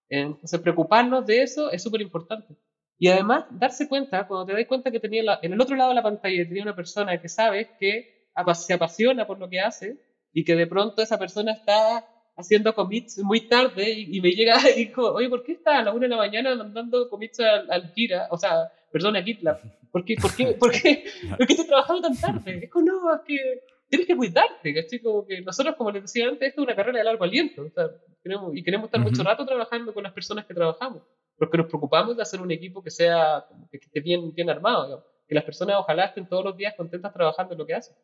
Entonces, 0.08 0.60
preocuparnos 0.62 1.26
de 1.26 1.42
eso 1.42 1.70
es 1.70 1.84
súper 1.84 2.02
importante. 2.02 2.56
Y 2.98 3.10
además, 3.10 3.46
darse 3.50 3.90
cuenta, 3.90 4.26
cuando 4.26 4.46
te 4.46 4.54
das 4.54 4.68
cuenta 4.68 4.92
que 4.92 5.00
tenía 5.00 5.40
en 5.42 5.54
el 5.54 5.60
otro 5.60 5.76
lado 5.76 5.90
de 5.90 5.96
la 5.96 6.04
pantalla 6.04 6.48
tenía 6.48 6.64
una 6.64 6.76
persona 6.76 7.20
que 7.20 7.28
sabes 7.28 7.68
que 7.80 8.30
se 8.54 8.74
apasiona 8.74 9.28
por 9.28 9.40
lo 9.40 9.50
que 9.50 9.60
hace 9.60 9.98
y 10.32 10.46
que 10.46 10.56
de 10.56 10.68
pronto 10.68 11.02
esa 11.02 11.18
persona 11.18 11.52
está 11.52 12.06
haciendo 12.36 12.74
commits 12.74 13.20
muy 13.20 13.42
tarde 13.48 13.90
y, 13.92 14.22
me 14.22 14.32
llega 14.32 14.58
y 14.76 14.86
dijo, 14.86 15.14
oye, 15.14 15.30
¿por 15.30 15.44
qué 15.44 15.54
está 15.54 15.80
a 15.80 15.84
la 15.84 15.94
una 15.94 16.04
de 16.04 16.10
la 16.10 16.18
mañana 16.18 16.56
mandando 16.56 17.10
commits 17.10 17.40
al, 17.40 17.70
al 17.70 17.94
Kira? 17.94 18.28
O 18.32 18.38
sea, 18.38 18.72
perdón, 18.92 19.16
a 19.16 19.24
GitLab. 19.24 19.60
¿Por 19.92 20.06
qué, 20.06 20.16
por 20.22 20.36
qué, 20.36 20.46
por 20.60 20.72
qué, 20.72 21.06
por 21.38 21.46
qué 21.46 21.54
estoy 21.54 21.68
trabajando 21.68 22.02
tan 22.02 22.20
tarde? 22.20 22.66
Es 22.66 22.70
como, 22.70 22.86
no, 22.86 23.16
es 23.16 23.22
que 23.26 23.62
tienes 23.90 24.08
que 24.08 24.16
cuidarte, 24.16 24.74
¿cachai? 24.74 25.00
Como 25.00 25.26
que 25.26 25.42
nosotros, 25.42 25.76
como 25.76 25.92
les 25.92 26.04
decía 26.04 26.28
antes, 26.28 26.48
esto 26.48 26.62
es 26.62 26.66
una 26.66 26.76
carrera 26.76 27.00
de 27.00 27.04
largo 27.04 27.24
aliento. 27.24 27.64
O 27.64 27.70
sea, 27.70 27.90
queremos, 28.24 28.56
y 28.56 28.64
queremos 28.64 28.86
estar 28.86 29.02
mucho 29.02 29.22
rato 29.22 29.46
trabajando 29.46 29.94
con 29.94 30.04
las 30.04 30.14
personas 30.14 30.46
que 30.46 30.54
trabajamos. 30.54 31.04
Porque 31.38 31.58
nos 31.58 31.68
preocupamos 31.68 32.16
de 32.16 32.22
hacer 32.22 32.40
un 32.42 32.52
equipo 32.52 32.82
que 32.82 32.90
sea, 32.90 33.46
que 33.70 33.78
esté 33.78 34.00
bien, 34.00 34.34
bien 34.34 34.50
armado, 34.50 35.06
Que 35.28 35.36
las 35.36 35.44
personas 35.44 35.76
ojalá 35.78 36.06
estén 36.06 36.28
todos 36.28 36.46
los 36.46 36.56
días 36.56 36.74
contentas 36.76 37.14
trabajando 37.14 37.54
en 37.54 37.60
lo 37.60 37.66
que 37.66 37.76
hacen. 37.76 37.96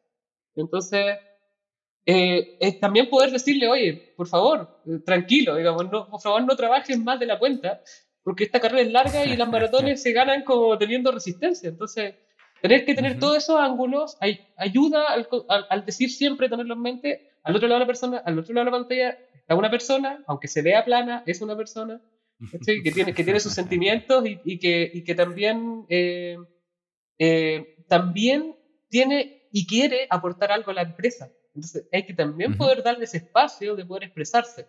Entonces, 0.56 1.18
eh, 2.10 2.56
es 2.62 2.80
también 2.80 3.10
poder 3.10 3.32
decirle, 3.32 3.68
oye, 3.68 4.14
por 4.16 4.30
favor, 4.30 4.80
eh, 4.86 5.00
tranquilo, 5.06 5.58
digamos, 5.58 5.92
no, 5.92 6.10
por 6.10 6.22
favor 6.22 6.42
no 6.46 6.56
trabajes 6.56 6.98
más 6.98 7.20
de 7.20 7.26
la 7.26 7.38
cuenta, 7.38 7.82
porque 8.24 8.46
esta 8.46 8.62
carrera 8.62 8.82
es 8.82 8.92
larga 8.94 9.26
y 9.26 9.36
las 9.36 9.50
maratones 9.52 10.02
se 10.02 10.14
ganan 10.14 10.46
como 10.46 10.78
teniendo 10.78 11.12
resistencia. 11.12 11.68
Entonces, 11.68 12.16
tener 12.62 12.86
que 12.86 12.96
tener 12.96 13.20
todos 13.20 13.36
esos 13.36 13.60
ángulos 13.60 14.18
ayuda 14.56 15.04
al, 15.10 15.86
decir 15.86 16.10
siempre, 16.10 16.48
tenerlo 16.48 16.76
en 16.76 16.82
mente, 16.82 17.30
al 17.44 17.58
otro 17.58 17.68
lado 17.68 17.80
de 17.80 17.84
la 17.84 17.88
persona, 17.88 18.18
al 18.20 18.40
otro 18.40 18.54
lado 18.54 18.66
de 18.66 18.72
la 18.72 18.78
pantalla 18.78 19.18
está 19.34 19.56
una 19.56 19.70
persona, 19.70 20.24
aunque 20.28 20.48
se 20.48 20.62
vea 20.62 20.86
plana, 20.86 21.24
es 21.26 21.42
una 21.42 21.58
persona 21.58 22.02
que, 22.66 22.92
tiene, 22.94 23.14
que 23.14 23.24
tiene 23.26 23.42
sus 23.42 23.52
sentimientos 23.52 24.24
y, 24.46 24.60
que, 24.60 24.90
y 24.94 25.04
que 25.04 25.14
también, 25.14 25.86
eh, 25.90 26.38
eh, 27.20 27.76
también 27.90 28.56
tiene 28.90 29.50
y 29.52 29.68
quiere 29.68 30.08
aportar 30.10 30.54
algo 30.54 30.72
a 30.72 30.76
la 30.76 30.84
empresa. 30.84 31.30
Entonces, 31.58 31.90
hay 31.92 32.06
que 32.06 32.14
también 32.14 32.56
poder 32.56 32.84
darle 32.84 33.06
ese 33.06 33.18
espacio 33.18 33.76
de 33.76 33.84
poder 33.84 34.04
expresarse 34.04 34.68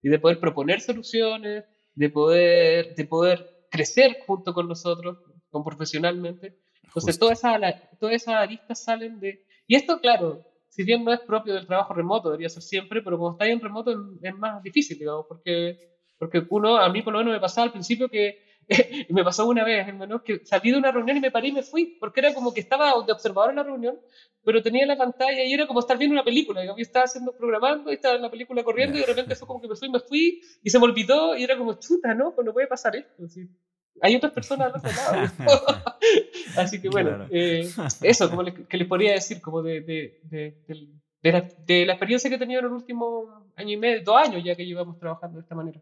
y 0.00 0.08
de 0.08 0.20
poder 0.20 0.38
proponer 0.38 0.80
soluciones, 0.80 1.64
de 1.96 2.10
poder, 2.10 2.94
de 2.94 3.04
poder 3.06 3.66
crecer 3.68 4.18
junto 4.24 4.54
con 4.54 4.68
nosotros, 4.68 5.18
con 5.50 5.64
profesionalmente. 5.64 6.56
Entonces, 6.84 7.18
todas 7.18 7.38
esas, 7.38 7.60
todas 7.98 8.14
esas 8.14 8.34
aristas 8.36 8.84
salen 8.84 9.18
de... 9.18 9.44
Y 9.66 9.74
esto, 9.74 10.00
claro, 10.00 10.46
si 10.68 10.84
bien 10.84 11.04
no 11.04 11.12
es 11.12 11.18
propio 11.20 11.54
del 11.54 11.66
trabajo 11.66 11.92
remoto, 11.92 12.28
debería 12.28 12.48
ser 12.48 12.62
siempre, 12.62 13.02
pero 13.02 13.18
cuando 13.18 13.36
está 13.36 13.52
en 13.52 13.60
remoto 13.60 13.90
es, 14.22 14.34
más 14.36 14.62
difícil, 14.62 14.96
digamos, 14.96 15.26
porque, 15.28 15.76
porque 16.20 16.46
uno, 16.50 16.76
a 16.76 16.88
mí 16.88 17.02
por 17.02 17.14
lo 17.14 17.18
menos 17.18 17.34
me 17.34 17.40
pasaba 17.40 17.64
al 17.64 17.72
principio 17.72 18.08
que 18.08 18.38
me 19.08 19.24
pasó 19.24 19.46
una 19.46 19.64
vez, 19.64 19.88
hermano, 19.88 20.22
que 20.22 20.44
salí 20.44 20.70
de 20.70 20.78
una 20.78 20.92
reunión 20.92 21.16
y 21.16 21.20
me 21.20 21.30
paré 21.30 21.48
y 21.48 21.52
me 21.52 21.62
fui, 21.62 21.96
porque 21.98 22.20
era 22.20 22.34
como 22.34 22.52
que 22.52 22.60
estaba 22.60 22.92
de 23.04 23.12
observador 23.12 23.50
en 23.50 23.56
la 23.56 23.62
reunión, 23.62 23.98
pero 24.44 24.62
tenía 24.62 24.86
la 24.86 24.96
pantalla 24.96 25.44
y 25.44 25.52
era 25.52 25.66
como 25.66 25.80
estar 25.80 25.96
viendo 25.98 26.14
una 26.14 26.24
película. 26.24 26.64
Yo 26.64 26.74
estaba 26.78 27.04
haciendo 27.04 27.32
programando 27.32 27.90
y 27.90 27.94
estaba 27.94 28.16
en 28.16 28.22
la 28.22 28.30
película 28.30 28.62
corriendo 28.62 28.96
y 28.96 29.00
de 29.00 29.06
repente 29.06 29.34
fue 29.34 29.46
como 29.48 29.60
que 29.60 29.68
me 29.68 29.76
fui, 29.76 29.88
me 29.90 30.00
fui 30.00 30.40
y 30.62 30.70
se 30.70 30.78
me 30.78 30.84
olvidó 30.84 31.36
y 31.36 31.44
era 31.44 31.56
como 31.56 31.74
chuta, 31.74 32.14
¿no? 32.14 32.34
Pues 32.34 32.44
no 32.44 32.52
puede 32.52 32.66
pasar 32.66 32.96
esto. 32.96 33.24
Hay 34.00 34.14
otras 34.14 34.32
personas 34.32 34.72
al 34.72 34.80
otro 34.80 34.90
lado. 34.90 35.32
Así 36.56 36.80
que 36.80 36.88
bueno, 36.88 37.26
eh, 37.30 37.68
eso, 38.02 38.30
como 38.30 38.44
que 38.44 38.76
les 38.76 38.86
podría 38.86 39.12
decir, 39.12 39.40
como 39.40 39.62
de, 39.62 39.80
de, 39.80 40.20
de 41.22 41.32
la, 41.32 41.40
de 41.66 41.86
la 41.86 41.92
experiencia 41.94 42.30
que 42.30 42.36
he 42.36 42.38
tenido 42.38 42.60
en 42.60 42.66
el 42.66 42.72
último 42.72 43.50
año 43.56 43.72
y 43.72 43.76
medio, 43.76 44.02
dos 44.04 44.16
años 44.16 44.42
ya 44.44 44.54
que 44.54 44.64
llevamos 44.64 44.98
trabajando 44.98 45.38
de 45.38 45.42
esta 45.42 45.54
manera. 45.54 45.80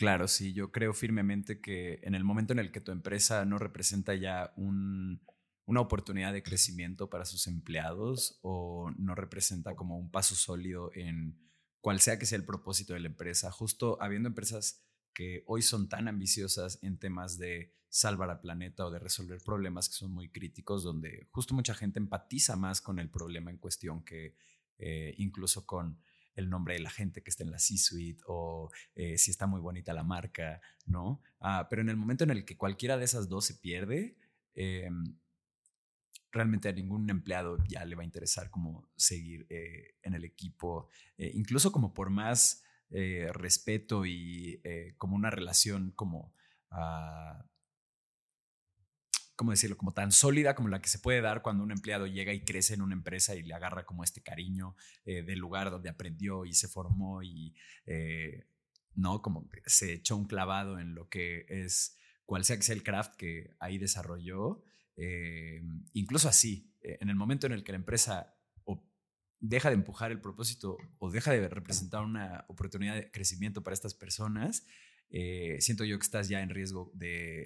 Claro, 0.00 0.28
sí, 0.28 0.54
yo 0.54 0.72
creo 0.72 0.94
firmemente 0.94 1.60
que 1.60 2.00
en 2.04 2.14
el 2.14 2.24
momento 2.24 2.54
en 2.54 2.58
el 2.58 2.72
que 2.72 2.80
tu 2.80 2.90
empresa 2.90 3.44
no 3.44 3.58
representa 3.58 4.14
ya 4.14 4.50
un, 4.56 5.20
una 5.66 5.82
oportunidad 5.82 6.32
de 6.32 6.42
crecimiento 6.42 7.10
para 7.10 7.26
sus 7.26 7.46
empleados 7.46 8.38
o 8.40 8.90
no 8.96 9.14
representa 9.14 9.76
como 9.76 9.98
un 9.98 10.10
paso 10.10 10.34
sólido 10.34 10.90
en 10.94 11.38
cual 11.82 12.00
sea 12.00 12.18
que 12.18 12.24
sea 12.24 12.38
el 12.38 12.46
propósito 12.46 12.94
de 12.94 13.00
la 13.00 13.08
empresa, 13.08 13.50
justo 13.50 13.98
habiendo 14.00 14.30
empresas 14.30 14.86
que 15.12 15.44
hoy 15.46 15.60
son 15.60 15.90
tan 15.90 16.08
ambiciosas 16.08 16.78
en 16.80 16.98
temas 16.98 17.36
de 17.36 17.74
salvar 17.90 18.30
al 18.30 18.40
planeta 18.40 18.86
o 18.86 18.90
de 18.90 19.00
resolver 19.00 19.42
problemas 19.44 19.90
que 19.90 19.96
son 19.96 20.12
muy 20.12 20.30
críticos, 20.30 20.82
donde 20.82 21.28
justo 21.30 21.52
mucha 21.52 21.74
gente 21.74 21.98
empatiza 21.98 22.56
más 22.56 22.80
con 22.80 23.00
el 23.00 23.10
problema 23.10 23.50
en 23.50 23.58
cuestión 23.58 24.02
que 24.02 24.34
eh, 24.78 25.14
incluso 25.18 25.66
con 25.66 26.00
el 26.40 26.50
nombre 26.50 26.74
de 26.74 26.80
la 26.80 26.90
gente 26.90 27.22
que 27.22 27.30
está 27.30 27.44
en 27.44 27.52
la 27.52 27.58
C-suite 27.58 28.22
o 28.26 28.70
eh, 28.94 29.16
si 29.18 29.30
está 29.30 29.46
muy 29.46 29.60
bonita 29.60 29.92
la 29.92 30.02
marca, 30.02 30.60
¿no? 30.86 31.22
Ah, 31.40 31.68
pero 31.70 31.82
en 31.82 31.88
el 31.88 31.96
momento 31.96 32.24
en 32.24 32.30
el 32.30 32.44
que 32.44 32.56
cualquiera 32.56 32.98
de 32.98 33.04
esas 33.04 33.28
dos 33.28 33.46
se 33.46 33.54
pierde, 33.54 34.16
em, 34.54 35.16
realmente 36.32 36.68
a 36.68 36.72
ningún 36.72 37.08
empleado 37.10 37.58
ya 37.68 37.84
le 37.84 37.96
va 37.96 38.02
a 38.02 38.04
interesar 38.04 38.50
como 38.50 38.88
seguir 38.96 39.46
eh, 39.50 39.94
en 40.02 40.14
el 40.14 40.24
equipo, 40.24 40.88
incluso 41.18 41.72
como 41.72 41.92
por 41.92 42.10
más 42.10 42.62
respeto 42.90 44.04
y 44.04 44.60
como 44.98 45.14
una 45.14 45.30
relación 45.30 45.92
como... 45.92 46.34
Uh, 46.72 47.49
¿cómo 49.40 49.52
decirlo? 49.52 49.78
Como 49.78 49.94
tan 49.94 50.12
sólida 50.12 50.54
como 50.54 50.68
la 50.68 50.82
que 50.82 50.90
se 50.90 50.98
puede 50.98 51.22
dar 51.22 51.40
cuando 51.40 51.64
un 51.64 51.72
empleado 51.72 52.06
llega 52.06 52.34
y 52.34 52.44
crece 52.44 52.74
en 52.74 52.82
una 52.82 52.92
empresa 52.92 53.34
y 53.34 53.42
le 53.42 53.54
agarra 53.54 53.86
como 53.86 54.04
este 54.04 54.22
cariño 54.22 54.76
eh, 55.06 55.22
del 55.22 55.38
lugar 55.38 55.70
donde 55.70 55.88
aprendió 55.88 56.44
y 56.44 56.52
se 56.52 56.68
formó 56.68 57.22
y, 57.22 57.54
eh, 57.86 58.44
¿no? 58.94 59.22
Como 59.22 59.48
se 59.64 59.94
echó 59.94 60.18
un 60.18 60.26
clavado 60.26 60.78
en 60.78 60.94
lo 60.94 61.08
que 61.08 61.46
es, 61.48 61.96
cual 62.26 62.44
sea 62.44 62.56
que 62.58 62.64
sea 62.64 62.74
el 62.74 62.82
craft 62.82 63.16
que 63.16 63.56
ahí 63.60 63.78
desarrolló. 63.78 64.62
Eh, 64.98 65.62
incluso 65.94 66.28
así, 66.28 66.74
en 66.82 67.08
el 67.08 67.16
momento 67.16 67.46
en 67.46 67.54
el 67.54 67.64
que 67.64 67.72
la 67.72 67.78
empresa 67.78 68.36
deja 69.38 69.70
de 69.70 69.76
empujar 69.76 70.10
el 70.10 70.20
propósito 70.20 70.76
o 70.98 71.10
deja 71.10 71.32
de 71.32 71.48
representar 71.48 72.04
una 72.04 72.44
oportunidad 72.48 72.94
de 72.94 73.10
crecimiento 73.10 73.62
para 73.62 73.72
estas 73.72 73.94
personas, 73.94 74.66
eh, 75.12 75.56
siento 75.60 75.84
yo 75.84 75.98
que 75.98 76.04
estás 76.04 76.28
ya 76.28 76.40
en 76.40 76.50
riesgo 76.50 76.92
de, 76.94 77.44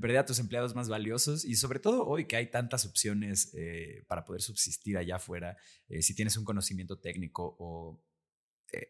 perder 0.00 0.18
a 0.18 0.26
tus 0.26 0.38
empleados 0.38 0.74
más 0.74 0.88
valiosos 0.88 1.44
y 1.44 1.54
sobre 1.54 1.80
todo 1.80 2.06
hoy 2.06 2.26
que 2.26 2.36
hay 2.36 2.50
tantas 2.50 2.86
opciones 2.86 3.52
eh, 3.54 4.04
para 4.08 4.24
poder 4.24 4.40
subsistir 4.42 4.96
allá 4.96 5.16
afuera, 5.16 5.56
eh, 5.88 6.02
si 6.02 6.14
tienes 6.14 6.36
un 6.36 6.44
conocimiento 6.44 6.98
técnico 6.98 7.56
o 7.58 8.04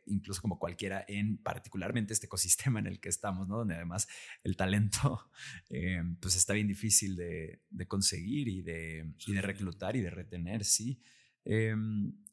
incluso 0.07 0.43
como 0.43 0.59
cualquiera 0.59 1.05
en 1.07 1.39
particularmente 1.39 2.13
este 2.13 2.27
ecosistema 2.27 2.81
en 2.81 2.89
el 2.89 2.99
que 2.99 3.09
estamos, 3.09 3.47
¿no? 3.47 3.59
donde 3.59 3.77
además 3.77 4.09
el 4.43 4.57
talento 4.57 5.31
pues 6.21 6.35
está 6.35 6.53
bien 6.53 6.67
difícil 6.67 7.15
de, 7.15 7.61
conseguir 7.87 8.49
y 8.49 8.63
de, 8.63 9.15
y 9.25 9.35
de, 9.35 9.41
reclutar 9.41 9.95
y 9.95 10.01
de 10.01 10.11
retener, 10.11 10.65
sí. 10.65 11.01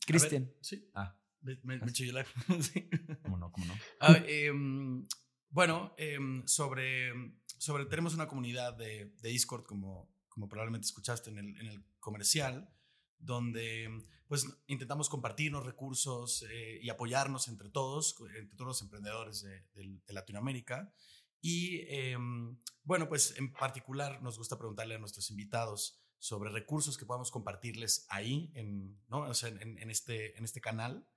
Cristian. 0.07 0.51
Sí. 0.59 0.89
Ah. 0.95 1.16
Me, 1.45 1.59
me, 1.61 1.78
me 1.78 1.91
sí. 1.93 2.09
¿Cómo 3.22 3.38
no? 3.38 3.51
¿Cómo 3.51 3.66
no? 3.68 3.74
Ah, 3.99 4.18
em, 4.28 5.05
bueno, 5.49 5.93
em, 5.97 6.45
sobre, 6.47 7.13
sobre, 7.57 7.85
tenemos 7.85 8.13
una 8.13 8.27
comunidad 8.27 8.73
de, 8.73 9.13
Discord, 9.21 9.65
como, 9.65 10.13
como 10.27 10.47
probablemente 10.47 10.85
escuchaste 10.85 11.29
en 11.29 11.39
el, 11.39 11.57
en 11.59 11.67
el 11.67 11.85
comercial, 11.99 12.69
donde 13.17 13.89
pues 14.27 14.47
intentamos 14.67 15.09
compartirnos 15.09 15.65
recursos 15.65 16.45
eh, 16.49 16.79
y 16.81 16.89
apoyarnos 16.89 17.47
entre 17.47 17.69
todos, 17.69 18.15
entre 18.35 18.55
todos 18.55 18.67
los 18.67 18.81
emprendedores 18.81 19.41
de, 19.41 20.01
Latinoamérica. 20.07 20.93
Y 21.41 21.81
em, 21.89 22.59
bueno, 22.83 23.07
pues 23.07 23.37
en 23.37 23.51
particular 23.53 24.21
nos 24.23 24.37
gusta 24.37 24.57
preguntarle 24.57 24.95
a 24.95 24.99
nuestros 24.99 25.29
invitados 25.29 26.01
sobre 26.17 26.49
recursos 26.49 26.97
que 26.97 27.05
podamos 27.05 27.29
compartirles 27.29 28.07
ahí, 28.09 28.51
en, 28.55 28.99
¿no? 29.09 29.27
en, 29.27 29.89
este, 29.91 30.37
en 30.37 30.43
este 30.43 30.61
canal. 30.61 31.07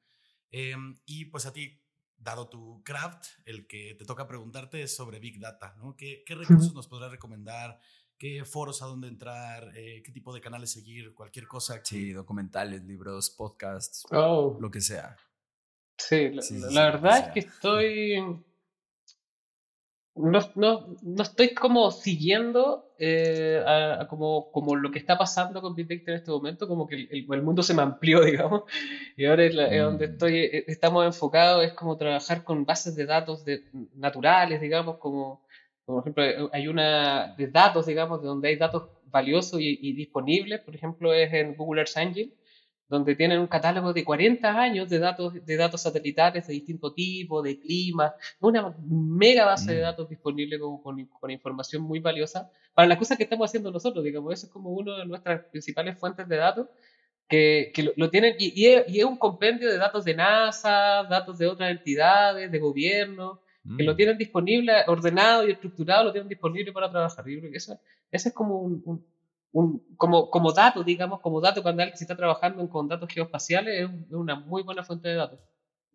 Em, 0.51 0.99
y 1.07 1.26
pues 1.26 1.47
a 1.47 1.53
ti, 1.53 1.81
dado 2.19 2.49
tu 2.49 2.83
craft, 2.85 3.27
el 3.47 3.66
que 3.66 3.95
te 3.99 4.05
toca 4.05 4.27
preguntarte 4.27 4.83
es 4.83 4.95
sobre 4.95 5.21
Big 5.21 5.41
Data, 5.41 5.75
¿no? 5.79 5.97
¿Qué, 5.97 6.23
qué 6.27 6.35
recursos 6.35 6.75
nos 6.75 6.89
podrás 6.89 7.11
recomendar? 7.11 7.79
¿Qué 8.19 8.45
foros 8.45 8.83
a 8.83 8.87
dónde 8.87 9.07
entrar? 9.07 9.71
Eh, 9.77 10.03
¿Qué 10.05 10.11
tipo 10.11 10.35
de 10.35 10.41
canales 10.41 10.73
seguir? 10.73 11.14
Cualquier 11.14 11.47
cosa. 11.47 11.81
Sí, 11.85 12.12
documentales, 12.12 12.83
libros, 12.83 13.31
podcasts, 13.31 14.05
oh. 14.11 14.59
lo 14.61 14.71
que 14.71 14.81
sea. 14.81 15.16
Sí, 15.97 16.31
la, 16.71 16.85
verdad 16.91 17.19
es 17.19 17.33
que 17.33 17.41
estoy 17.41 18.45
no, 20.19 20.41
no, 20.55 20.97
no, 21.03 21.23
estoy 21.23 21.55
como 21.55 21.91
siguiendo 21.91 22.93
eh, 22.99 23.62
a, 23.64 24.07
como, 24.09 24.51
como, 24.51 24.77
lo 24.77 24.91
que 24.91 24.99
está 24.99 25.16
pasando 25.16 25.62
con 25.62 25.75
Big 25.75 25.89
Data 25.89 26.11
en 26.11 26.16
este 26.19 26.31
momento, 26.31 26.66
como 26.66 26.87
que 26.87 26.97
el, 27.11 27.27
el, 27.31 27.43
mundo 27.43 27.62
se 27.62 27.75
me 27.75 27.83
amplió, 27.83 28.21
digamos, 28.25 28.62
y 29.16 29.25
ahora 29.27 29.45
es, 29.45 29.55
donde 29.55 30.09
mm. 30.09 30.11
estoy, 30.12 30.37
eh, 30.37 30.64
estamos 30.66 31.07
enfocados, 31.07 31.64
es 31.64 31.73
como 31.73 31.97
trabajar 31.97 32.45
con 32.45 32.64
bases 32.64 32.97
de 32.97 33.07
datos 33.07 33.45
de, 33.45 33.64
naturales, 33.95 34.61
digamos, 34.61 34.99
como, 34.99 35.47
por 35.85 36.01
ejemplo, 36.01 36.51
hay 36.53 36.69
una 36.69 37.35
de 37.37 37.47
datos, 37.49 37.87
digamos, 37.87 38.21
de 38.21 38.29
donde 38.29 38.49
hay 38.49 38.57
datos 38.57 38.91
valiosos 39.07 39.61
y, 39.61 39.79
y 39.81 39.93
disponibles, 39.93 40.61
por 40.61 40.75
ejemplo, 40.75 41.14
es 41.14 41.33
en 41.33 41.55
Google 41.55 41.81
Earth 41.81 41.97
Engine, 41.97 42.33
donde 42.89 43.14
tienen 43.14 43.39
un 43.39 43.47
catálogo 43.47 43.93
de 43.93 44.05
40 44.05 44.61
años 44.61 44.89
de 44.89 44.99
datos, 44.99 45.45
de 45.45 45.57
datos 45.57 45.82
satelitales 45.82 46.47
de 46.47 46.55
distinto 46.55 46.95
tipo, 46.95 47.43
de 47.43 47.59
clima, 47.59 48.14
una 48.41 48.74
mega 48.86 49.45
base 49.45 49.74
de 49.74 49.80
mm. 49.80 49.84
datos 49.84 50.09
disponible 50.09 50.59
con, 50.59 50.80
con, 50.80 51.30
información 51.30 51.82
muy 51.82 52.01
valiosa 52.01 52.51
para 52.72 52.89
las 52.89 52.99
cosas 52.99 53.18
que 53.18 53.24
estamos 53.24 53.51
haciendo 53.51 53.70
nosotros, 53.70 54.03
digamos, 54.03 54.32
eso 54.32 54.47
es 54.47 54.53
como 54.53 54.70
una 54.70 54.99
de 54.99 55.07
nuestras 55.07 55.45
principales 55.47 55.99
fuentes 55.99 56.26
de 56.28 56.36
datos, 56.36 56.68
que, 57.28 57.72
que 57.74 57.93
lo, 57.95 58.09
tienen, 58.09 58.36
y, 58.39 58.59
y, 58.59 58.66
es, 58.68 59.05
un 59.05 59.18
compendio 59.18 59.70
de 59.70 59.76
datos 59.76 60.05
de 60.07 60.14
NASA, 60.14 61.05
datos 61.11 61.36
de 61.36 61.47
otras 61.47 61.70
entidades, 61.70 62.51
de 62.51 62.59
gobierno, 62.59 63.43
que 63.76 63.84
lo 63.84 63.93
mm. 63.93 63.97
tienen 63.97 64.16
disponible, 64.16 64.72
ordenado 64.86 65.47
y 65.47 65.51
estructurado, 65.51 66.05
lo 66.05 66.12
tienen 66.12 66.28
disponible 66.28 66.72
para 66.72 66.91
trabajar. 66.91 67.28
Yo 67.28 67.39
creo 67.41 67.51
que 67.51 67.59
eso, 67.59 67.78
ese 68.11 68.30
es 68.30 68.34
como 68.34 68.61
un 68.61 69.05
como, 69.97 70.31
como 70.31 70.53
dato, 70.53 70.85
digamos, 70.85 71.21
como 71.21 71.41
dato 71.41 71.63
cuando 71.63 71.83
alguien 71.83 71.97
se 71.97 72.05
está 72.05 72.17
trabajando 72.17 72.69
con 72.69 72.89
datos 72.89 73.09
geoespaciales, 73.13 73.89
es 73.89 73.91
una 74.11 74.37
muy 74.37 74.63
buena 74.63 74.85
fuente 74.85 75.09
de 75.09 75.15
datos. 75.15 75.41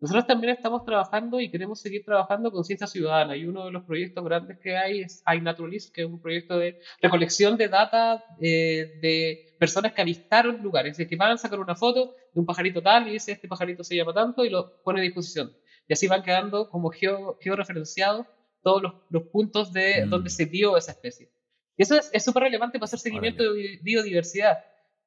Nosotros 0.00 0.26
también 0.26 0.52
estamos 0.52 0.84
trabajando 0.84 1.40
y 1.40 1.50
queremos 1.50 1.80
seguir 1.80 2.04
trabajando 2.04 2.50
con 2.50 2.64
ciencia 2.64 2.86
ciudadana 2.86 3.36
y 3.36 3.46
uno 3.46 3.64
de 3.64 3.70
los 3.70 3.84
proyectos 3.84 4.22
grandes 4.22 4.58
que 4.58 4.76
hay 4.76 5.00
es 5.00 5.22
iNaturalist, 5.34 5.94
que 5.94 6.02
es 6.02 6.06
un 6.06 6.20
proyecto 6.20 6.58
de 6.58 6.78
recolección 7.00 7.56
de 7.56 7.68
data 7.68 8.22
eh, 8.40 8.98
de 9.00 9.56
personas 9.58 9.92
que 9.92 10.02
avistaron 10.02 10.62
lugares, 10.62 10.98
es 10.98 11.08
que 11.08 11.16
van 11.16 11.32
a 11.32 11.38
sacar 11.38 11.58
una 11.58 11.74
foto 11.74 12.14
de 12.32 12.40
un 12.40 12.44
pajarito 12.44 12.82
tal 12.82 13.08
y 13.08 13.12
dice 13.12 13.32
este 13.32 13.48
pajarito 13.48 13.82
se 13.82 13.96
llama 13.96 14.12
tanto 14.12 14.44
y 14.44 14.50
lo 14.50 14.82
pone 14.82 15.00
a 15.00 15.02
disposición. 15.02 15.56
Y 15.88 15.92
así 15.92 16.06
van 16.06 16.22
quedando 16.22 16.68
como 16.68 16.90
geo, 16.90 17.38
georreferenciados 17.40 18.26
todos 18.62 18.82
los, 18.82 18.92
los 19.10 19.22
puntos 19.24 19.72
de 19.72 20.04
mm. 20.04 20.10
donde 20.10 20.28
se 20.28 20.44
vio 20.44 20.76
esa 20.76 20.92
especie. 20.92 21.30
Y 21.76 21.82
eso 21.82 21.96
es 22.12 22.24
súper 22.24 22.44
relevante 22.44 22.78
para 22.78 22.84
hacer 22.84 22.98
seguimiento 22.98 23.42
de 23.42 23.78
biodiversidad. 23.82 24.58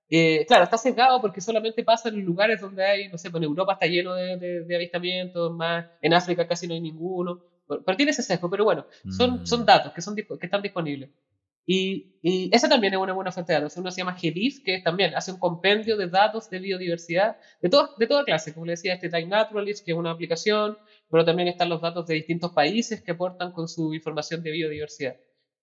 Eh, 0.10 0.46
claro, 0.48 0.64
está 0.64 0.78
sesgado 0.78 1.20
porque 1.20 1.42
solamente 1.42 1.84
pasa 1.84 2.10
en 2.10 2.22
lugares 2.22 2.62
donde 2.62 2.86
hay, 2.86 3.10
no 3.10 3.18
sé, 3.18 3.30
pues 3.30 3.42
en 3.42 3.50
Europa 3.50 3.74
está 3.74 3.88
lleno 3.88 4.14
de, 4.14 4.38
de, 4.66 4.76
avistamientos, 4.76 5.54
más 5.54 5.86
en 6.02 6.14
África 6.14 6.48
casi 6.48 6.68
no 6.68 6.74
hay 6.74 6.82
ninguno. 6.82 7.42
Pero 7.68 7.98
tiene 7.98 8.12
ese 8.12 8.24
sesgo, 8.24 8.50
pero 8.50 8.64
bueno, 8.64 8.86
son, 9.10 9.46
son 9.46 9.62
mm. 9.62 9.66
datos 9.66 9.94
que, 9.94 10.02
son, 10.02 10.16
que 10.16 10.26
están 10.42 10.62
disponibles. 10.62 11.10
Y, 11.66 12.16
y 12.22 12.50
esa 12.56 12.70
también 12.70 12.94
es 12.94 13.00
una 13.00 13.12
buena 13.12 13.34
fuente 13.34 13.52
de 13.52 13.60
datos. 13.60 13.76
Uno 13.76 13.92
se 13.92 13.98
llama 13.98 14.16
GBIF, 14.18 14.64
que 14.64 14.80
también 14.80 15.14
hace 15.16 15.34
un 15.34 15.40
compendio 15.40 15.98
de 15.98 16.08
datos 16.08 16.50
de 16.50 16.60
biodiversidad 16.60 17.36
de, 17.62 17.68
todo, 17.68 17.90
de 17.98 18.08
toda 18.08 18.24
clase. 18.24 18.54
Como 18.54 18.66
le 18.66 18.72
decía, 18.72 18.94
este 18.94 19.10
Time 19.10 19.26
Naturalist, 19.26 19.86
que 19.86 19.92
es 19.92 19.98
una 19.98 20.12
aplicación, 20.12 20.78
pero 21.12 21.26
también 21.26 21.50
están 21.50 21.68
los 21.68 21.82
datos 21.82 22.08
de 22.08 22.16
distintos 22.16 22.54
países 22.54 23.02
que 23.02 23.12
aportan 23.12 23.52
con 23.52 23.68
su 23.68 23.94
información 23.94 24.42
de 24.44 24.52
biodiversidad 24.52 25.18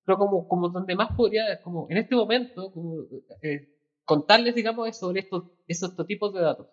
pero 0.05 0.19
como, 0.19 0.47
como 0.49 0.69
donde 0.69 0.95
más 0.95 1.13
podría, 1.17 1.61
como 1.63 1.87
en 1.91 1.99
este 1.99 2.15
momento, 2.15 2.73
como, 2.73 3.03
eh, 3.43 3.75
contarles, 4.05 4.55
digamos, 4.55 4.97
sobre 4.97 5.21
estos, 5.21 5.45
estos 5.67 6.07
tipos 6.07 6.33
de 6.35 6.41
datos. 6.41 6.67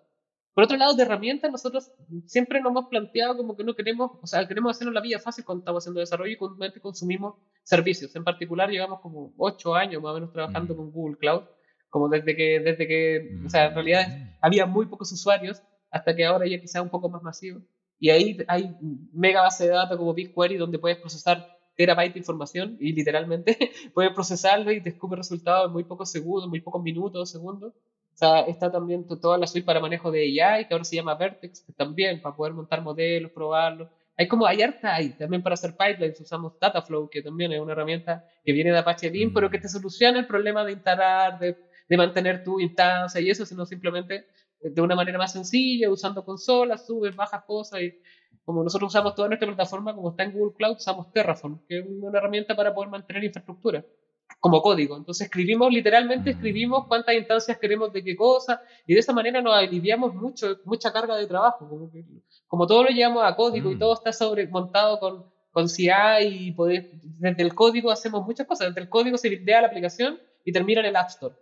Por 0.53 0.65
otro 0.65 0.75
lado, 0.75 0.93
de 0.95 1.03
herramientas, 1.03 1.49
nosotros 1.49 1.91
siempre 2.25 2.59
nos 2.59 2.71
hemos 2.71 2.87
planteado 2.87 3.37
como 3.37 3.55
que 3.55 3.63
no 3.63 3.73
queremos, 3.73 4.11
o 4.21 4.27
sea, 4.27 4.45
queremos 4.47 4.71
hacernos 4.71 4.93
la 4.93 5.01
vida 5.01 5.17
fácil 5.17 5.45
cuando 5.45 5.61
estamos 5.61 5.83
haciendo 5.83 6.01
desarrollo 6.01 6.33
y 6.33 6.37
cuando 6.37 6.65
consumimos 6.81 7.35
servicios. 7.63 8.13
En 8.17 8.25
particular, 8.25 8.69
llevamos 8.69 8.99
como 8.99 9.33
ocho 9.37 9.73
años 9.73 10.01
más 10.01 10.11
o 10.11 10.15
menos 10.15 10.33
trabajando 10.33 10.73
mm. 10.73 10.77
con 10.77 10.91
Google 10.91 11.17
Cloud, 11.17 11.43
como 11.89 12.09
desde 12.09 12.35
que, 12.35 12.59
desde 12.59 12.85
que, 12.85 13.39
o 13.45 13.49
sea, 13.49 13.67
en 13.67 13.75
realidad 13.75 14.07
mm. 14.09 14.37
había 14.41 14.65
muy 14.65 14.87
pocos 14.87 15.09
usuarios 15.13 15.61
hasta 15.89 16.13
que 16.15 16.25
ahora 16.25 16.45
ya 16.47 16.59
quizá 16.59 16.81
un 16.81 16.89
poco 16.89 17.07
más 17.09 17.23
masivo. 17.23 17.61
Y 17.97 18.09
ahí 18.09 18.37
hay 18.47 18.75
mega 19.13 19.43
base 19.43 19.65
de 19.65 19.73
datos 19.73 19.97
como 19.97 20.13
BigQuery 20.13 20.57
donde 20.57 20.79
puedes 20.79 20.97
procesar 20.97 21.47
terabyte 21.75 22.13
de 22.13 22.19
información 22.19 22.77
y 22.79 22.93
literalmente 22.93 23.57
puede 23.93 24.11
procesarlo 24.11 24.71
y 24.71 24.81
te 24.81 24.89
escupe 24.89 25.15
resultados 25.15 25.67
en 25.67 25.73
muy 25.73 25.83
pocos 25.83 26.11
segundos, 26.11 26.49
muy 26.49 26.61
pocos 26.61 26.81
minutos, 26.81 27.31
segundos. 27.31 27.73
O 27.73 28.17
sea, 28.17 28.41
está 28.41 28.71
también 28.71 29.07
toda 29.07 29.37
la 29.37 29.47
suite 29.47 29.65
para 29.65 29.79
manejo 29.79 30.11
de 30.11 30.41
AI, 30.41 30.67
que 30.67 30.73
ahora 30.73 30.83
se 30.83 30.95
llama 30.95 31.15
Vertex, 31.15 31.65
también 31.75 32.21
para 32.21 32.35
poder 32.35 32.53
montar 32.53 32.81
modelos, 32.81 33.31
probarlos. 33.31 33.89
Hay 34.17 34.27
como, 34.27 34.45
hay 34.45 34.61
harta 34.61 34.93
ahí, 34.93 35.09
también 35.17 35.41
para 35.41 35.53
hacer 35.53 35.71
pipelines 35.71 36.19
usamos 36.19 36.59
Dataflow, 36.59 37.09
que 37.09 37.23
también 37.23 37.53
es 37.53 37.59
una 37.59 37.71
herramienta 37.71 38.25
que 38.43 38.51
viene 38.51 38.71
de 38.71 38.77
Apache 38.77 39.09
Beam, 39.09 39.33
pero 39.33 39.49
que 39.49 39.57
te 39.57 39.67
soluciona 39.67 40.19
el 40.19 40.27
problema 40.27 40.63
de 40.63 40.73
instalar, 40.73 41.39
de, 41.39 41.57
de 41.89 41.97
mantener 41.97 42.43
tu 42.43 42.59
instancia 42.59 43.19
y 43.21 43.29
eso, 43.29 43.45
sino 43.45 43.65
simplemente 43.65 44.25
de 44.61 44.81
una 44.81 44.95
manera 44.95 45.17
más 45.17 45.33
sencilla, 45.33 45.89
usando 45.89 46.23
consolas, 46.23 46.85
subes, 46.85 47.15
bajas 47.15 47.43
cosas 47.45 47.81
y 47.81 47.99
como 48.43 48.63
nosotros 48.63 48.89
usamos 48.89 49.15
toda 49.15 49.27
nuestra 49.27 49.47
plataforma, 49.47 49.95
como 49.95 50.11
está 50.11 50.23
en 50.23 50.33
Google 50.33 50.55
Cloud, 50.55 50.77
usamos 50.77 51.11
Terraform, 51.11 51.59
que 51.67 51.79
es 51.79 51.85
una 51.87 52.17
herramienta 52.17 52.55
para 52.55 52.73
poder 52.73 52.89
mantener 52.89 53.23
infraestructura 53.23 53.85
como 54.39 54.61
código. 54.61 54.97
Entonces 54.97 55.25
escribimos, 55.25 55.71
literalmente 55.71 56.31
mm. 56.31 56.33
escribimos 56.33 56.87
cuántas 56.87 57.15
instancias 57.15 57.57
queremos 57.57 57.91
de 57.93 58.03
qué 58.03 58.15
cosa, 58.15 58.61
y 58.85 58.93
de 58.93 58.99
esa 58.99 59.13
manera 59.13 59.41
nos 59.41 59.53
aliviamos 59.53 60.13
mucho, 60.13 60.57
mucha 60.65 60.91
carga 60.91 61.15
de 61.15 61.27
trabajo. 61.27 61.67
Como, 61.67 61.91
como 62.47 62.67
todo 62.67 62.83
lo 62.83 62.89
llevamos 62.89 63.23
a 63.23 63.35
código 63.35 63.71
y 63.71 63.75
mm. 63.75 63.79
todo 63.79 63.93
está 63.93 64.11
sobre, 64.13 64.47
montado 64.47 64.99
con, 64.99 65.25
con 65.51 65.69
CI 65.69 65.89
y 66.21 66.51
poder, 66.53 66.91
desde 67.03 67.43
el 67.43 67.53
código 67.53 67.91
hacemos 67.91 68.25
muchas 68.25 68.47
cosas. 68.47 68.69
Desde 68.69 68.81
el 68.81 68.89
código 68.89 69.17
se 69.17 69.27
idea 69.27 69.61
la 69.61 69.67
aplicación 69.67 70.19
y 70.45 70.51
termina 70.51 70.81
en 70.81 70.87
el 70.87 70.95
App 70.95 71.09
Store. 71.09 71.35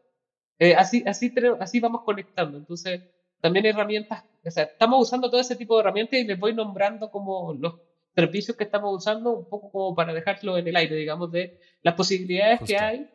Eh, 0.58 0.76
así, 0.76 1.04
así, 1.06 1.34
así 1.60 1.80
vamos 1.80 2.02
conectando. 2.04 2.58
Entonces, 2.58 3.02
también 3.42 3.66
herramientas, 3.66 4.24
o 4.46 4.52
sea, 4.52 4.64
estamos 4.64 5.08
usando 5.08 5.30
todo 5.30 5.42
ese 5.42 5.56
tipo 5.56 5.76
de 5.76 5.82
herramientas 5.82 6.20
y 6.20 6.24
les 6.24 6.40
voy 6.40 6.54
nombrando 6.54 7.12
como 7.12 7.54
los 7.54 7.76
servicios 8.16 8.58
que 8.58 8.64
estamos 8.64 8.96
usando, 8.96 9.32
un 9.32 9.50
poco 9.50 9.72
como 9.72 9.96
para 9.96 10.14
dejarlo 10.14 10.58
en 10.58 10.68
el 10.68 10.76
aire, 10.76 10.96
digamos, 10.96 11.32
de 11.32 11.60
las 11.82 11.96
posibilidades 11.96 12.62
que 12.66 12.78
hay 12.78 13.10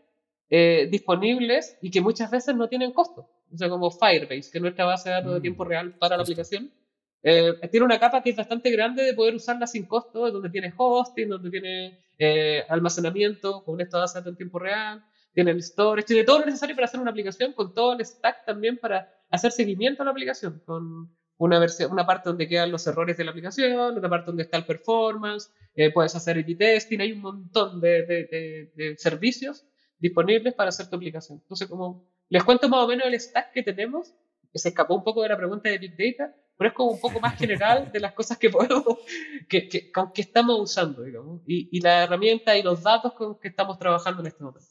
eh, 0.51 0.89
disponibles 0.91 1.79
y 1.83 1.91
que 1.91 2.01
muchas 2.01 2.31
veces 2.31 2.55
no 2.55 2.69
tienen 2.69 2.93
costo. 2.93 3.29
O 3.53 3.57
sea, 3.57 3.69
como 3.69 3.91
Firebase, 3.91 4.51
que 4.51 4.59
es 4.59 4.63
nuestra 4.63 4.85
base 4.85 5.09
de 5.09 5.15
datos 5.17 5.35
de 5.35 5.41
tiempo 5.41 5.65
mm, 5.65 5.69
real 5.69 5.95
para 5.99 6.17
la 6.17 6.23
aplicación, 6.23 6.73
eh, 7.23 7.55
tiene 7.71 7.87
una 7.87 7.99
capa 7.99 8.23
que 8.23 8.31
es 8.31 8.37
bastante 8.37 8.71
grande 8.71 9.03
de 9.03 9.15
poder 9.15 9.35
usarla 9.35 9.67
sin 9.67 9.87
costo, 9.87 10.31
donde 10.31 10.51
tiene 10.51 10.73
hosting, 10.77 11.29
donde 11.29 11.51
tiene 11.51 11.99
eh, 12.19 12.65
almacenamiento 12.69 13.65
con 13.65 13.81
esta 13.81 13.99
base 13.99 14.19
de 14.19 14.21
datos 14.21 14.33
en 14.33 14.37
tiempo 14.37 14.59
real, 14.59 15.05
tiene 15.33 15.51
el 15.51 15.63
storage, 15.63 16.07
tiene 16.07 16.25
todo 16.25 16.41
lo 16.41 16.47
necesario 16.47 16.77
para 16.77 16.87
hacer 16.87 17.01
una 17.01 17.11
aplicación, 17.11 17.53
con 17.53 17.75
todo 17.75 17.95
el 17.95 18.05
stack 18.05 18.45
también 18.45 18.79
para 18.79 19.13
hacer 19.35 19.53
seguimiento 19.53 20.03
a 20.03 20.05
la 20.05 20.11
aplicación, 20.13 20.63
con 20.65 21.11
una, 21.39 21.59
versión, 21.59 21.93
una 21.93 22.07
parte 22.07 22.29
donde 22.29 22.49
quedan 22.49 22.71
los 22.71 22.87
errores 22.87 23.17
de 23.17 23.25
la 23.25 23.31
aplicación, 23.31 23.97
otra 23.97 24.09
parte 24.09 24.27
donde 24.27 24.45
está 24.45 24.57
el 24.57 24.65
performance, 24.65 25.51
eh, 25.75 25.93
puedes 25.93 26.15
hacer 26.15 26.39
a 26.39 26.57
testing, 26.59 27.01
hay 27.01 27.13
un 27.13 27.21
montón 27.21 27.81
de, 27.81 28.71
de, 28.75 28.95
servicios 28.97 29.67
disponibles 29.99 30.55
para 30.55 30.69
hacer 30.69 30.89
tu 30.89 30.97
aplicación. 30.97 31.39
Entonces, 31.43 31.69
como 31.69 32.09
les 32.29 32.45
cuento 32.45 32.69
más 32.69 32.85
o 32.85 32.89
menos 32.89 33.07
el 33.07 33.19
stack 33.19 33.53
que 33.53 33.63
tenemos, 33.63 34.15
que 34.53 34.59
se 34.59 34.69
escapó 34.69 34.95
un 34.95 35.03
poco 35.03 35.23
de 35.23 35.29
la 35.29 35.37
pregunta 35.37 35.69
de 35.69 35.79
Big 35.79 35.97
Data, 35.97 36.35
pero 36.57 36.71
es 36.71 36.75
como 36.75 36.93
un 36.93 37.01
poco 37.01 37.19
más 37.19 37.37
general 37.37 37.91
de 37.91 37.99
las 37.99 38.13
cosas 38.13 38.39
que 38.39 38.51
podemos, 38.51 38.85
que, 39.49 39.69
que, 39.69 39.91
con 39.91 40.13
que 40.13 40.23
estamos 40.23 40.61
usando, 40.61 41.03
digamos, 41.03 41.43
y, 41.47 41.77
y 41.77 41.81
la 41.81 42.05
herramienta 42.05 42.57
y 42.57 42.63
los 42.63 42.83
datos 42.83 43.15
con 43.15 43.41
que 43.41 43.49
estamos 43.49 43.79
trabajando 43.79 44.21
en 44.21 44.29
este 44.29 44.45
momento. 44.45 44.69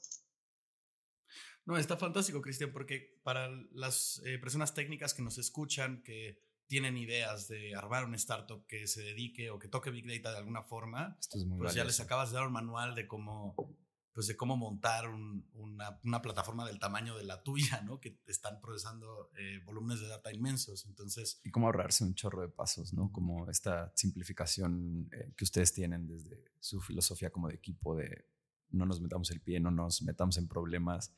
No, 1.66 1.78
está 1.78 1.98
fantástico, 1.98 2.42
Cristian, 2.42 2.72
porque 2.72 3.20
para 3.24 3.50
las 3.72 4.22
eh, 4.26 4.38
personas 4.38 4.74
técnicas 4.74 5.14
que 5.14 5.22
nos 5.22 5.38
escuchan, 5.38 6.04
que 6.04 6.38
tienen 6.68 6.98
ideas 6.98 7.48
de 7.48 7.76
armar 7.76 8.06
un 8.06 8.16
startup 8.16 8.66
que 8.68 8.88
se 8.88 9.02
dedique 9.02 9.50
o 9.50 9.60
que 9.60 9.68
toque 9.68 9.92
Big 9.92 10.08
Data 10.08 10.32
de 10.32 10.40
alguna 10.40 10.64
forma, 10.64 11.18
pues 11.58 11.74
ya 11.74 11.86
les 11.86 12.00
acabas 12.00 12.32
de 12.32 12.36
dar 12.36 12.48
un 12.48 12.54
manual 12.54 12.96
de 12.96 13.08
cómo, 13.08 13.56
pues 14.12 14.28
de 14.28 14.36
cómo 14.36 14.58
montar 14.58 15.08
una, 15.10 16.00
una, 16.04 16.22
plataforma 16.22 16.66
del 16.66 16.80
tamaño 16.80 17.16
de 17.18 17.24
la 17.24 17.44
tuya, 17.44 17.82
¿no? 17.82 18.00
Que 18.00 18.20
están 18.28 18.60
procesando 18.60 19.30
eh, 19.38 19.62
volúmenes 19.66 20.02
de 20.02 20.08
data 20.08 20.34
inmensos. 20.34 20.86
Entonces... 20.86 21.40
Y 21.44 21.52
cómo 21.52 21.68
ahorrarse 21.68 22.04
un 22.04 22.16
chorro 22.16 22.42
de 22.42 22.50
pasos, 22.50 22.94
¿no? 22.94 23.12
Como 23.12 23.50
esta 23.50 23.92
simplificación 23.96 25.10
eh, 25.12 25.34
que 25.38 25.44
ustedes 25.44 25.74
tienen 25.74 26.08
desde 26.08 26.44
su 26.60 26.82
filosofía 26.82 27.30
como 27.30 27.50
de 27.50 27.56
equipo 27.56 27.96
de 27.96 28.26
no 28.70 28.86
nos 28.86 29.00
metamos 29.00 29.30
el 29.32 29.42
pie, 29.42 29.60
no 29.60 29.72
nos 29.72 30.02
metamos 30.02 30.38
en 30.38 30.48
problemas, 30.48 31.14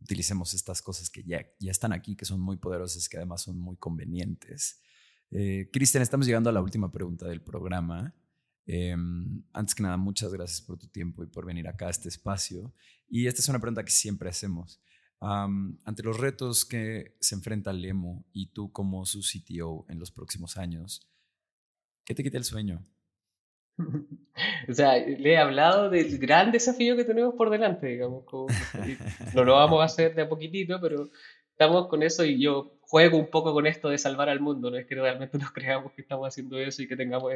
utilicemos 0.00 0.54
estas 0.54 0.82
cosas 0.82 1.10
que 1.10 1.22
ya, 1.24 1.44
ya 1.58 1.70
están 1.70 1.92
aquí, 1.92 2.16
que 2.16 2.24
son 2.24 2.40
muy 2.40 2.56
poderosas, 2.56 3.08
que 3.08 3.16
además 3.16 3.42
son 3.42 3.58
muy 3.58 3.76
convenientes. 3.76 4.80
Eh, 5.30 5.68
Cristian, 5.72 6.02
estamos 6.02 6.26
llegando 6.26 6.50
a 6.50 6.52
la 6.52 6.62
última 6.62 6.90
pregunta 6.90 7.26
del 7.26 7.42
programa. 7.42 8.14
Em, 8.66 9.42
antes 9.52 9.74
que 9.74 9.82
nada, 9.82 9.96
muchas 9.96 10.32
gracias 10.32 10.60
por 10.60 10.78
tu 10.78 10.88
tiempo 10.88 11.22
y 11.22 11.26
por 11.26 11.46
venir 11.46 11.66
acá 11.68 11.86
a 11.86 11.90
este 11.90 12.08
espacio. 12.08 12.74
Y 13.08 13.26
esta 13.26 13.40
es 13.40 13.48
una 13.48 13.60
pregunta 13.60 13.84
que 13.84 13.90
siempre 13.90 14.28
hacemos. 14.28 14.80
ante 15.20 16.04
los 16.04 16.16
retos 16.16 16.64
que 16.64 17.16
se 17.18 17.34
enfrenta 17.34 17.72
Lemo 17.72 18.24
y 18.32 18.52
tú 18.52 18.70
como 18.70 19.04
su 19.04 19.20
CTO 19.20 19.84
en 19.88 19.98
los 19.98 20.12
próximos 20.12 20.56
años, 20.56 21.10
¿qué 22.04 22.14
te 22.14 22.22
quita 22.22 22.38
el 22.38 22.44
sueño? 22.44 22.86
O 24.68 24.72
sea, 24.72 24.96
le 24.98 25.32
he 25.32 25.36
hablado 25.36 25.90
del 25.90 26.16
gran 26.18 26.52
desafío 26.52 26.94
que 26.94 27.04
tenemos 27.04 27.34
por 27.34 27.50
delante, 27.50 27.88
digamos. 27.88 28.24
no 29.34 29.44
lo 29.44 29.54
vamos 29.54 29.80
a 29.80 29.86
hacer 29.86 30.14
de 30.14 30.22
a 30.22 30.28
poquitito, 30.28 30.80
pero 30.80 31.08
estamos 31.50 31.88
con 31.88 32.04
eso 32.04 32.24
y 32.24 32.40
yo 32.40 32.78
juego 32.82 33.18
un 33.18 33.28
poco 33.30 33.52
con 33.52 33.66
esto 33.66 33.88
de 33.88 33.98
salvar 33.98 34.28
al 34.28 34.38
mundo, 34.40 34.70
no 34.70 34.76
es 34.76 34.86
que 34.86 34.94
realmente 34.94 35.38
nos 35.38 35.50
creamos 35.50 35.92
que 35.92 36.02
estamos 36.02 36.28
haciendo 36.28 36.56
eso 36.58 36.82
y 36.82 36.86
que 36.88 36.96
tengamos 36.96 37.32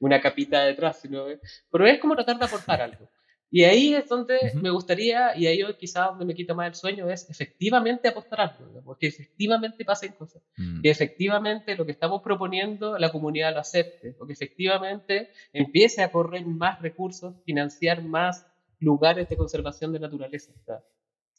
una 0.00 0.20
capita 0.20 0.64
detrás, 0.64 1.00
sino, 1.00 1.24
pero 1.70 1.86
es 1.86 2.00
como 2.00 2.16
tratar 2.16 2.38
de 2.38 2.44
aportar 2.46 2.82
algo. 2.82 3.08
Y 3.54 3.62
ahí 3.62 3.94
es 3.94 4.08
donde 4.08 4.36
me 4.60 4.68
gustaría, 4.70 5.36
y 5.36 5.46
ahí 5.46 5.60
quizás 5.78 6.08
donde 6.08 6.24
me 6.24 6.34
quita 6.34 6.54
más 6.54 6.66
el 6.66 6.74
sueño, 6.74 7.08
es 7.08 7.30
efectivamente 7.30 8.08
apostar 8.08 8.40
algo, 8.40 8.82
porque 8.84 9.06
efectivamente 9.06 9.84
pasen 9.84 10.10
cosas, 10.10 10.42
mm. 10.56 10.80
que 10.80 10.90
efectivamente 10.90 11.76
lo 11.76 11.86
que 11.86 11.92
estamos 11.92 12.20
proponiendo 12.20 12.98
la 12.98 13.12
comunidad 13.12 13.54
lo 13.54 13.60
acepte, 13.60 14.10
porque 14.14 14.32
efectivamente 14.32 15.30
empiece 15.52 16.02
a 16.02 16.10
correr 16.10 16.44
más 16.44 16.82
recursos, 16.82 17.36
financiar 17.44 18.02
más 18.02 18.44
lugares 18.80 19.28
de 19.28 19.36
conservación 19.36 19.92
de 19.92 20.00
naturaleza. 20.00 20.52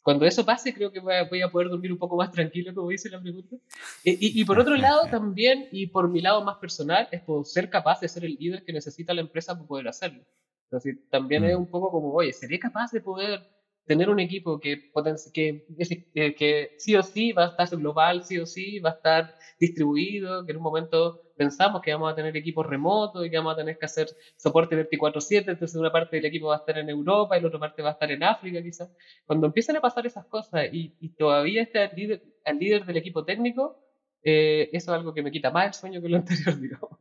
Cuando 0.02 0.24
eso 0.24 0.42
pase, 0.46 0.72
creo 0.72 0.90
que 0.90 1.00
voy 1.00 1.42
a, 1.42 1.50
poder 1.50 1.68
dormir 1.68 1.92
un 1.92 1.98
poco 1.98 2.16
más 2.16 2.32
tranquilo, 2.32 2.74
como 2.74 2.88
dice 2.88 3.10
la 3.10 3.20
pregunta. 3.20 3.56
Y, 4.02 4.40
y, 4.40 4.44
por 4.46 4.58
otro 4.58 4.74
lado, 4.74 5.02
también, 5.10 5.68
y 5.70 5.88
por 5.88 6.08
mi 6.08 6.22
lado 6.22 6.42
más 6.42 6.56
personal, 6.56 7.08
es 7.12 7.20
poder 7.20 7.44
ser 7.44 7.68
capaz 7.68 8.00
de 8.00 8.08
ser 8.08 8.24
el 8.24 8.36
líder 8.40 8.64
que 8.64 8.72
necesita 8.72 9.12
la 9.12 9.20
empresa 9.20 9.54
para 9.54 9.68
poder 9.68 9.88
hacerlo. 9.88 10.24
Entonces, 10.66 10.96
también 11.10 11.44
es 11.44 11.56
mm. 11.56 11.60
un 11.60 11.70
poco 11.70 11.90
como, 11.90 12.12
oye, 12.12 12.32
¿seré 12.32 12.58
capaz 12.58 12.90
de 12.92 13.00
poder 13.00 13.40
tener 13.86 14.10
un 14.10 14.18
equipo 14.18 14.58
que, 14.58 14.90
que, 15.32 15.64
que, 16.12 16.34
que 16.34 16.70
sí 16.78 16.96
o 16.96 17.02
sí 17.02 17.32
va 17.32 17.44
a 17.44 17.48
estar 17.50 17.78
global, 17.78 18.24
sí 18.24 18.38
o 18.38 18.46
sí 18.46 18.80
va 18.80 18.90
a 18.90 18.94
estar 18.94 19.34
distribuido, 19.60 20.44
que 20.44 20.50
en 20.50 20.58
un 20.58 20.62
momento 20.64 21.22
pensamos 21.36 21.82
que 21.82 21.92
vamos 21.92 22.12
a 22.12 22.16
tener 22.16 22.36
equipos 22.36 22.66
remotos 22.66 23.24
y 23.24 23.30
que 23.30 23.36
vamos 23.36 23.54
a 23.54 23.56
tener 23.56 23.78
que 23.78 23.86
hacer 23.86 24.08
soporte 24.36 24.76
24/7, 24.76 25.52
entonces 25.52 25.76
una 25.76 25.92
parte 25.92 26.16
del 26.16 26.24
equipo 26.24 26.48
va 26.48 26.56
a 26.56 26.58
estar 26.58 26.76
en 26.78 26.90
Europa 26.90 27.38
y 27.38 27.40
la 27.40 27.48
otra 27.48 27.60
parte 27.60 27.82
va 27.82 27.90
a 27.90 27.92
estar 27.92 28.10
en 28.10 28.24
África 28.24 28.60
quizás. 28.62 28.90
Cuando 29.24 29.46
empiezan 29.46 29.76
a 29.76 29.80
pasar 29.80 30.04
esas 30.04 30.26
cosas 30.26 30.64
y, 30.72 30.96
y 30.98 31.10
todavía 31.14 31.62
está 31.62 31.84
el 31.84 31.96
líder, 31.96 32.22
el 32.44 32.58
líder 32.58 32.86
del 32.86 32.96
equipo 32.96 33.24
técnico, 33.24 33.86
eh, 34.28 34.70
eso 34.72 34.90
es 34.90 34.98
algo 34.98 35.14
que 35.14 35.22
me 35.22 35.30
quita 35.30 35.52
más 35.52 35.66
el 35.68 35.74
sueño 35.74 36.02
que 36.02 36.08
lo 36.08 36.16
anterior, 36.18 36.60
digamos. 36.60 36.98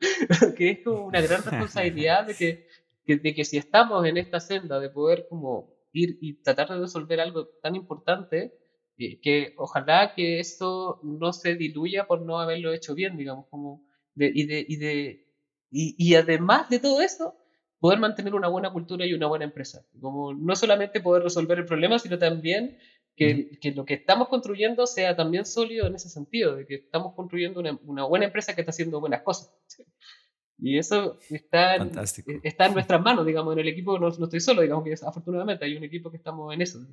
que 0.55 0.70
es 0.70 0.80
como 0.84 1.07
una 1.07 1.22
gran 1.22 1.41
responsabilidad 1.45 2.28
de 2.28 2.36
que, 2.36 2.68
que, 3.06 3.18
de 3.18 3.34
que 3.34 3.45
si 3.45 3.58
estamos 3.58 4.06
en 4.06 4.18
esta 4.18 4.39
senda 4.39 4.80
de 4.80 4.89
poder 4.89 5.28
como 5.30 5.76
ir 5.93 6.18
y 6.22 6.41
tratar 6.41 6.70
de 6.70 6.80
resolver 6.80 7.20
algo 7.20 7.47
tan 7.62 7.76
importante, 7.76 8.53
eh, 8.97 9.20
que 9.22 9.53
ojalá 9.58 10.14
que 10.16 10.39
esto 10.39 10.99
no 11.03 11.34
se 11.34 11.56
diluya 11.56 12.08
por 12.08 12.22
no 12.22 12.39
haberlo 12.39 12.74
hecho 12.74 12.95
bien, 12.95 13.18
digamos, 13.18 13.47
como 13.49 13.86
y, 14.16 14.45
de, 14.45 14.66
y, 14.68 14.78
de, 14.78 15.28
y, 15.70 16.16
además 16.16 16.70
de 16.70 16.80
todo 16.80 17.01
eso, 17.01 17.36
poder 17.80 17.99
mantener 17.99 18.34
una 18.34 18.47
buena 18.47 18.72
cultura 18.72 19.06
y 19.06 19.14
una 19.14 19.28
buena 19.28 19.45
empresa. 19.45 19.86
Como 19.99 20.34
no 20.34 20.56
solamente 20.56 21.01
poder 21.01 21.24
resolver 21.24 21.60
el 21.60 21.66
problema, 21.66 21.99
sino 21.99 22.18
también 22.18 22.78
que, 23.18 23.58
que, 23.62 23.72
lo 23.72 23.86
que 23.86 23.95
estamos 23.95 24.30
construyendo 24.30 24.88
sea 24.88 25.16
también 25.16 25.45
sólido 25.45 25.88
en 25.88 25.95
ese 25.95 26.10
sentido, 26.10 26.56
de 26.56 26.66
que 26.66 26.76
estamos 26.76 27.14
construyendo 27.16 27.60
una, 27.60 27.78
una 27.84 28.06
buena 28.06 28.26
empresa 28.26 28.56
que 28.56 28.62
está 28.62 28.72
haciendo 28.72 29.01
buenas 29.01 29.24
cosas. 29.24 29.53
Y 30.66 30.80
eso 30.80 31.20
está 31.30 31.76
en, 31.76 31.91
está 32.41 32.66
en 32.66 32.74
nuestras 32.74 32.99
manos, 32.99 33.24
digamos, 33.24 33.53
en 33.53 33.59
el 33.59 33.68
equipo 33.68 33.99
no, 33.99 34.09
no 34.09 34.24
estoy 34.26 34.39
solo, 34.39 34.63
digamos 34.63 34.84
que 34.84 34.93
afortunadamente 34.93 35.63
hay 35.63 35.78
un 35.78 35.84
equipo 35.84 36.09
que 36.09 36.18
estamos 36.18 36.51
en 36.51 36.59
eso. 36.59 36.84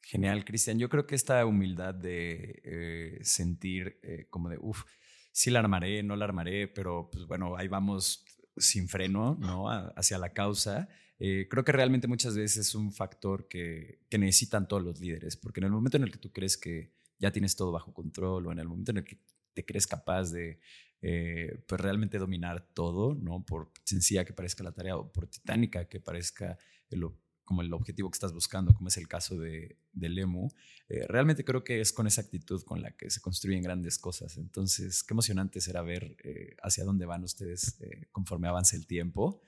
Genial, 0.00 0.46
Cristian. 0.46 0.78
Yo 0.78 0.88
creo 0.88 1.06
que 1.06 1.14
esta 1.14 1.44
humildad 1.44 1.92
de 1.92 2.62
eh, 2.64 3.18
sentir 3.20 4.00
eh, 4.02 4.26
como 4.30 4.48
de, 4.48 4.56
uff, 4.58 4.84
sí 5.32 5.50
la 5.50 5.58
armaré, 5.58 6.02
no 6.02 6.16
la 6.16 6.24
armaré, 6.24 6.66
pero 6.66 7.10
pues 7.12 7.26
bueno, 7.26 7.58
ahí 7.58 7.68
vamos 7.68 8.24
sin 8.56 8.88
freno, 8.88 9.36
¿no? 9.38 9.68
hacia 9.68 10.16
la 10.16 10.32
causa. 10.32 10.88
Eh, 11.18 11.46
creo 11.50 11.62
que 11.62 11.72
realmente 11.72 12.08
muchas 12.08 12.34
veces 12.34 12.68
es 12.68 12.74
un 12.74 12.90
factor 12.90 13.48
que, 13.48 14.00
que, 14.08 14.16
necesitan 14.16 14.66
todos 14.66 14.82
los 14.82 14.98
líderes, 14.98 15.36
porque 15.36 15.60
en 15.60 15.64
el 15.64 15.72
momento 15.72 15.98
en 15.98 16.04
el 16.04 16.10
que 16.10 16.18
tú 16.18 16.32
crees 16.32 16.56
que 16.56 16.94
ya 17.18 17.30
tienes 17.32 17.54
todo 17.54 17.70
bajo 17.70 17.92
control 17.92 18.46
o 18.46 18.52
en 18.52 18.60
el 18.60 18.66
momento 18.66 18.92
en 18.92 18.96
el 18.96 19.04
que 19.04 19.18
te 19.52 19.66
crees 19.66 19.86
capaz 19.86 20.30
de 20.32 20.58
eh, 21.02 21.62
pues 21.66 21.80
realmente 21.80 22.18
dominar 22.18 22.66
todo, 22.74 23.14
¿no? 23.14 23.44
Por 23.44 23.70
sencilla 23.84 24.24
que 24.24 24.32
parezca 24.32 24.64
la 24.64 24.72
tarea 24.72 24.96
o 24.96 25.12
por 25.12 25.28
titánica 25.28 25.86
que 25.86 26.00
parezca 26.00 26.58
el, 26.90 27.04
como 27.46 27.62
el 27.62 27.72
objetivo 27.72 28.10
que 28.10 28.16
estás 28.16 28.32
buscando, 28.32 28.74
como 28.74 28.88
es 28.88 28.96
el 28.96 29.08
caso 29.08 29.38
de, 29.38 29.78
de 29.92 30.08
Lemu, 30.08 30.48
eh, 30.88 31.06
realmente 31.08 31.44
creo 31.44 31.64
que 31.64 31.80
es 31.80 31.92
con 31.92 32.06
esa 32.06 32.20
actitud 32.20 32.62
con 32.64 32.82
la 32.82 32.90
que 32.96 33.08
se 33.08 33.20
construyen 33.20 33.62
grandes 33.62 33.98
cosas. 33.98 34.36
Entonces, 34.36 35.02
qué 35.02 35.14
emocionante 35.14 35.60
será 35.60 35.82
ver 35.82 36.16
eh, 36.24 36.56
hacia 36.62 36.84
dónde 36.84 37.06
van 37.06 37.24
ustedes 37.24 37.80
eh, 37.80 38.08
conforme 38.10 38.48
avance 38.48 38.76
el 38.76 38.86
tiempo. 38.86 39.40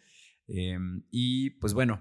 Em, 0.47 1.03
y 1.11 1.51
pues 1.51 1.75
bueno, 1.75 2.01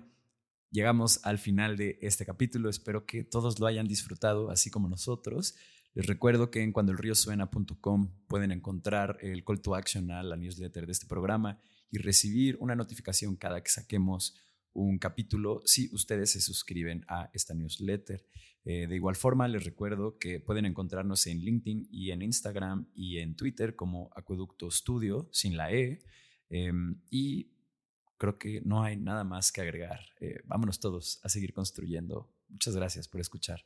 llegamos 0.72 1.20
al 1.24 1.40
final 1.40 1.78
de 1.78 1.98
este 2.02 2.26
capítulo. 2.26 2.70
Espero 2.70 3.06
que 3.06 3.24
todos 3.24 3.60
lo 3.60 3.66
hayan 3.66 3.88
disfrutado, 3.88 4.52
así 4.52 4.70
como 4.70 4.88
nosotros. 4.90 5.56
Les 5.98 6.06
recuerdo 6.06 6.52
que 6.52 6.62
en 6.62 6.74
cuandoelriosuena.com 6.74 8.12
pueden 8.28 8.52
encontrar 8.52 9.18
el 9.20 9.44
call 9.44 9.62
to 9.62 9.74
action 9.74 10.12
a 10.12 10.22
la 10.22 10.38
newsletter 10.38 10.86
de 10.86 10.92
este 10.92 11.08
programa 11.08 11.60
y 11.90 11.98
recibir 11.98 12.56
una 12.60 12.76
notificación 12.76 13.36
cada 13.36 13.64
que 13.64 13.72
saquemos 13.72 14.36
un 14.74 15.00
capítulo 15.00 15.64
si 15.66 15.90
ustedes 15.92 16.34
se 16.34 16.40
suscriben 16.40 17.04
a 17.08 17.32
esta 17.34 17.56
newsletter. 17.56 18.24
Eh, 18.64 18.86
de 18.86 18.96
igual 18.96 19.16
forma, 19.16 19.48
les 19.48 19.64
recuerdo 19.64 20.20
que 20.20 20.40
pueden 20.40 20.68
encontrarnos 20.68 21.26
en 21.26 21.40
LinkedIn 21.40 21.88
y 21.90 22.12
en 22.12 22.22
Instagram 22.22 22.92
y 22.94 23.18
en 23.18 23.36
Twitter 23.36 23.76
como 23.76 24.12
Acueducto 24.16 24.70
Studio, 24.70 25.28
sin 25.32 25.58
la 25.58 25.74
E. 25.74 26.04
Em, 26.52 27.02
y 27.10 27.54
creo 28.20 28.38
que 28.38 28.62
no 28.62 28.84
hay 28.84 28.98
nada 28.98 29.24
más 29.24 29.52
que 29.52 29.62
agregar. 29.62 30.02
Eh, 30.20 30.42
vámonos 30.46 30.80
todos 30.80 31.20
a 31.24 31.30
seguir 31.30 31.54
construyendo. 31.54 32.32
Muchas 32.50 32.76
gracias 32.76 33.08
por 33.08 33.20
escuchar. 33.20 33.66